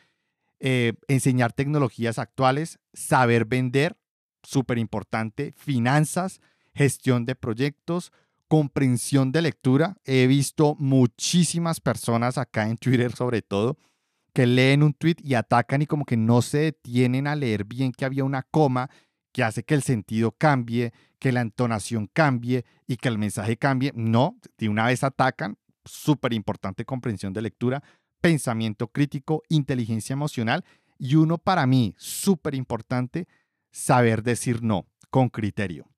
Eh, 0.59 0.94
enseñar 1.09 1.53
tecnologías 1.53 2.18
actuales, 2.18 2.78
saber 2.94 3.44
vender, 3.44 3.97
súper 4.42 4.78
importante, 4.78 5.53
finanzas, 5.57 6.40
gestión 6.74 7.26
de 7.26 7.34
proyectos, 7.34 8.12
comprensión 8.49 9.32
de 9.32 9.42
lectura. 9.42 9.97
He 10.05 10.26
visto 10.26 10.76
muchísimas 10.78 11.80
personas 11.80 12.38
acá 12.38 12.68
en 12.68 12.78
Twitter 12.78 13.14
sobre 13.14 13.42
todo 13.42 13.76
que 14.36 14.47
leen 14.47 14.82
un 14.82 14.92
tweet 14.92 15.16
y 15.22 15.32
atacan 15.32 15.80
y 15.80 15.86
como 15.86 16.05
que 16.05 16.18
no 16.18 16.42
se 16.42 16.59
detienen 16.59 17.26
a 17.26 17.34
leer 17.34 17.64
bien 17.64 17.90
que 17.90 18.05
había 18.05 18.22
una 18.22 18.42
coma 18.42 18.90
que 19.32 19.42
hace 19.42 19.62
que 19.62 19.72
el 19.72 19.82
sentido 19.82 20.32
cambie, 20.32 20.92
que 21.19 21.33
la 21.33 21.41
entonación 21.41 22.09
cambie 22.12 22.64
y 22.87 22.97
que 22.97 23.09
el 23.09 23.19
mensaje 23.19 23.57
cambie. 23.57 23.93
No, 23.95 24.37
de 24.59 24.69
una 24.69 24.87
vez 24.87 25.05
atacan. 25.05 25.59
Súper 25.85 26.33
importante 26.33 26.85
comprensión 26.85 27.33
de 27.33 27.43
lectura, 27.43 27.83
pensamiento 28.21 28.89
crítico, 28.89 29.43
inteligencia 29.49 30.14
emocional 30.14 30.64
y 30.99 31.14
uno 31.14 31.39
para 31.39 31.67
mí 31.67 31.95
súper 31.97 32.55
importante, 32.55 33.29
saber 33.71 34.23
decir 34.23 34.62
no 34.62 34.87
con 35.11 35.29
criterio. 35.29 35.89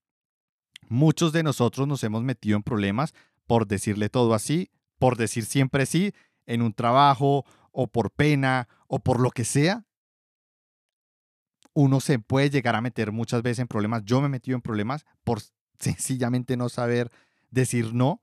Muchos 0.88 1.32
de 1.32 1.42
nosotros 1.42 1.86
nos 1.86 2.04
hemos 2.04 2.22
metido 2.22 2.56
en 2.56 2.62
problemas 2.62 3.14
por 3.46 3.66
decirle 3.66 4.08
todo 4.08 4.34
así, 4.34 4.70
por 4.98 5.16
decir 5.16 5.44
siempre 5.44 5.86
sí, 5.86 6.12
en 6.46 6.62
un 6.62 6.72
trabajo 6.72 7.44
o 7.72 7.86
por 7.86 8.10
pena 8.10 8.68
o 8.88 8.98
por 8.98 9.20
lo 9.20 9.30
que 9.30 9.44
sea. 9.44 9.84
Uno 11.78 12.00
se 12.00 12.18
puede 12.18 12.50
llegar 12.50 12.74
a 12.74 12.80
meter 12.80 13.12
muchas 13.12 13.42
veces 13.42 13.60
en 13.60 13.68
problemas. 13.68 14.02
Yo 14.04 14.20
me 14.20 14.26
he 14.26 14.30
metido 14.30 14.56
en 14.56 14.62
problemas 14.62 15.06
por 15.22 15.40
sencillamente 15.78 16.56
no 16.56 16.68
saber 16.68 17.08
decir 17.50 17.94
no 17.94 18.20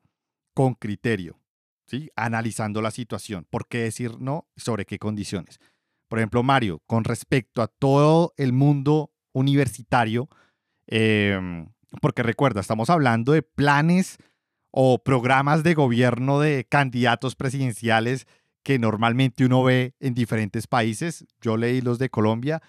con 0.54 0.74
criterio, 0.74 1.40
¿sí? 1.88 2.12
analizando 2.18 2.82
la 2.82 2.92
situación. 2.92 3.48
¿Por 3.50 3.70
qué 3.70 3.78
decir 3.78 4.20
no? 4.20 4.50
¿Sobre 4.58 4.86
qué 4.86 5.00
condiciones? 5.00 5.62
Por 6.10 6.20
ejemplo, 6.20 6.44
Mario, 6.44 6.82
con 6.86 7.06
respecto 7.06 7.62
a 7.62 7.68
todo 7.68 8.34
el 8.36 8.52
mundo 8.52 9.14
universitario, 9.32 10.28
eh, 10.88 11.66
porque 12.02 12.24
recuerda, 12.24 12.60
estamos 12.60 12.90
hablando 12.90 13.32
de 13.32 13.42
planes 13.42 14.18
o 14.70 15.02
programas 15.02 15.64
de 15.64 15.76
gobierno 15.76 16.42
de 16.42 16.66
candidatos 16.66 17.38
presidenciales 17.38 18.28
que 18.64 18.80
normalmente 18.80 19.46
uno 19.46 19.64
ve 19.64 19.96
en 20.02 20.14
diferentes 20.14 20.68
países. 20.68 21.26
Yo 21.40 21.56
leí 21.56 21.80
los 21.80 22.00
de 22.00 22.10
Colombia. 22.10 22.62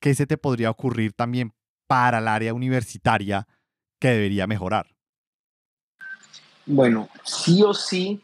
¿Qué 0.00 0.14
se 0.14 0.26
te 0.26 0.38
podría 0.38 0.70
ocurrir 0.70 1.12
también 1.12 1.52
para 1.86 2.18
el 2.18 2.28
área 2.28 2.54
universitaria 2.54 3.46
que 3.98 4.08
debería 4.08 4.46
mejorar? 4.46 4.86
Bueno, 6.64 7.08
sí 7.24 7.62
o 7.62 7.74
sí, 7.74 8.22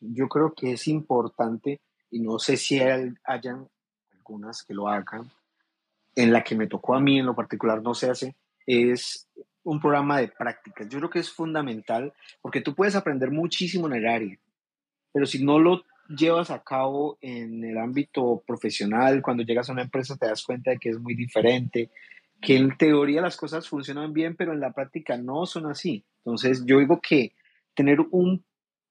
yo 0.00 0.28
creo 0.28 0.54
que 0.54 0.72
es 0.72 0.86
importante, 0.86 1.80
y 2.10 2.20
no 2.20 2.38
sé 2.38 2.56
si 2.56 2.80
hayan 2.80 3.68
algunas 4.12 4.62
que 4.62 4.74
lo 4.74 4.88
hagan, 4.88 5.30
en 6.14 6.32
la 6.32 6.44
que 6.44 6.54
me 6.54 6.66
tocó 6.66 6.94
a 6.94 7.00
mí 7.00 7.18
en 7.18 7.26
lo 7.26 7.34
particular 7.34 7.82
no 7.82 7.94
se 7.94 8.10
hace, 8.10 8.36
es 8.66 9.28
un 9.64 9.80
programa 9.80 10.18
de 10.18 10.28
prácticas. 10.28 10.88
Yo 10.88 10.98
creo 10.98 11.10
que 11.10 11.18
es 11.18 11.30
fundamental 11.30 12.12
porque 12.40 12.60
tú 12.60 12.74
puedes 12.74 12.94
aprender 12.94 13.30
muchísimo 13.30 13.86
en 13.86 13.94
el 13.94 14.06
área, 14.06 14.38
pero 15.12 15.26
si 15.26 15.44
no 15.44 15.58
lo 15.58 15.84
llevas 16.08 16.50
a 16.50 16.62
cabo 16.62 17.18
en 17.20 17.62
el 17.64 17.78
ámbito 17.78 18.42
profesional, 18.46 19.22
cuando 19.22 19.42
llegas 19.42 19.68
a 19.68 19.72
una 19.72 19.82
empresa 19.82 20.16
te 20.16 20.26
das 20.26 20.42
cuenta 20.42 20.70
de 20.70 20.78
que 20.78 20.90
es 20.90 20.98
muy 20.98 21.14
diferente, 21.14 21.90
que 22.40 22.56
en 22.56 22.76
teoría 22.76 23.20
las 23.20 23.36
cosas 23.36 23.68
funcionan 23.68 24.12
bien, 24.12 24.36
pero 24.36 24.52
en 24.52 24.60
la 24.60 24.72
práctica 24.72 25.16
no 25.16 25.46
son 25.46 25.66
así. 25.66 26.04
Entonces 26.18 26.64
yo 26.66 26.78
digo 26.78 27.00
que 27.00 27.34
tener 27.74 27.98
un 28.10 28.44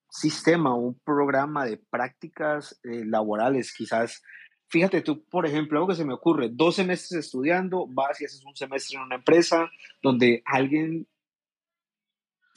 sistema, 0.09 0.75
un 0.75 0.99
programa 1.03 1.65
de 1.65 1.77
prácticas 1.77 2.79
eh, 2.83 3.03
laborales, 3.05 3.73
quizás 3.73 4.21
Fíjate 4.69 5.01
tú, 5.01 5.23
por 5.23 5.45
ejemplo, 5.45 5.79
algo 5.79 5.87
que 5.87 5.95
se 5.95 6.03
me 6.03 6.13
ocurre, 6.13 6.49
dos 6.51 6.75
semestres 6.75 7.25
estudiando, 7.25 7.87
vas 7.87 8.19
y 8.19 8.25
haces 8.25 8.43
un 8.43 8.55
semestre 8.55 8.97
en 8.97 9.03
una 9.03 9.15
empresa 9.15 9.71
donde 10.01 10.43
alguien 10.45 11.07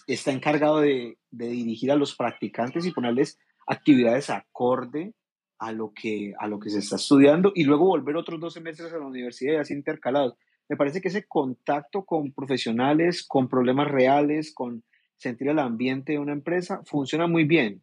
está 0.08 0.32
encargado 0.32 0.80
de, 0.80 1.18
dirigir 1.30 1.92
a 1.92 1.96
los 1.96 2.16
practicantes 2.16 2.84
y 2.84 2.90
ponerles 2.90 3.38
actividades 3.70 4.30
acorde 4.30 5.14
a 5.58 5.72
lo, 5.72 5.92
que, 5.94 6.32
a 6.38 6.46
lo 6.48 6.58
que 6.58 6.70
se 6.70 6.78
está 6.78 6.96
estudiando 6.96 7.52
y 7.54 7.64
luego 7.64 7.86
volver 7.86 8.16
otros 8.16 8.40
dos 8.40 8.54
semestres 8.54 8.92
a 8.92 8.98
la 8.98 9.06
universidad 9.06 9.54
y 9.54 9.56
así 9.56 9.74
intercalados. 9.74 10.34
Me 10.68 10.76
parece 10.76 11.00
que 11.00 11.08
ese 11.08 11.26
contacto 11.26 12.04
con 12.04 12.32
profesionales, 12.32 13.24
con 13.26 13.48
problemas 13.48 13.88
reales, 13.88 14.52
con 14.54 14.84
sentir 15.16 15.48
el 15.48 15.58
ambiente 15.58 16.12
de 16.12 16.18
una 16.18 16.32
empresa, 16.32 16.80
funciona 16.84 17.26
muy 17.26 17.44
bien 17.44 17.82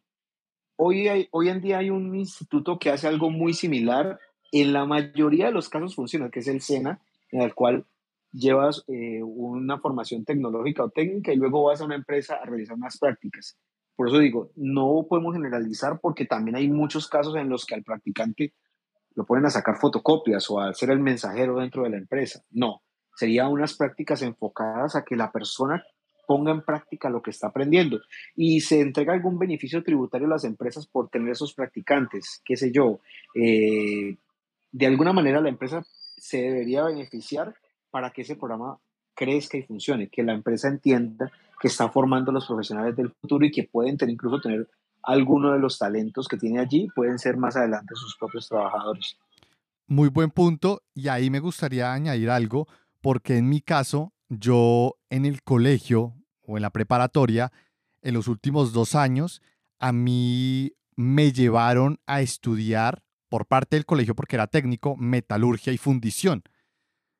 hoy, 0.78 1.28
hoy 1.32 1.48
en 1.48 1.60
día 1.60 1.78
hay 1.78 1.90
un 1.90 2.14
instituto 2.14 2.78
que 2.78 2.90
hace 2.90 3.06
algo 3.06 3.30
muy 3.30 3.52
similar. 3.52 4.18
En 4.50 4.72
la 4.72 4.86
mayoría 4.86 5.46
de 5.46 5.52
los 5.52 5.68
casos 5.68 5.94
funciona, 5.94 6.30
que 6.30 6.40
es 6.40 6.48
el 6.48 6.62
SENA, 6.62 7.00
en 7.30 7.42
el 7.42 7.54
cual 7.54 7.84
llevas 8.32 8.84
eh, 8.88 9.22
una 9.22 9.78
formación 9.78 10.24
tecnológica 10.24 10.84
o 10.84 10.90
técnica 10.90 11.32
y 11.32 11.36
luego 11.36 11.64
vas 11.64 11.80
a 11.80 11.84
una 11.84 11.96
empresa 11.96 12.36
a 12.36 12.46
realizar 12.46 12.76
unas 12.76 12.98
prácticas. 12.98 13.58
Por 13.98 14.06
eso 14.06 14.18
digo, 14.18 14.52
no 14.54 15.06
podemos 15.08 15.34
generalizar 15.34 15.98
porque 16.00 16.24
también 16.24 16.54
hay 16.54 16.68
muchos 16.68 17.08
casos 17.08 17.34
en 17.34 17.48
los 17.48 17.66
que 17.66 17.74
al 17.74 17.82
practicante 17.82 18.54
lo 19.16 19.26
ponen 19.26 19.46
a 19.46 19.50
sacar 19.50 19.76
fotocopias 19.76 20.48
o 20.50 20.60
a 20.60 20.72
ser 20.72 20.90
el 20.90 21.00
mensajero 21.00 21.58
dentro 21.58 21.82
de 21.82 21.90
la 21.90 21.96
empresa. 21.96 22.44
No, 22.52 22.82
serían 23.16 23.48
unas 23.48 23.76
prácticas 23.76 24.22
enfocadas 24.22 24.94
a 24.94 25.02
que 25.04 25.16
la 25.16 25.32
persona 25.32 25.82
ponga 26.28 26.52
en 26.52 26.62
práctica 26.62 27.10
lo 27.10 27.22
que 27.22 27.32
está 27.32 27.48
aprendiendo 27.48 27.98
y 28.36 28.60
se 28.60 28.80
entrega 28.80 29.14
algún 29.14 29.36
beneficio 29.36 29.82
tributario 29.82 30.28
a 30.28 30.30
las 30.30 30.44
empresas 30.44 30.86
por 30.86 31.08
tener 31.08 31.30
esos 31.30 31.52
practicantes, 31.52 32.40
qué 32.44 32.56
sé 32.56 32.70
yo. 32.70 33.00
Eh, 33.34 34.16
de 34.70 34.86
alguna 34.86 35.12
manera 35.12 35.40
la 35.40 35.48
empresa 35.48 35.82
se 36.16 36.42
debería 36.42 36.84
beneficiar 36.84 37.52
para 37.90 38.12
que 38.12 38.22
ese 38.22 38.36
programa 38.36 38.78
crezca 39.18 39.58
y 39.58 39.62
funcione, 39.62 40.08
que 40.08 40.22
la 40.22 40.32
empresa 40.32 40.68
entienda 40.68 41.32
que 41.60 41.66
está 41.66 41.88
formando 41.88 42.30
los 42.30 42.46
profesionales 42.46 42.94
del 42.94 43.10
futuro 43.10 43.44
y 43.44 43.50
que 43.50 43.64
pueden 43.64 43.96
tener, 43.96 44.12
incluso 44.12 44.40
tener 44.40 44.68
alguno 45.02 45.52
de 45.52 45.58
los 45.58 45.76
talentos 45.76 46.28
que 46.28 46.36
tiene 46.36 46.60
allí, 46.60 46.86
pueden 46.94 47.18
ser 47.18 47.36
más 47.36 47.56
adelante 47.56 47.96
sus 47.96 48.16
propios 48.16 48.48
trabajadores. 48.48 49.18
Muy 49.88 50.08
buen 50.08 50.30
punto 50.30 50.82
y 50.94 51.08
ahí 51.08 51.30
me 51.30 51.40
gustaría 51.40 51.92
añadir 51.92 52.30
algo 52.30 52.68
porque 53.00 53.36
en 53.36 53.48
mi 53.48 53.60
caso 53.60 54.12
yo 54.28 54.94
en 55.10 55.24
el 55.24 55.42
colegio 55.42 56.14
o 56.42 56.56
en 56.56 56.62
la 56.62 56.70
preparatoria, 56.70 57.50
en 58.02 58.14
los 58.14 58.28
últimos 58.28 58.72
dos 58.72 58.94
años, 58.94 59.42
a 59.80 59.90
mí 59.92 60.72
me 60.94 61.32
llevaron 61.32 61.98
a 62.06 62.20
estudiar 62.20 63.02
por 63.28 63.46
parte 63.46 63.76
del 63.76 63.84
colegio, 63.84 64.14
porque 64.14 64.36
era 64.36 64.46
técnico, 64.46 64.96
metalurgia 64.96 65.72
y 65.72 65.78
fundición. 65.78 66.42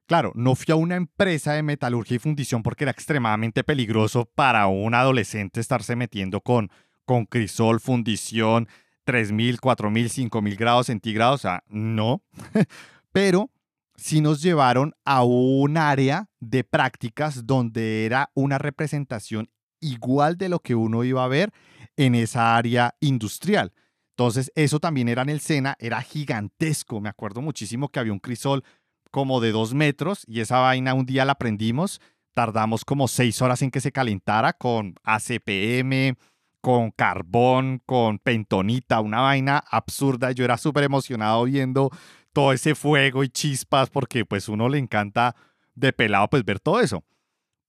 Claro, 0.09 0.33
no 0.35 0.55
fui 0.55 0.73
a 0.73 0.77
una 0.77 0.97
empresa 0.97 1.53
de 1.53 1.63
metalurgia 1.63 2.17
y 2.17 2.19
fundición 2.19 2.63
porque 2.63 2.85
era 2.85 2.91
extremadamente 2.91 3.63
peligroso 3.63 4.25
para 4.25 4.67
un 4.67 4.95
adolescente 4.95 5.61
estarse 5.61 5.97
metiendo 5.97 6.41
con, 6.41 6.71
con 7.05 7.27
crisol, 7.27 7.79
fundición, 7.79 8.69
3.000, 9.05 9.59
4.000, 9.61 10.31
5.000 10.31 10.57
grados 10.57 10.87
centígrados. 10.87 11.35
O 11.35 11.43
sea, 11.43 11.63
no. 11.69 12.23
Pero 13.13 13.51
sí 13.97 14.23
nos 14.23 14.41
llevaron 14.41 14.95
a 15.05 15.25
un 15.25 15.77
área 15.77 16.31
de 16.41 16.65
prácticas 16.65 17.47
donde 17.47 18.07
era 18.07 18.31
una 18.33 18.57
representación 18.57 19.51
igual 19.79 20.39
de 20.39 20.49
lo 20.49 20.61
que 20.61 20.75
uno 20.75 21.05
iba 21.05 21.23
a 21.23 21.29
ver 21.29 21.53
en 21.99 22.15
esa 22.15 22.57
área 22.57 22.95
industrial. 23.01 23.75
Entonces, 24.19 24.51
eso 24.55 24.81
también 24.81 25.09
era 25.09 25.21
en 25.21 25.29
el 25.29 25.41
Sena, 25.41 25.77
era 25.79 26.01
gigantesco. 26.01 26.99
Me 27.01 27.11
acuerdo 27.11 27.43
muchísimo 27.43 27.91
que 27.91 28.01
había 28.01 28.13
un 28.13 28.19
crisol 28.19 28.65
como 29.11 29.41
de 29.41 29.53
dos 29.53 29.75
metros 29.75 30.25
y 30.27 30.41
esa 30.41 30.59
vaina 30.59 30.95
un 30.95 31.07
día 31.07 31.25
la 31.25 31.37
prendimos. 31.37 32.01
Tardamos 32.35 32.85
como 32.85 33.09
seis 33.09 33.43
horas 33.43 33.63
en 33.63 33.71
que 33.71 33.81
se 33.81 33.93
calentara 33.93 34.53
con 34.53 34.95
ACPM, 35.03 36.17
con 36.61 36.91
carbón, 36.91 37.83
con 37.85 38.19
pentonita, 38.19 39.01
una 39.01 39.21
vaina 39.21 39.63
absurda. 39.71 40.33
Yo 40.33 40.45
era 40.45 40.57
súper 40.57 40.85
emocionado 40.85 41.45
viendo 41.45 41.91
todo 42.33 42.53
ese 42.53 42.75
fuego 42.75 43.25
y 43.25 43.29
chispas, 43.29 43.91
porque 43.91 44.25
pues 44.25 44.49
uno 44.49 44.69
le 44.69 44.79
encanta 44.79 45.35
de 45.75 45.93
pelado 45.93 46.29
pues 46.29 46.45
ver 46.45 46.61
todo 46.61 46.81
eso. 46.81 47.03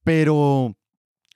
Pero 0.03 0.75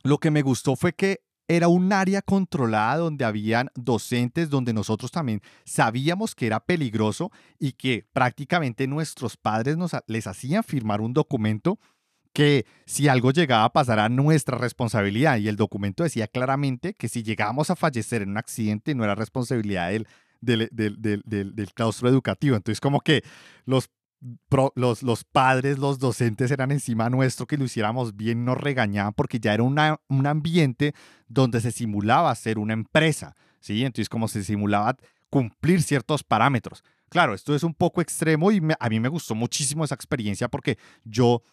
lo 0.04 0.18
que 0.20 0.32
me 0.32 0.42
gustó 0.42 0.76
fue 0.76 0.94
que 0.94 1.22
era 1.48 1.68
un 1.68 1.92
área 1.92 2.22
controlada 2.22 2.98
donde 2.98 3.26
habían 3.26 3.70
docentes, 3.76 4.50
donde 4.50 4.74
nosotros 4.74 5.12
también 5.12 5.42
sabíamos 5.66 6.36
que 6.36 6.48
era 6.48 6.60
peligroso 6.60 7.32
y 7.60 7.74
que 7.74 8.06
prácticamente 8.14 8.88
nuestros 8.88 9.38
padres 9.38 9.78
nos, 9.78 9.92
les 10.08 10.28
hacían 10.28 10.64
firmar 10.64 11.02
un 11.02 11.14
documento 11.14 11.80
que 12.34 12.66
si 12.86 13.08
algo 13.08 13.32
llegaba 13.32 13.72
a 13.74 14.06
a 14.06 14.10
nuestra 14.10 14.58
responsabilidad 14.58 15.38
y 15.38 15.48
el 15.48 15.56
documento 15.56 16.04
decía 16.04 16.28
claramente 16.28 16.96
que 16.96 17.08
si 17.08 17.22
llegábamos 17.22 17.70
a 17.70 17.76
fallecer 17.76 18.24
en 18.24 18.32
un 18.32 18.38
accidente 18.38 18.96
no 18.96 19.04
era 19.04 19.14
responsabilidad 19.14 19.92
del, 19.92 20.08
del, 20.42 20.70
del, 20.72 21.22
del 21.56 21.74
claustro 21.74 22.10
educativo. 22.10 22.56
Entonces 22.56 22.82
como 22.82 23.02
que 23.02 23.24
los 23.66 23.90
los, 24.76 25.04
los 25.04 25.24
padres, 25.24 25.78
los 25.78 26.00
docentes 26.00 26.52
eran 26.52 26.72
encima 26.72 27.10
nuestro 27.10 27.46
que 27.46 27.58
lo 27.58 27.66
hiciéramos 27.66 28.16
bien, 28.16 28.46
nos 28.46 28.58
regañaban 28.58 29.14
porque 29.14 29.40
ya 29.40 29.54
era 29.54 29.64
una, 29.64 30.00
un 30.08 30.28
ambiente 30.28 30.94
donde 31.28 31.60
se 31.62 31.72
simulaba 31.72 32.34
ser 32.36 32.58
una 32.58 32.74
empresa, 32.74 33.36
¿sí? 33.60 33.84
Entonces 33.84 34.10
como 34.10 34.28
se 34.28 34.44
simulaba 34.44 34.96
cumplir 35.30 35.82
ciertos 35.82 36.24
parámetros. 36.24 36.84
Claro, 37.10 37.34
esto 37.34 37.54
es 37.54 37.64
un 37.64 37.74
poco 37.74 38.02
extremo 38.02 38.52
y 38.52 38.62
a 38.80 38.90
mí 38.90 39.00
me 39.00 39.10
gustó 39.10 39.36
muchísimo 39.36 39.84
esa 39.84 39.96
experiencia 39.96 40.48
porque 40.48 40.78
yo 41.04 41.44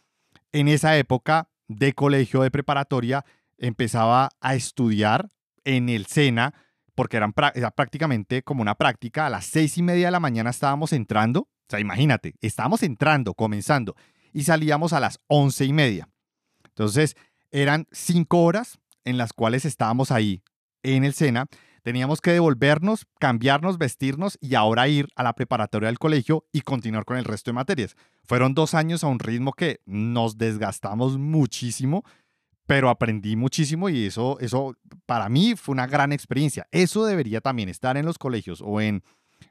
en 0.52 0.68
esa 0.68 0.96
época 0.96 1.48
de 1.68 1.92
colegio, 1.92 2.42
de 2.42 2.50
preparatoria, 2.50 3.24
empezaba 3.58 4.30
a 4.40 4.54
estudiar 4.54 5.30
en 5.64 5.88
el 5.88 6.06
SENA 6.06 6.54
porque 6.94 7.16
eran, 7.16 7.34
era 7.54 7.70
prácticamente 7.70 8.42
como 8.42 8.62
una 8.62 8.74
práctica. 8.74 9.26
A 9.26 9.30
las 9.30 9.46
seis 9.46 9.76
y 9.78 9.82
media 9.82 10.06
de 10.06 10.12
la 10.12 10.20
mañana 10.20 10.50
estábamos 10.50 10.92
entrando 10.92 11.48
o 11.70 11.76
sea, 11.78 11.78
imagínate, 11.78 12.34
estábamos 12.40 12.82
entrando, 12.82 13.32
comenzando, 13.34 13.94
y 14.32 14.42
salíamos 14.42 14.92
a 14.92 14.98
las 14.98 15.20
once 15.28 15.64
y 15.64 15.72
media. 15.72 16.08
Entonces, 16.64 17.14
eran 17.52 17.86
cinco 17.92 18.42
horas 18.42 18.80
en 19.04 19.16
las 19.18 19.32
cuales 19.32 19.64
estábamos 19.64 20.10
ahí 20.10 20.42
en 20.82 21.04
el 21.04 21.14
SENA. 21.14 21.46
Teníamos 21.84 22.20
que 22.20 22.32
devolvernos, 22.32 23.06
cambiarnos, 23.20 23.78
vestirnos 23.78 24.36
y 24.40 24.56
ahora 24.56 24.88
ir 24.88 25.06
a 25.14 25.22
la 25.22 25.32
preparatoria 25.32 25.86
del 25.86 26.00
colegio 26.00 26.44
y 26.50 26.62
continuar 26.62 27.04
con 27.04 27.18
el 27.18 27.24
resto 27.24 27.52
de 27.52 27.54
materias. 27.54 27.94
Fueron 28.24 28.52
dos 28.52 28.74
años 28.74 29.04
a 29.04 29.06
un 29.06 29.20
ritmo 29.20 29.52
que 29.52 29.78
nos 29.86 30.38
desgastamos 30.38 31.18
muchísimo, 31.18 32.02
pero 32.66 32.88
aprendí 32.90 33.36
muchísimo 33.36 33.88
y 33.88 34.06
eso, 34.06 34.40
eso 34.40 34.74
para 35.06 35.28
mí 35.28 35.54
fue 35.54 35.72
una 35.72 35.86
gran 35.86 36.10
experiencia. 36.10 36.66
Eso 36.72 37.04
debería 37.04 37.40
también 37.40 37.68
estar 37.68 37.96
en 37.96 38.06
los 38.06 38.18
colegios 38.18 38.60
o 38.60 38.80
en 38.80 39.04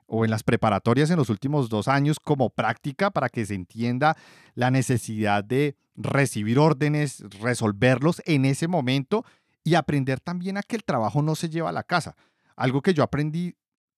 o 0.08 0.26
en 0.26 0.32
las 0.32 0.44
preparatorias 0.44 1.10
en 1.10 1.18
los 1.18 1.30
últimos 1.30 1.70
dos 1.70 1.88
años 1.88 2.20
como 2.20 2.50
práctica 2.50 3.12
para 3.12 3.30
que 3.30 3.46
se 3.46 3.56
entienda 3.56 4.18
la 4.56 4.72
necesidad 4.72 5.44
de 5.44 5.76
recibir 5.96 6.60
órdenes, 6.60 7.24
resolverlos 7.42 8.22
en 8.26 8.46
ese 8.46 8.68
momento 8.68 9.26
y 9.64 9.76
aprender 9.76 10.20
también 10.20 10.58
a 10.58 10.64
que 10.64 10.76
el 10.76 10.84
trabajo 10.84 11.22
no 11.22 11.36
se 11.36 11.50
lleva 11.50 11.70
a 11.70 11.74
la 11.74 11.84
casa. 11.84 12.16
Algo 12.56 12.82
que 12.82 12.94
yo 12.94 13.04
aprendí 13.04 13.56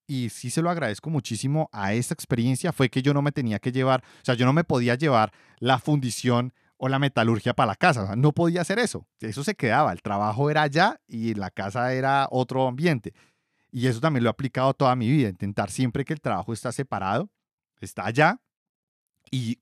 y 0.08 0.30
sí 0.30 0.50
se 0.50 0.62
lo 0.62 0.70
agradezco 0.70 1.10
muchísimo 1.10 1.70
a 1.72 1.94
esta 1.94 2.14
experiencia 2.14 2.74
fue 2.74 2.90
que 2.90 3.02
yo 3.02 3.14
no 3.14 3.22
me 3.22 3.32
tenía 3.32 3.60
que 3.60 3.72
llevar, 3.72 4.04
o 4.04 4.26
sea, 4.26 4.36
yo 4.36 4.46
no 4.46 4.52
me 4.52 4.64
podía 4.64 4.96
llevar 4.96 5.32
la 5.60 5.80
fundición 5.80 6.54
o 6.76 6.90
la 6.90 7.00
metalurgia 7.00 7.54
para 7.54 7.68
la 7.68 7.76
casa, 7.76 8.16
no 8.16 8.34
podía 8.34 8.62
hacer 8.62 8.80
eso, 8.80 9.08
eso 9.20 9.44
se 9.44 9.56
quedaba, 9.56 9.94
el 9.94 10.02
trabajo 10.02 10.50
era 10.50 10.64
allá 10.64 11.00
y 11.08 11.36
la 11.36 11.52
casa 11.52 11.94
era 11.94 12.28
otro 12.30 12.68
ambiente. 12.68 13.14
Y 13.72 13.88
eso 13.88 14.02
también 14.02 14.24
lo 14.24 14.30
he 14.30 14.32
aplicado 14.32 14.74
toda 14.74 14.96
mi 14.96 15.10
vida, 15.10 15.30
intentar 15.30 15.72
siempre 15.72 16.04
que 16.04 16.14
el 16.14 16.22
trabajo 16.22 16.52
está 16.52 16.72
separado, 16.72 17.30
está 17.80 18.06
allá 18.06 18.42
y 19.32 19.60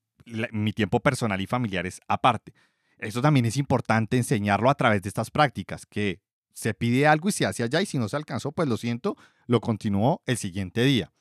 mi 0.51 0.73
tiempo 0.73 0.99
personal 0.99 1.39
y 1.41 1.47
familiar 1.47 1.85
es 1.85 2.01
aparte. 2.07 2.53
Eso 2.97 3.21
también 3.21 3.45
es 3.45 3.55
importante 3.57 4.17
enseñarlo 4.17 4.69
a 4.69 4.75
través 4.75 5.01
de 5.01 5.09
estas 5.09 5.31
prácticas, 5.31 5.85
que 5.85 6.19
se 6.53 6.73
pide 6.73 7.07
algo 7.07 7.29
y 7.29 7.31
se 7.31 7.45
hace 7.45 7.63
allá 7.63 7.81
y 7.81 7.85
si 7.85 7.97
no 7.97 8.09
se 8.09 8.17
alcanzó, 8.17 8.51
pues 8.51 8.67
lo 8.67 8.77
siento, 8.77 9.15
lo 9.47 9.61
continúo 9.61 10.21
el 10.25 10.37
siguiente 10.37 10.83
día. 10.83 11.11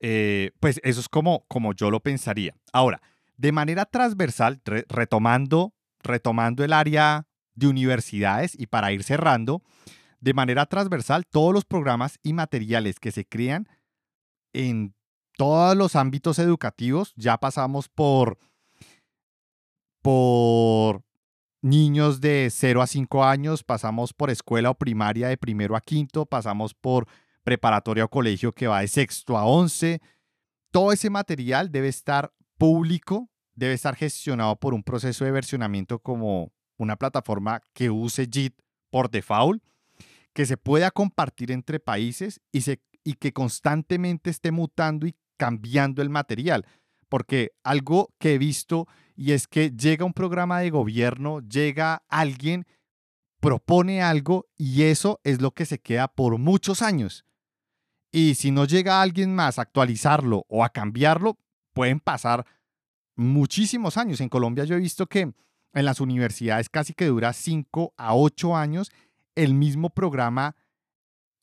Eh, 0.00 0.52
pues 0.60 0.80
eso 0.84 1.00
es 1.00 1.08
como, 1.08 1.44
como 1.48 1.72
yo 1.72 1.90
lo 1.90 2.00
pensaría. 2.00 2.54
Ahora, 2.72 3.02
de 3.36 3.52
manera 3.52 3.84
transversal, 3.86 4.60
retomando, 4.64 5.74
retomando 6.02 6.64
el 6.64 6.72
área 6.72 7.26
de 7.54 7.66
universidades 7.66 8.54
y 8.56 8.66
para 8.66 8.92
ir 8.92 9.02
cerrando, 9.02 9.62
de 10.20 10.34
manera 10.34 10.66
transversal 10.66 11.26
todos 11.26 11.52
los 11.52 11.64
programas 11.64 12.18
y 12.22 12.32
materiales 12.32 12.98
que 12.98 13.12
se 13.12 13.24
crean 13.24 13.68
en 14.52 14.94
todos 15.36 15.76
los 15.76 15.96
ámbitos 15.96 16.38
educativos. 16.38 17.14
Ya 17.16 17.38
pasamos 17.38 17.88
por, 17.88 18.38
por 20.02 21.02
niños 21.62 22.20
de 22.20 22.48
0 22.50 22.82
a 22.82 22.86
5 22.86 23.24
años, 23.24 23.62
pasamos 23.62 24.12
por 24.12 24.30
escuela 24.30 24.70
o 24.70 24.74
primaria 24.74 25.28
de 25.28 25.36
primero 25.36 25.76
a 25.76 25.80
quinto, 25.80 26.26
pasamos 26.26 26.74
por 26.74 27.06
preparatoria 27.44 28.04
o 28.04 28.10
colegio 28.10 28.52
que 28.52 28.66
va 28.66 28.80
de 28.80 28.88
sexto 28.88 29.38
a 29.38 29.44
11. 29.44 30.00
Todo 30.70 30.92
ese 30.92 31.08
material 31.08 31.70
debe 31.70 31.88
estar 31.88 32.32
público, 32.58 33.30
debe 33.54 33.74
estar 33.74 33.94
gestionado 33.94 34.56
por 34.56 34.74
un 34.74 34.82
proceso 34.82 35.24
de 35.24 35.30
versionamiento 35.30 36.00
como 36.00 36.52
una 36.76 36.96
plataforma 36.96 37.62
que 37.72 37.90
use 37.90 38.26
JIT 38.30 38.60
por 38.90 39.10
default 39.10 39.62
que 40.34 40.46
se 40.46 40.56
pueda 40.56 40.90
compartir 40.90 41.50
entre 41.50 41.80
países 41.80 42.40
y, 42.52 42.62
se, 42.62 42.80
y 43.04 43.14
que 43.14 43.32
constantemente 43.32 44.30
esté 44.30 44.50
mutando 44.50 45.06
y 45.06 45.16
cambiando 45.36 46.02
el 46.02 46.10
material. 46.10 46.66
Porque 47.08 47.52
algo 47.62 48.14
que 48.18 48.34
he 48.34 48.38
visto 48.38 48.86
y 49.16 49.32
es 49.32 49.48
que 49.48 49.70
llega 49.70 50.04
un 50.04 50.12
programa 50.12 50.60
de 50.60 50.70
gobierno, 50.70 51.40
llega 51.40 52.04
alguien, 52.08 52.66
propone 53.40 54.02
algo 54.02 54.46
y 54.56 54.82
eso 54.82 55.20
es 55.24 55.40
lo 55.40 55.50
que 55.50 55.66
se 55.66 55.80
queda 55.80 56.08
por 56.08 56.38
muchos 56.38 56.82
años. 56.82 57.24
Y 58.12 58.36
si 58.36 58.50
no 58.50 58.64
llega 58.64 59.02
alguien 59.02 59.34
más 59.34 59.58
a 59.58 59.62
actualizarlo 59.62 60.44
o 60.48 60.64
a 60.64 60.68
cambiarlo, 60.70 61.38
pueden 61.72 62.00
pasar 62.00 62.46
muchísimos 63.16 63.96
años. 63.96 64.20
En 64.20 64.28
Colombia 64.28 64.64
yo 64.64 64.76
he 64.76 64.80
visto 64.80 65.06
que 65.06 65.32
en 65.74 65.84
las 65.84 66.00
universidades 66.00 66.68
casi 66.68 66.94
que 66.94 67.06
dura 67.06 67.32
5 67.32 67.94
a 67.96 68.14
8 68.14 68.56
años 68.56 68.90
el 69.38 69.54
mismo 69.54 69.90
programa 69.90 70.56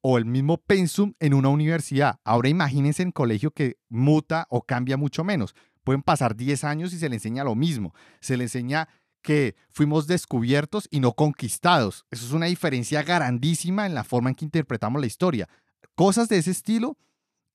o 0.02 0.18
el 0.18 0.26
mismo 0.26 0.58
pensum 0.58 1.14
en 1.20 1.34
una 1.34 1.50
universidad. 1.50 2.20
Ahora 2.24 2.50
imagínense 2.50 3.02
en 3.02 3.12
colegio 3.12 3.52
que 3.52 3.78
muta 3.90 4.46
o 4.50 4.62
cambia 4.62 4.98
mucho 4.98 5.24
menos. 5.24 5.56
Pueden 5.84 6.04
pasar 6.04 6.36
10 6.36 6.64
años 6.64 6.94
y 6.94 7.00
se 7.00 7.10
le 7.10 7.16
enseña 7.16 7.44
lo 7.44 7.56
mismo. 7.56 7.96
Se 8.20 8.38
le 8.38 8.44
enseña 8.44 8.88
que 9.22 9.56
fuimos 9.70 10.06
descubiertos 10.08 10.88
y 10.92 11.00
no 11.00 11.14
conquistados. 11.14 12.06
Eso 12.12 12.26
es 12.26 12.34
una 12.34 12.48
diferencia 12.48 13.02
grandísima 13.02 13.86
en 13.86 13.96
la 13.96 14.04
forma 14.04 14.30
en 14.30 14.36
que 14.36 14.46
interpretamos 14.46 15.00
la 15.02 15.08
historia. 15.08 15.50
Cosas 15.96 16.28
de 16.30 16.38
ese 16.38 16.52
estilo 16.52 16.98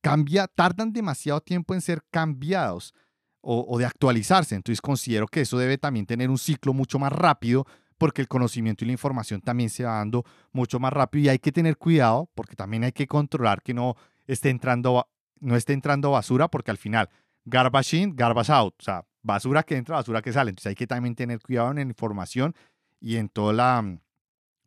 cambia, 0.01 0.49
tardan 0.49 0.93
demasiado 0.93 1.41
tiempo 1.43 1.75
en 1.75 1.83
ser 1.83 2.03
cambiados 2.11 2.95
o, 3.43 3.65
o 3.69 3.79
de 3.79 3.85
actualizarse. 3.85 4.57
Entonces 4.57 4.81
considero 4.81 5.29
que 5.29 5.43
eso 5.43 5.59
debe 5.59 5.79
también 5.79 6.07
tener 6.07 6.31
un 6.31 6.39
ciclo 6.39 6.73
mucho 6.73 6.99
más 6.99 7.13
rápido 7.13 7.67
porque 8.01 8.23
el 8.23 8.29
conocimiento 8.29 8.83
y 8.83 8.87
la 8.87 8.93
información 8.93 9.43
también 9.43 9.69
se 9.69 9.85
va 9.85 9.97
dando 9.97 10.25
mucho 10.53 10.81
más 10.81 10.91
rápido 10.91 11.27
y 11.27 11.29
hay 11.29 11.39
que 11.39 11.53
tener 11.53 11.77
cuidado 11.77 12.31
porque 12.35 12.57
también 12.57 12.83
hay 12.83 12.93
que 12.93 13.07
controlar 13.07 13.61
que 13.61 13.75
no 13.75 13.95
esté 14.27 14.49
entrando, 14.49 15.07
no 15.39 15.55
esté 15.55 15.75
entrando 15.75 16.13
basura 16.13 16.49
porque 16.49 16.71
al 16.71 16.79
final 16.79 17.11
garbage 17.45 17.99
in, 17.99 18.17
garbage 18.17 18.51
out, 18.51 18.75
o 18.81 18.83
sea, 18.83 19.05
basura 19.23 19.63
que 19.65 19.77
entra, 19.77 19.97
basura 19.97 20.23
que 20.23 20.33
sale. 20.33 20.49
Entonces 20.49 20.71
hay 20.71 20.75
que 20.77 20.87
también 20.87 21.15
tener 21.15 21.41
cuidado 21.41 21.69
en 21.73 21.77
la 21.77 21.83
información 21.83 22.55
y 23.01 23.17
en 23.17 23.29
toda 23.29 23.53
la 23.53 23.83
mm, 23.83 24.01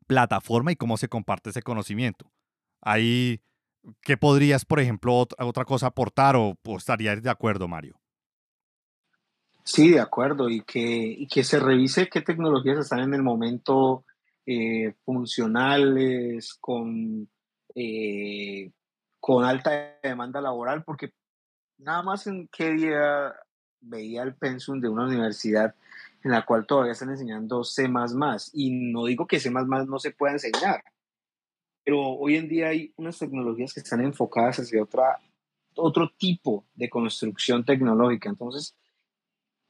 plataforma 0.06 0.72
y 0.72 0.76
cómo 0.76 0.98
se 0.98 1.08
comparte 1.08 1.50
ese 1.50 1.64
conocimiento. 1.64 2.32
Ahí, 2.82 3.42
¿qué 4.02 4.16
podrías, 4.16 4.64
por 4.64 4.80
ejemplo, 4.80 5.16
otra, 5.16 5.66
cosa 5.66 5.88
aportar 5.88 6.36
o, 6.36 6.56
o 6.64 6.78
estarías 6.78 7.24
de 7.24 7.32
acuerdo, 7.32 7.68
Mario? 7.68 8.00
Sí, 9.64 9.92
de 9.92 10.02
acuerdo, 10.02 10.50
y 10.50 10.62
que, 10.62 11.26
que 11.32 11.44
se 11.44 11.60
revise 11.60 12.10
qué 12.10 12.22
tecnologías 12.22 12.80
están 12.80 13.00
en 13.00 13.14
el 13.14 13.24
momento 13.24 14.04
eh, 14.46 14.94
funcionales, 15.06 16.54
con, 16.56 17.30
eh, 17.74 18.72
con 19.22 19.46
alta 19.46 19.98
demanda 20.04 20.42
laboral, 20.42 20.84
porque 20.84 21.14
nada 21.78 22.02
más 22.04 22.28
en 22.28 22.50
qué 22.50 22.72
día 22.72 23.34
veía 23.80 24.24
el 24.24 24.36
pensum 24.36 24.82
de 24.82 24.90
una 24.90 25.06
universidad 25.06 25.76
en 26.24 26.32
la 26.32 26.46
cual 26.46 26.66
todavía 26.66 26.92
están 26.92 27.10
enseñando 27.10 27.64
C++, 27.64 27.90
y 28.54 28.72
no 28.92 29.06
digo 29.06 29.28
que 29.28 29.40
C++ 29.40 29.50
no 29.50 30.00
se 30.00 30.12
pueda 30.12 30.34
enseñar, 30.34 30.84
pero 31.86 32.02
hoy 32.02 32.36
en 32.36 32.50
día 32.50 32.68
hay 32.68 32.94
unas 32.98 33.18
tecnologías 33.18 33.74
que 33.74 33.80
están 33.80 34.02
enfocadas 34.02 34.60
hacia 34.60 34.84
otra, 34.84 35.20
otro 35.76 36.12
tipo 36.18 36.66
de 36.76 36.90
construcción 36.90 37.64
tecnológica, 37.64 38.30
entonces 38.30 38.76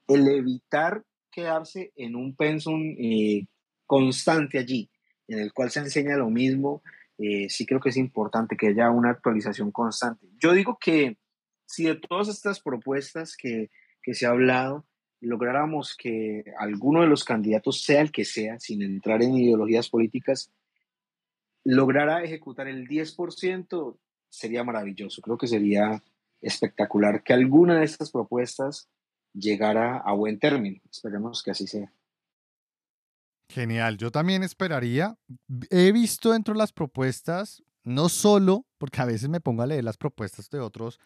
el 0.07 0.27
evitar 0.27 1.03
quedarse 1.31 1.91
en 1.95 2.15
un 2.15 2.35
pensum 2.35 2.95
eh, 2.97 3.45
constante 3.85 4.59
allí, 4.59 4.89
en 5.27 5.39
el 5.39 5.53
cual 5.53 5.71
se 5.71 5.79
enseña 5.79 6.17
lo 6.17 6.29
mismo, 6.29 6.83
eh, 7.17 7.49
sí 7.49 7.65
creo 7.65 7.79
que 7.79 7.89
es 7.89 7.97
importante 7.97 8.55
que 8.57 8.67
haya 8.67 8.89
una 8.89 9.11
actualización 9.11 9.71
constante. 9.71 10.27
Yo 10.39 10.53
digo 10.53 10.77
que 10.79 11.17
si 11.65 11.85
de 11.85 11.95
todas 11.95 12.27
estas 12.27 12.59
propuestas 12.59 13.35
que, 13.37 13.69
que 14.01 14.13
se 14.13 14.25
ha 14.25 14.29
hablado, 14.29 14.85
lográramos 15.19 15.95
que 15.95 16.43
alguno 16.59 17.01
de 17.01 17.07
los 17.07 17.23
candidatos, 17.23 17.81
sea 17.81 18.01
el 18.01 18.11
que 18.11 18.25
sea, 18.25 18.59
sin 18.59 18.81
entrar 18.81 19.23
en 19.23 19.35
ideologías 19.35 19.89
políticas, 19.89 20.51
lograra 21.63 22.23
ejecutar 22.23 22.67
el 22.67 22.87
10%, 22.87 23.97
sería 24.29 24.63
maravilloso. 24.63 25.21
Creo 25.21 25.37
que 25.37 25.47
sería 25.47 26.03
espectacular 26.41 27.23
que 27.23 27.33
alguna 27.33 27.79
de 27.79 27.85
estas 27.85 28.11
propuestas 28.11 28.89
llegara 29.33 29.97
a 29.97 30.13
buen 30.13 30.39
término. 30.39 30.79
Esperemos 30.89 31.43
que 31.43 31.51
así 31.51 31.67
sea. 31.67 31.91
Genial, 33.49 33.97
yo 33.97 34.11
también 34.11 34.43
esperaría. 34.43 35.17
He 35.69 35.91
visto 35.91 36.31
dentro 36.31 36.53
de 36.53 36.57
las 36.57 36.71
propuestas, 36.71 37.63
no 37.83 38.09
solo, 38.09 38.65
porque 38.77 39.01
a 39.01 39.05
veces 39.05 39.29
me 39.29 39.41
pongo 39.41 39.61
a 39.63 39.67
leer 39.67 39.83
las 39.83 39.97
propuestas 39.97 40.49
de 40.49 40.59
otros, 40.59 40.99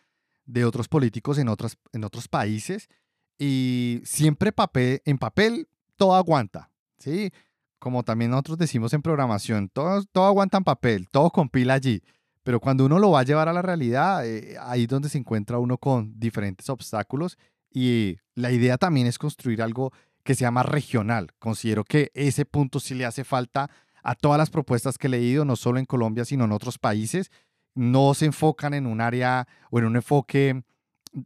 de 0.45 0.63
otros 0.63 0.87
políticos 0.87 1.37
en, 1.39 1.49
otras, 1.49 1.77
en 1.91 2.03
otros 2.03 2.27
países, 2.27 2.89
y 3.37 4.01
siempre 4.05 4.51
papel, 4.51 5.01
en 5.05 5.17
papel 5.17 5.67
todo 5.95 6.15
aguanta, 6.15 6.71
¿sí? 6.97 7.31
Como 7.79 8.03
también 8.03 8.31
nosotros 8.31 8.57
decimos 8.57 8.93
en 8.93 9.01
programación, 9.01 9.69
todo, 9.69 10.03
todo 10.05 10.25
aguanta 10.25 10.57
en 10.57 10.63
papel, 10.63 11.07
todo 11.09 11.29
compila 11.29 11.73
allí. 11.73 12.01
Pero 12.43 12.59
cuando 12.59 12.85
uno 12.85 12.97
lo 12.97 13.11
va 13.11 13.19
a 13.19 13.23
llevar 13.23 13.49
a 13.49 13.53
la 13.53 13.61
realidad, 13.61 14.25
eh, 14.25 14.55
ahí 14.61 14.83
es 14.83 14.87
donde 14.87 15.09
se 15.09 15.17
encuentra 15.17 15.59
uno 15.59 15.77
con 15.77 16.17
diferentes 16.17 16.69
obstáculos 16.69 17.37
y 17.77 18.17
la 18.33 18.51
idea 18.51 18.79
también 18.79 19.05
es 19.05 19.19
construir 19.19 19.61
algo 19.61 19.93
que 20.23 20.33
sea 20.33 20.49
más 20.49 20.65
regional. 20.65 21.29
Considero 21.37 21.83
que 21.83 22.09
ese 22.15 22.43
punto 22.43 22.79
sí 22.79 22.95
le 22.95 23.05
hace 23.05 23.23
falta 23.23 23.69
a 24.01 24.15
todas 24.15 24.39
las 24.39 24.49
propuestas 24.49 24.97
que 24.97 25.05
he 25.05 25.11
leído, 25.11 25.45
no 25.45 25.55
solo 25.55 25.77
en 25.77 25.85
Colombia, 25.85 26.25
sino 26.25 26.45
en 26.45 26.53
otros 26.53 26.79
países. 26.79 27.29
No 27.75 28.15
se 28.15 28.25
enfocan 28.25 28.73
en 28.73 28.87
un 28.87 28.99
área 28.99 29.47
o 29.69 29.77
en 29.77 29.85
un 29.85 29.95
enfoque 29.95 30.63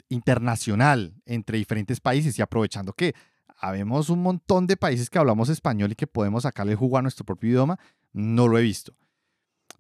internacional 0.10 1.14
entre 1.26 1.58
diferentes 1.58 2.02
países 2.02 2.38
y 2.38 2.42
aprovechando 2.42 2.92
que 2.92 3.16
habemos 3.56 4.10
un 4.10 4.22
montón 4.22 4.68
de 4.68 4.76
países 4.76 5.10
que 5.10 5.20
hablamos 5.20 5.48
español 5.48 5.94
y 5.94 5.96
que 5.96 6.06
podemos 6.06 6.44
sacarle 6.44 6.76
jugo 6.76 6.98
a 6.98 7.02
nuestro 7.02 7.24
propio 7.24 7.50
idioma, 7.50 7.80
no 8.12 8.50
lo 8.50 8.58
he 8.58 8.62
visto. 8.62 8.94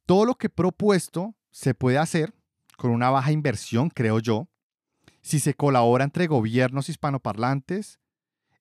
Todo 0.05 0.23
lo 0.23 0.35
que 0.35 0.47
he 0.47 0.49
propuesto 0.49 1.35
se 1.49 1.73
puede 1.73 1.97
hacer 1.97 2.33
con 2.77 2.91
una 2.91 3.09
baja 3.09 3.33
inversión, 3.33 3.89
creo 3.89 4.19
yo. 4.19 4.47
Si 5.21 5.39
se 5.39 5.53
colabora 5.53 6.03
entre 6.03 6.27
gobiernos 6.27 6.89
hispanoparlantes, 6.89 7.99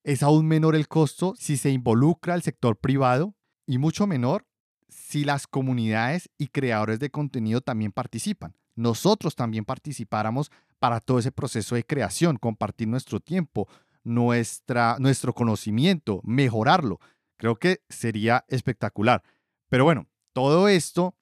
es 0.03 0.23
aún 0.23 0.47
menor 0.47 0.75
el 0.75 0.87
costo 0.87 1.33
si 1.37 1.57
se 1.57 1.69
involucra 1.69 2.35
el 2.35 2.41
sector 2.41 2.77
privado 2.77 3.35
y 3.65 3.77
mucho 3.77 4.07
menor 4.07 4.45
si 4.87 5.23
las 5.23 5.47
comunidades 5.47 6.29
y 6.37 6.47
creadores 6.47 6.99
de 6.99 7.09
contenido 7.09 7.61
también 7.61 7.91
participan. 7.91 8.55
Nosotros 8.75 9.35
también 9.35 9.65
participáramos 9.65 10.51
para 10.79 10.99
todo 10.99 11.19
ese 11.19 11.31
proceso 11.31 11.75
de 11.75 11.85
creación, 11.85 12.37
compartir 12.37 12.87
nuestro 12.87 13.19
tiempo, 13.19 13.67
nuestra, 14.03 14.97
nuestro 14.99 15.33
conocimiento, 15.33 16.21
mejorarlo. 16.23 16.99
Creo 17.37 17.57
que 17.57 17.83
sería 17.89 18.45
espectacular. 18.47 19.23
Pero 19.69 19.83
bueno, 19.83 20.07
todo 20.33 20.67
esto 20.67 21.15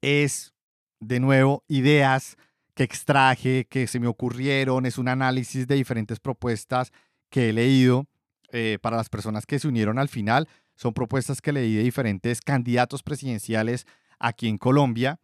es, 0.00 0.54
de 1.00 1.20
nuevo, 1.20 1.64
ideas 1.68 2.36
que 2.80 2.84
extraje, 2.84 3.66
que 3.68 3.86
se 3.86 4.00
me 4.00 4.06
ocurrieron, 4.06 4.86
es 4.86 4.96
un 4.96 5.08
análisis 5.08 5.66
de 5.66 5.74
diferentes 5.74 6.18
propuestas 6.18 6.92
que 7.28 7.50
he 7.50 7.52
leído 7.52 8.06
eh, 8.52 8.78
para 8.80 8.96
las 8.96 9.10
personas 9.10 9.44
que 9.44 9.58
se 9.58 9.68
unieron 9.68 9.98
al 9.98 10.08
final. 10.08 10.48
Son 10.76 10.94
propuestas 10.94 11.42
que 11.42 11.52
leí 11.52 11.74
de 11.74 11.82
diferentes 11.82 12.40
candidatos 12.40 13.02
presidenciales 13.02 13.86
aquí 14.18 14.48
en 14.48 14.56
Colombia, 14.56 15.20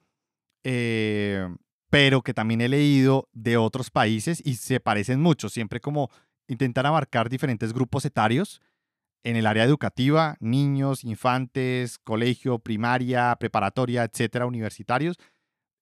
eh, 0.64 1.48
pero 1.88 2.20
que 2.20 2.34
también 2.34 2.61
he 2.61 2.68
leído 2.68 3.30
de 3.32 3.57
otros 3.57 3.90
países 3.90 4.42
y 4.44 4.57
se 4.57 4.78
parecen 4.78 5.22
mucho, 5.22 5.48
siempre 5.48 5.80
como 5.80 6.11
intentar 6.48 6.84
abarcar 6.84 7.30
diferentes 7.30 7.72
grupos 7.72 8.04
etarios 8.04 8.61
en 9.24 9.34
el 9.34 9.46
área 9.46 9.64
educativa, 9.64 10.36
niños, 10.40 11.04
infantes, 11.04 11.96
colegio, 11.96 12.59
primaria, 12.59 13.34
preparatoria, 13.40 14.04
etcétera, 14.04 14.44
universitarios, 14.44 15.16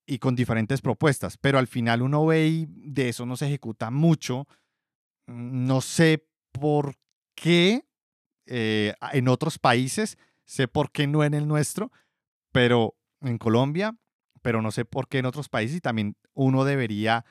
y 0.07 0.18
con 0.18 0.34
diferentes 0.34 0.80
propuestas. 0.80 1.36
Pero 1.38 1.59
al 1.59 1.66
final 1.66 2.02
uno 2.02 2.26
ve 2.26 2.46
y 2.46 2.66
de 2.68 3.09
eso 3.09 3.26
no 3.26 3.36
se 3.36 3.46
ejecuta 3.46 3.90
mucho. 3.90 4.46
No 5.26 5.80
sé 5.80 6.26
por 6.52 6.96
qué 7.34 7.86
eh, 8.46 8.94
en 9.12 9.28
otros 9.28 9.59
países, 9.59 10.18
sé 10.44 10.68
por 10.68 10.90
qué 10.90 11.07
no 11.07 11.24
en 11.24 11.34
el 11.34 11.48
nuestro, 11.48 11.90
pero 12.52 12.96
en 13.22 13.38
Colombia, 13.38 13.96
pero 14.42 14.61
no 14.61 14.70
sé 14.70 14.84
por 14.84 15.09
qué 15.09 15.18
en 15.18 15.26
otros 15.26 15.48
países 15.48 15.78
y 15.78 15.80
también 15.80 16.16
uno 16.34 16.64
debería 16.64 17.24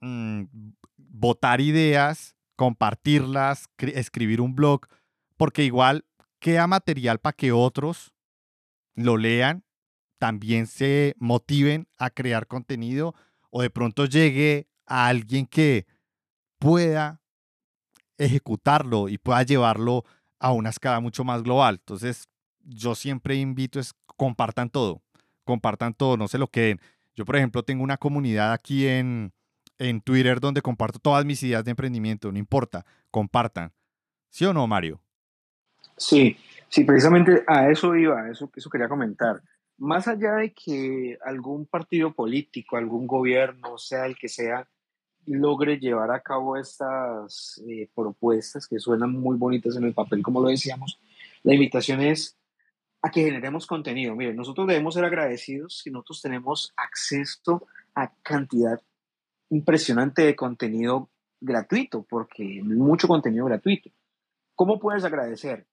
mm, 0.00 0.44
votar 0.96 1.60
ideas, 1.60 2.34
compartirlas, 2.56 3.68
escribir 3.78 4.40
un 4.40 4.54
blog 4.54 4.86
porque 5.36 5.64
igual 5.64 6.04
queda 6.40 6.66
material 6.66 7.20
para 7.20 7.36
que 7.36 7.52
otros 7.52 8.12
lo 8.94 9.16
lean, 9.16 9.64
también 10.20 10.66
se 10.66 11.14
motiven 11.18 11.88
a 11.96 12.10
crear 12.10 12.46
contenido 12.46 13.14
o 13.48 13.62
de 13.62 13.70
pronto 13.70 14.04
llegue 14.04 14.68
a 14.84 15.06
alguien 15.06 15.46
que 15.46 15.86
pueda 16.58 17.22
ejecutarlo 18.18 19.08
y 19.08 19.16
pueda 19.16 19.42
llevarlo 19.44 20.04
a 20.38 20.52
una 20.52 20.68
escala 20.68 21.00
mucho 21.00 21.24
más 21.24 21.42
global. 21.42 21.76
Entonces, 21.76 22.28
yo 22.62 22.94
siempre 22.94 23.36
invito 23.36 23.80
es 23.80 23.94
compartan 24.18 24.68
todo, 24.68 25.00
compartan 25.44 25.94
todo, 25.94 26.18
no 26.18 26.28
se 26.28 26.36
lo 26.36 26.48
queden. 26.48 26.78
Yo, 27.14 27.24
por 27.24 27.36
ejemplo, 27.36 27.62
tengo 27.62 27.82
una 27.82 27.96
comunidad 27.96 28.52
aquí 28.52 28.86
en, 28.86 29.32
en 29.78 30.02
Twitter 30.02 30.38
donde 30.38 30.60
comparto 30.60 30.98
todas 30.98 31.24
mis 31.24 31.42
ideas 31.42 31.64
de 31.64 31.70
emprendimiento, 31.70 32.30
no 32.30 32.38
importa, 32.38 32.84
compartan. 33.10 33.72
¿Sí 34.28 34.44
o 34.44 34.52
no, 34.52 34.66
Mario? 34.66 35.00
Sí, 35.96 36.36
sí, 36.68 36.84
precisamente 36.84 37.42
a 37.46 37.70
eso 37.70 37.96
iba, 37.96 38.28
eso, 38.28 38.50
eso 38.54 38.68
quería 38.68 38.88
comentar. 38.88 39.40
Más 39.80 40.06
allá 40.06 40.34
de 40.34 40.52
que 40.52 41.18
algún 41.24 41.66
partido 41.66 42.12
político, 42.12 42.76
algún 42.76 43.06
gobierno, 43.06 43.78
sea 43.78 44.06
el 44.06 44.16
que 44.16 44.28
sea, 44.28 44.68
logre 45.26 45.78
llevar 45.78 46.10
a 46.10 46.20
cabo 46.20 46.56
estas 46.56 47.60
eh, 47.66 47.88
propuestas 47.94 48.68
que 48.68 48.78
suenan 48.78 49.10
muy 49.10 49.36
bonitas 49.36 49.76
en 49.76 49.84
el 49.84 49.94
papel, 49.94 50.22
como 50.22 50.40
lo 50.40 50.48
decíamos, 50.48 51.00
la 51.42 51.54
invitación 51.54 52.02
es 52.02 52.36
a 53.02 53.10
que 53.10 53.24
generemos 53.24 53.66
contenido. 53.66 54.14
Miren, 54.14 54.36
nosotros 54.36 54.66
debemos 54.68 54.94
ser 54.94 55.04
agradecidos 55.04 55.78
si 55.78 55.90
nosotros 55.90 56.20
tenemos 56.20 56.72
acceso 56.76 57.66
a 57.94 58.12
cantidad 58.22 58.80
impresionante 59.48 60.22
de 60.22 60.36
contenido 60.36 61.08
gratuito, 61.40 62.02
porque 62.02 62.60
mucho 62.62 63.08
contenido 63.08 63.46
gratuito. 63.46 63.90
¿Cómo 64.54 64.78
puedes 64.78 65.04
agradecer? 65.04 65.66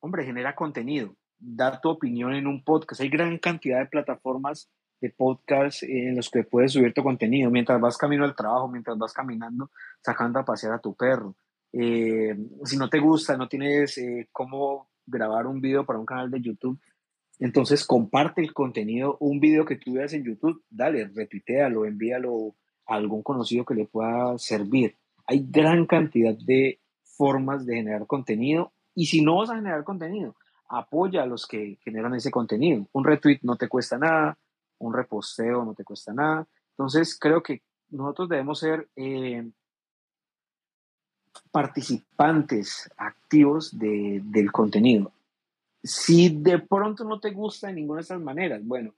hombre, 0.00 0.24
genera 0.24 0.54
contenido, 0.54 1.14
da 1.38 1.80
tu 1.80 1.88
opinión 1.88 2.34
en 2.34 2.46
un 2.46 2.64
podcast. 2.64 3.00
Hay 3.00 3.08
gran 3.08 3.38
cantidad 3.38 3.78
de 3.78 3.86
plataformas 3.86 4.70
de 5.00 5.10
podcast 5.10 5.82
en 5.84 6.16
los 6.16 6.30
que 6.30 6.42
puedes 6.42 6.72
subir 6.72 6.92
tu 6.92 7.02
contenido 7.02 7.50
mientras 7.50 7.80
vas 7.80 7.96
camino 7.96 8.24
al 8.24 8.34
trabajo, 8.34 8.68
mientras 8.68 8.98
vas 8.98 9.12
caminando, 9.12 9.70
sacando 10.02 10.40
a 10.40 10.44
pasear 10.44 10.74
a 10.74 10.80
tu 10.80 10.94
perro. 10.94 11.36
Eh, 11.72 12.36
si 12.64 12.76
no 12.76 12.88
te 12.88 12.98
gusta, 12.98 13.36
no 13.36 13.48
tienes 13.48 13.98
eh, 13.98 14.28
cómo 14.32 14.88
grabar 15.06 15.46
un 15.46 15.60
video 15.60 15.84
para 15.86 15.98
un 15.98 16.06
canal 16.06 16.30
de 16.30 16.40
YouTube, 16.40 16.80
entonces 17.38 17.86
comparte 17.86 18.42
el 18.42 18.52
contenido, 18.52 19.16
un 19.20 19.38
video 19.38 19.64
que 19.64 19.76
tú 19.76 19.94
veas 19.94 20.12
en 20.12 20.24
YouTube, 20.24 20.62
dale, 20.68 21.08
retuitealo, 21.14 21.84
envíalo 21.84 22.54
a 22.86 22.96
algún 22.96 23.22
conocido 23.22 23.64
que 23.64 23.74
le 23.74 23.86
pueda 23.86 24.36
servir. 24.38 24.96
Hay 25.26 25.46
gran 25.48 25.86
cantidad 25.86 26.34
de 26.34 26.80
formas 27.04 27.64
de 27.64 27.76
generar 27.76 28.06
contenido 28.06 28.72
y 28.94 29.06
si 29.06 29.22
no 29.22 29.36
vas 29.36 29.50
a 29.50 29.56
generar 29.56 29.84
contenido, 29.84 30.34
apoya 30.68 31.22
a 31.22 31.26
los 31.26 31.46
que 31.46 31.78
generan 31.82 32.14
ese 32.14 32.30
contenido. 32.30 32.86
Un 32.92 33.04
retweet 33.04 33.40
no 33.42 33.56
te 33.56 33.68
cuesta 33.68 33.98
nada, 33.98 34.38
un 34.78 34.92
reposteo 34.92 35.64
no 35.64 35.74
te 35.74 35.84
cuesta 35.84 36.12
nada. 36.12 36.46
Entonces, 36.70 37.18
creo 37.18 37.42
que 37.42 37.62
nosotros 37.90 38.28
debemos 38.28 38.58
ser 38.58 38.88
eh, 38.96 39.48
participantes 41.50 42.90
activos 42.96 43.76
del 43.78 44.52
contenido. 44.52 45.12
Si 45.82 46.28
de 46.28 46.58
pronto 46.58 47.04
no 47.04 47.20
te 47.20 47.30
gusta 47.30 47.68
de 47.68 47.74
ninguna 47.74 47.98
de 47.98 48.02
estas 48.02 48.20
maneras, 48.20 48.60
bueno, 48.64 48.94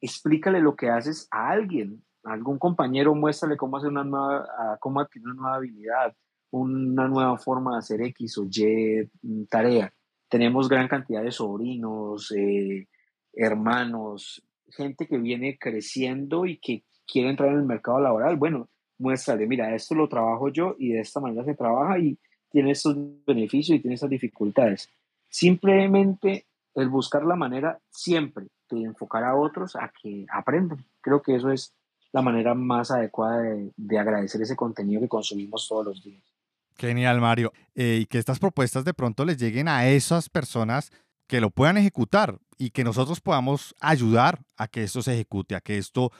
explícale 0.00 0.60
lo 0.60 0.74
que 0.74 0.90
haces 0.90 1.28
a 1.30 1.50
alguien, 1.50 2.02
a 2.24 2.32
algún 2.32 2.58
compañero, 2.58 3.14
muéstrale 3.14 3.56
cómo 3.56 3.76
hacer 3.76 3.90
una 3.90 4.04
nueva, 4.04 4.78
cómo 4.80 5.00
adquirir 5.00 5.28
una 5.28 5.40
nueva 5.40 5.56
habilidad, 5.56 6.14
una 6.50 7.08
nueva 7.08 7.38
forma 7.38 7.72
de 7.72 7.78
hacer 7.78 8.02
X 8.02 8.38
o 8.38 8.44
Y 8.44 9.08
mm, 9.22 9.44
tarea. 9.44 9.92
Tenemos 10.32 10.66
gran 10.66 10.88
cantidad 10.88 11.22
de 11.22 11.30
sobrinos, 11.30 12.32
eh, 12.34 12.88
hermanos, 13.34 14.42
gente 14.70 15.06
que 15.06 15.18
viene 15.18 15.58
creciendo 15.58 16.46
y 16.46 16.56
que 16.56 16.84
quiere 17.06 17.28
entrar 17.28 17.50
en 17.50 17.58
el 17.58 17.66
mercado 17.66 18.00
laboral. 18.00 18.36
Bueno, 18.36 18.70
muéstrale, 18.96 19.46
mira, 19.46 19.74
esto 19.74 19.94
lo 19.94 20.08
trabajo 20.08 20.48
yo 20.48 20.74
y 20.78 20.92
de 20.92 21.00
esta 21.00 21.20
manera 21.20 21.44
se 21.44 21.54
trabaja 21.54 21.98
y 21.98 22.18
tiene 22.50 22.70
estos 22.70 22.96
beneficios 23.26 23.76
y 23.76 23.80
tiene 23.82 23.96
estas 23.96 24.08
dificultades. 24.08 24.88
Simplemente 25.28 26.46
el 26.76 26.88
buscar 26.88 27.26
la 27.26 27.36
manera 27.36 27.78
siempre 27.90 28.46
de 28.70 28.84
enfocar 28.84 29.24
a 29.24 29.36
otros 29.36 29.76
a 29.76 29.92
que 30.02 30.24
aprendan. 30.32 30.82
Creo 31.02 31.20
que 31.20 31.34
eso 31.34 31.50
es 31.50 31.74
la 32.10 32.22
manera 32.22 32.54
más 32.54 32.90
adecuada 32.90 33.42
de 33.76 33.98
agradecer 33.98 34.40
ese 34.40 34.56
contenido 34.56 35.02
que 35.02 35.08
consumimos 35.08 35.68
todos 35.68 35.84
los 35.84 36.02
días. 36.02 36.31
Genial, 36.76 37.20
Mario. 37.20 37.52
Eh, 37.74 38.00
y 38.02 38.06
que 38.06 38.18
estas 38.18 38.38
propuestas 38.38 38.84
de 38.84 38.94
pronto 38.94 39.24
les 39.24 39.38
lleguen 39.38 39.68
a 39.68 39.88
esas 39.88 40.28
personas 40.28 40.90
que 41.26 41.40
lo 41.40 41.50
puedan 41.50 41.76
ejecutar 41.76 42.38
y 42.58 42.70
que 42.70 42.84
nosotros 42.84 43.20
podamos 43.20 43.74
ayudar 43.80 44.42
a 44.56 44.68
que 44.68 44.82
esto 44.82 45.02
se 45.02 45.14
ejecute, 45.14 45.54
a 45.54 45.60
que 45.60 45.78
esto 45.78 46.12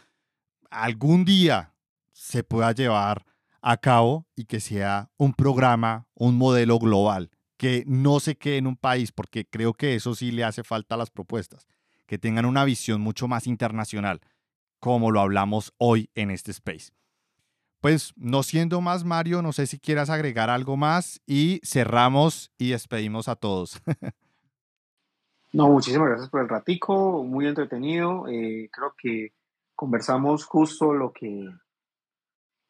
algún 0.70 1.24
día 1.24 1.74
se 2.12 2.44
pueda 2.44 2.72
llevar 2.72 3.24
a 3.60 3.76
cabo 3.76 4.26
y 4.34 4.46
que 4.46 4.60
sea 4.60 5.10
un 5.16 5.34
programa, 5.34 6.08
un 6.14 6.36
modelo 6.36 6.78
global, 6.78 7.30
que 7.56 7.84
no 7.86 8.20
se 8.20 8.36
quede 8.36 8.56
en 8.56 8.66
un 8.66 8.76
país, 8.76 9.12
porque 9.12 9.44
creo 9.44 9.72
que 9.72 9.94
eso 9.94 10.14
sí 10.14 10.32
le 10.32 10.44
hace 10.44 10.64
falta 10.64 10.94
a 10.94 10.98
las 10.98 11.10
propuestas, 11.10 11.68
que 12.06 12.18
tengan 12.18 12.44
una 12.44 12.64
visión 12.64 13.00
mucho 13.00 13.28
más 13.28 13.46
internacional, 13.46 14.20
como 14.80 15.10
lo 15.10 15.20
hablamos 15.20 15.72
hoy 15.78 16.10
en 16.14 16.30
este 16.30 16.50
space. 16.50 16.90
Pues 17.82 18.14
no 18.16 18.44
siendo 18.44 18.80
más, 18.80 19.02
Mario, 19.02 19.42
no 19.42 19.52
sé 19.52 19.66
si 19.66 19.80
quieras 19.80 20.08
agregar 20.08 20.50
algo 20.50 20.76
más 20.76 21.20
y 21.26 21.60
cerramos 21.64 22.52
y 22.56 22.70
despedimos 22.70 23.26
a 23.26 23.34
todos. 23.34 23.82
no, 25.52 25.68
muchísimas 25.68 26.10
gracias 26.10 26.30
por 26.30 26.42
el 26.42 26.48
ratico, 26.48 27.24
muy 27.24 27.48
entretenido. 27.48 28.28
Eh, 28.28 28.70
creo 28.72 28.94
que 28.96 29.32
conversamos 29.74 30.44
justo 30.44 30.94
lo 30.94 31.12
que, 31.12 31.50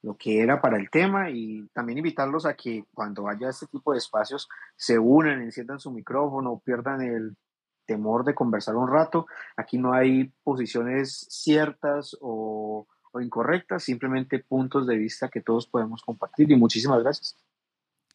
lo 0.00 0.16
que 0.16 0.40
era 0.40 0.62
para 0.62 0.78
el 0.78 0.88
tema 0.88 1.28
y 1.28 1.68
también 1.74 1.98
invitarlos 1.98 2.46
a 2.46 2.54
que 2.54 2.86
cuando 2.94 3.28
haya 3.28 3.50
este 3.50 3.66
tipo 3.66 3.92
de 3.92 3.98
espacios 3.98 4.48
se 4.76 4.98
unan, 4.98 5.42
enciendan 5.42 5.78
su 5.78 5.90
micrófono, 5.90 6.62
pierdan 6.64 7.02
el 7.02 7.36
temor 7.84 8.24
de 8.24 8.34
conversar 8.34 8.76
un 8.76 8.88
rato. 8.88 9.26
Aquí 9.58 9.76
no 9.76 9.92
hay 9.92 10.32
posiciones 10.42 11.26
ciertas 11.28 12.16
o 12.22 12.86
o 13.12 13.20
incorrectas, 13.20 13.84
simplemente 13.84 14.38
puntos 14.38 14.86
de 14.86 14.96
vista 14.96 15.28
que 15.28 15.40
todos 15.40 15.66
podemos 15.66 16.02
compartir 16.02 16.50
y 16.50 16.56
muchísimas 16.56 17.02
gracias. 17.02 17.36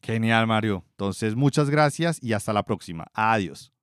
Genial, 0.01 0.47
Mario. 0.47 0.83
Entonces, 0.91 1.35
muchas 1.35 1.69
gracias 1.69 2.21
y 2.21 2.33
hasta 2.33 2.53
la 2.53 2.63
próxima. 2.63 3.07
Adiós. 3.13 3.76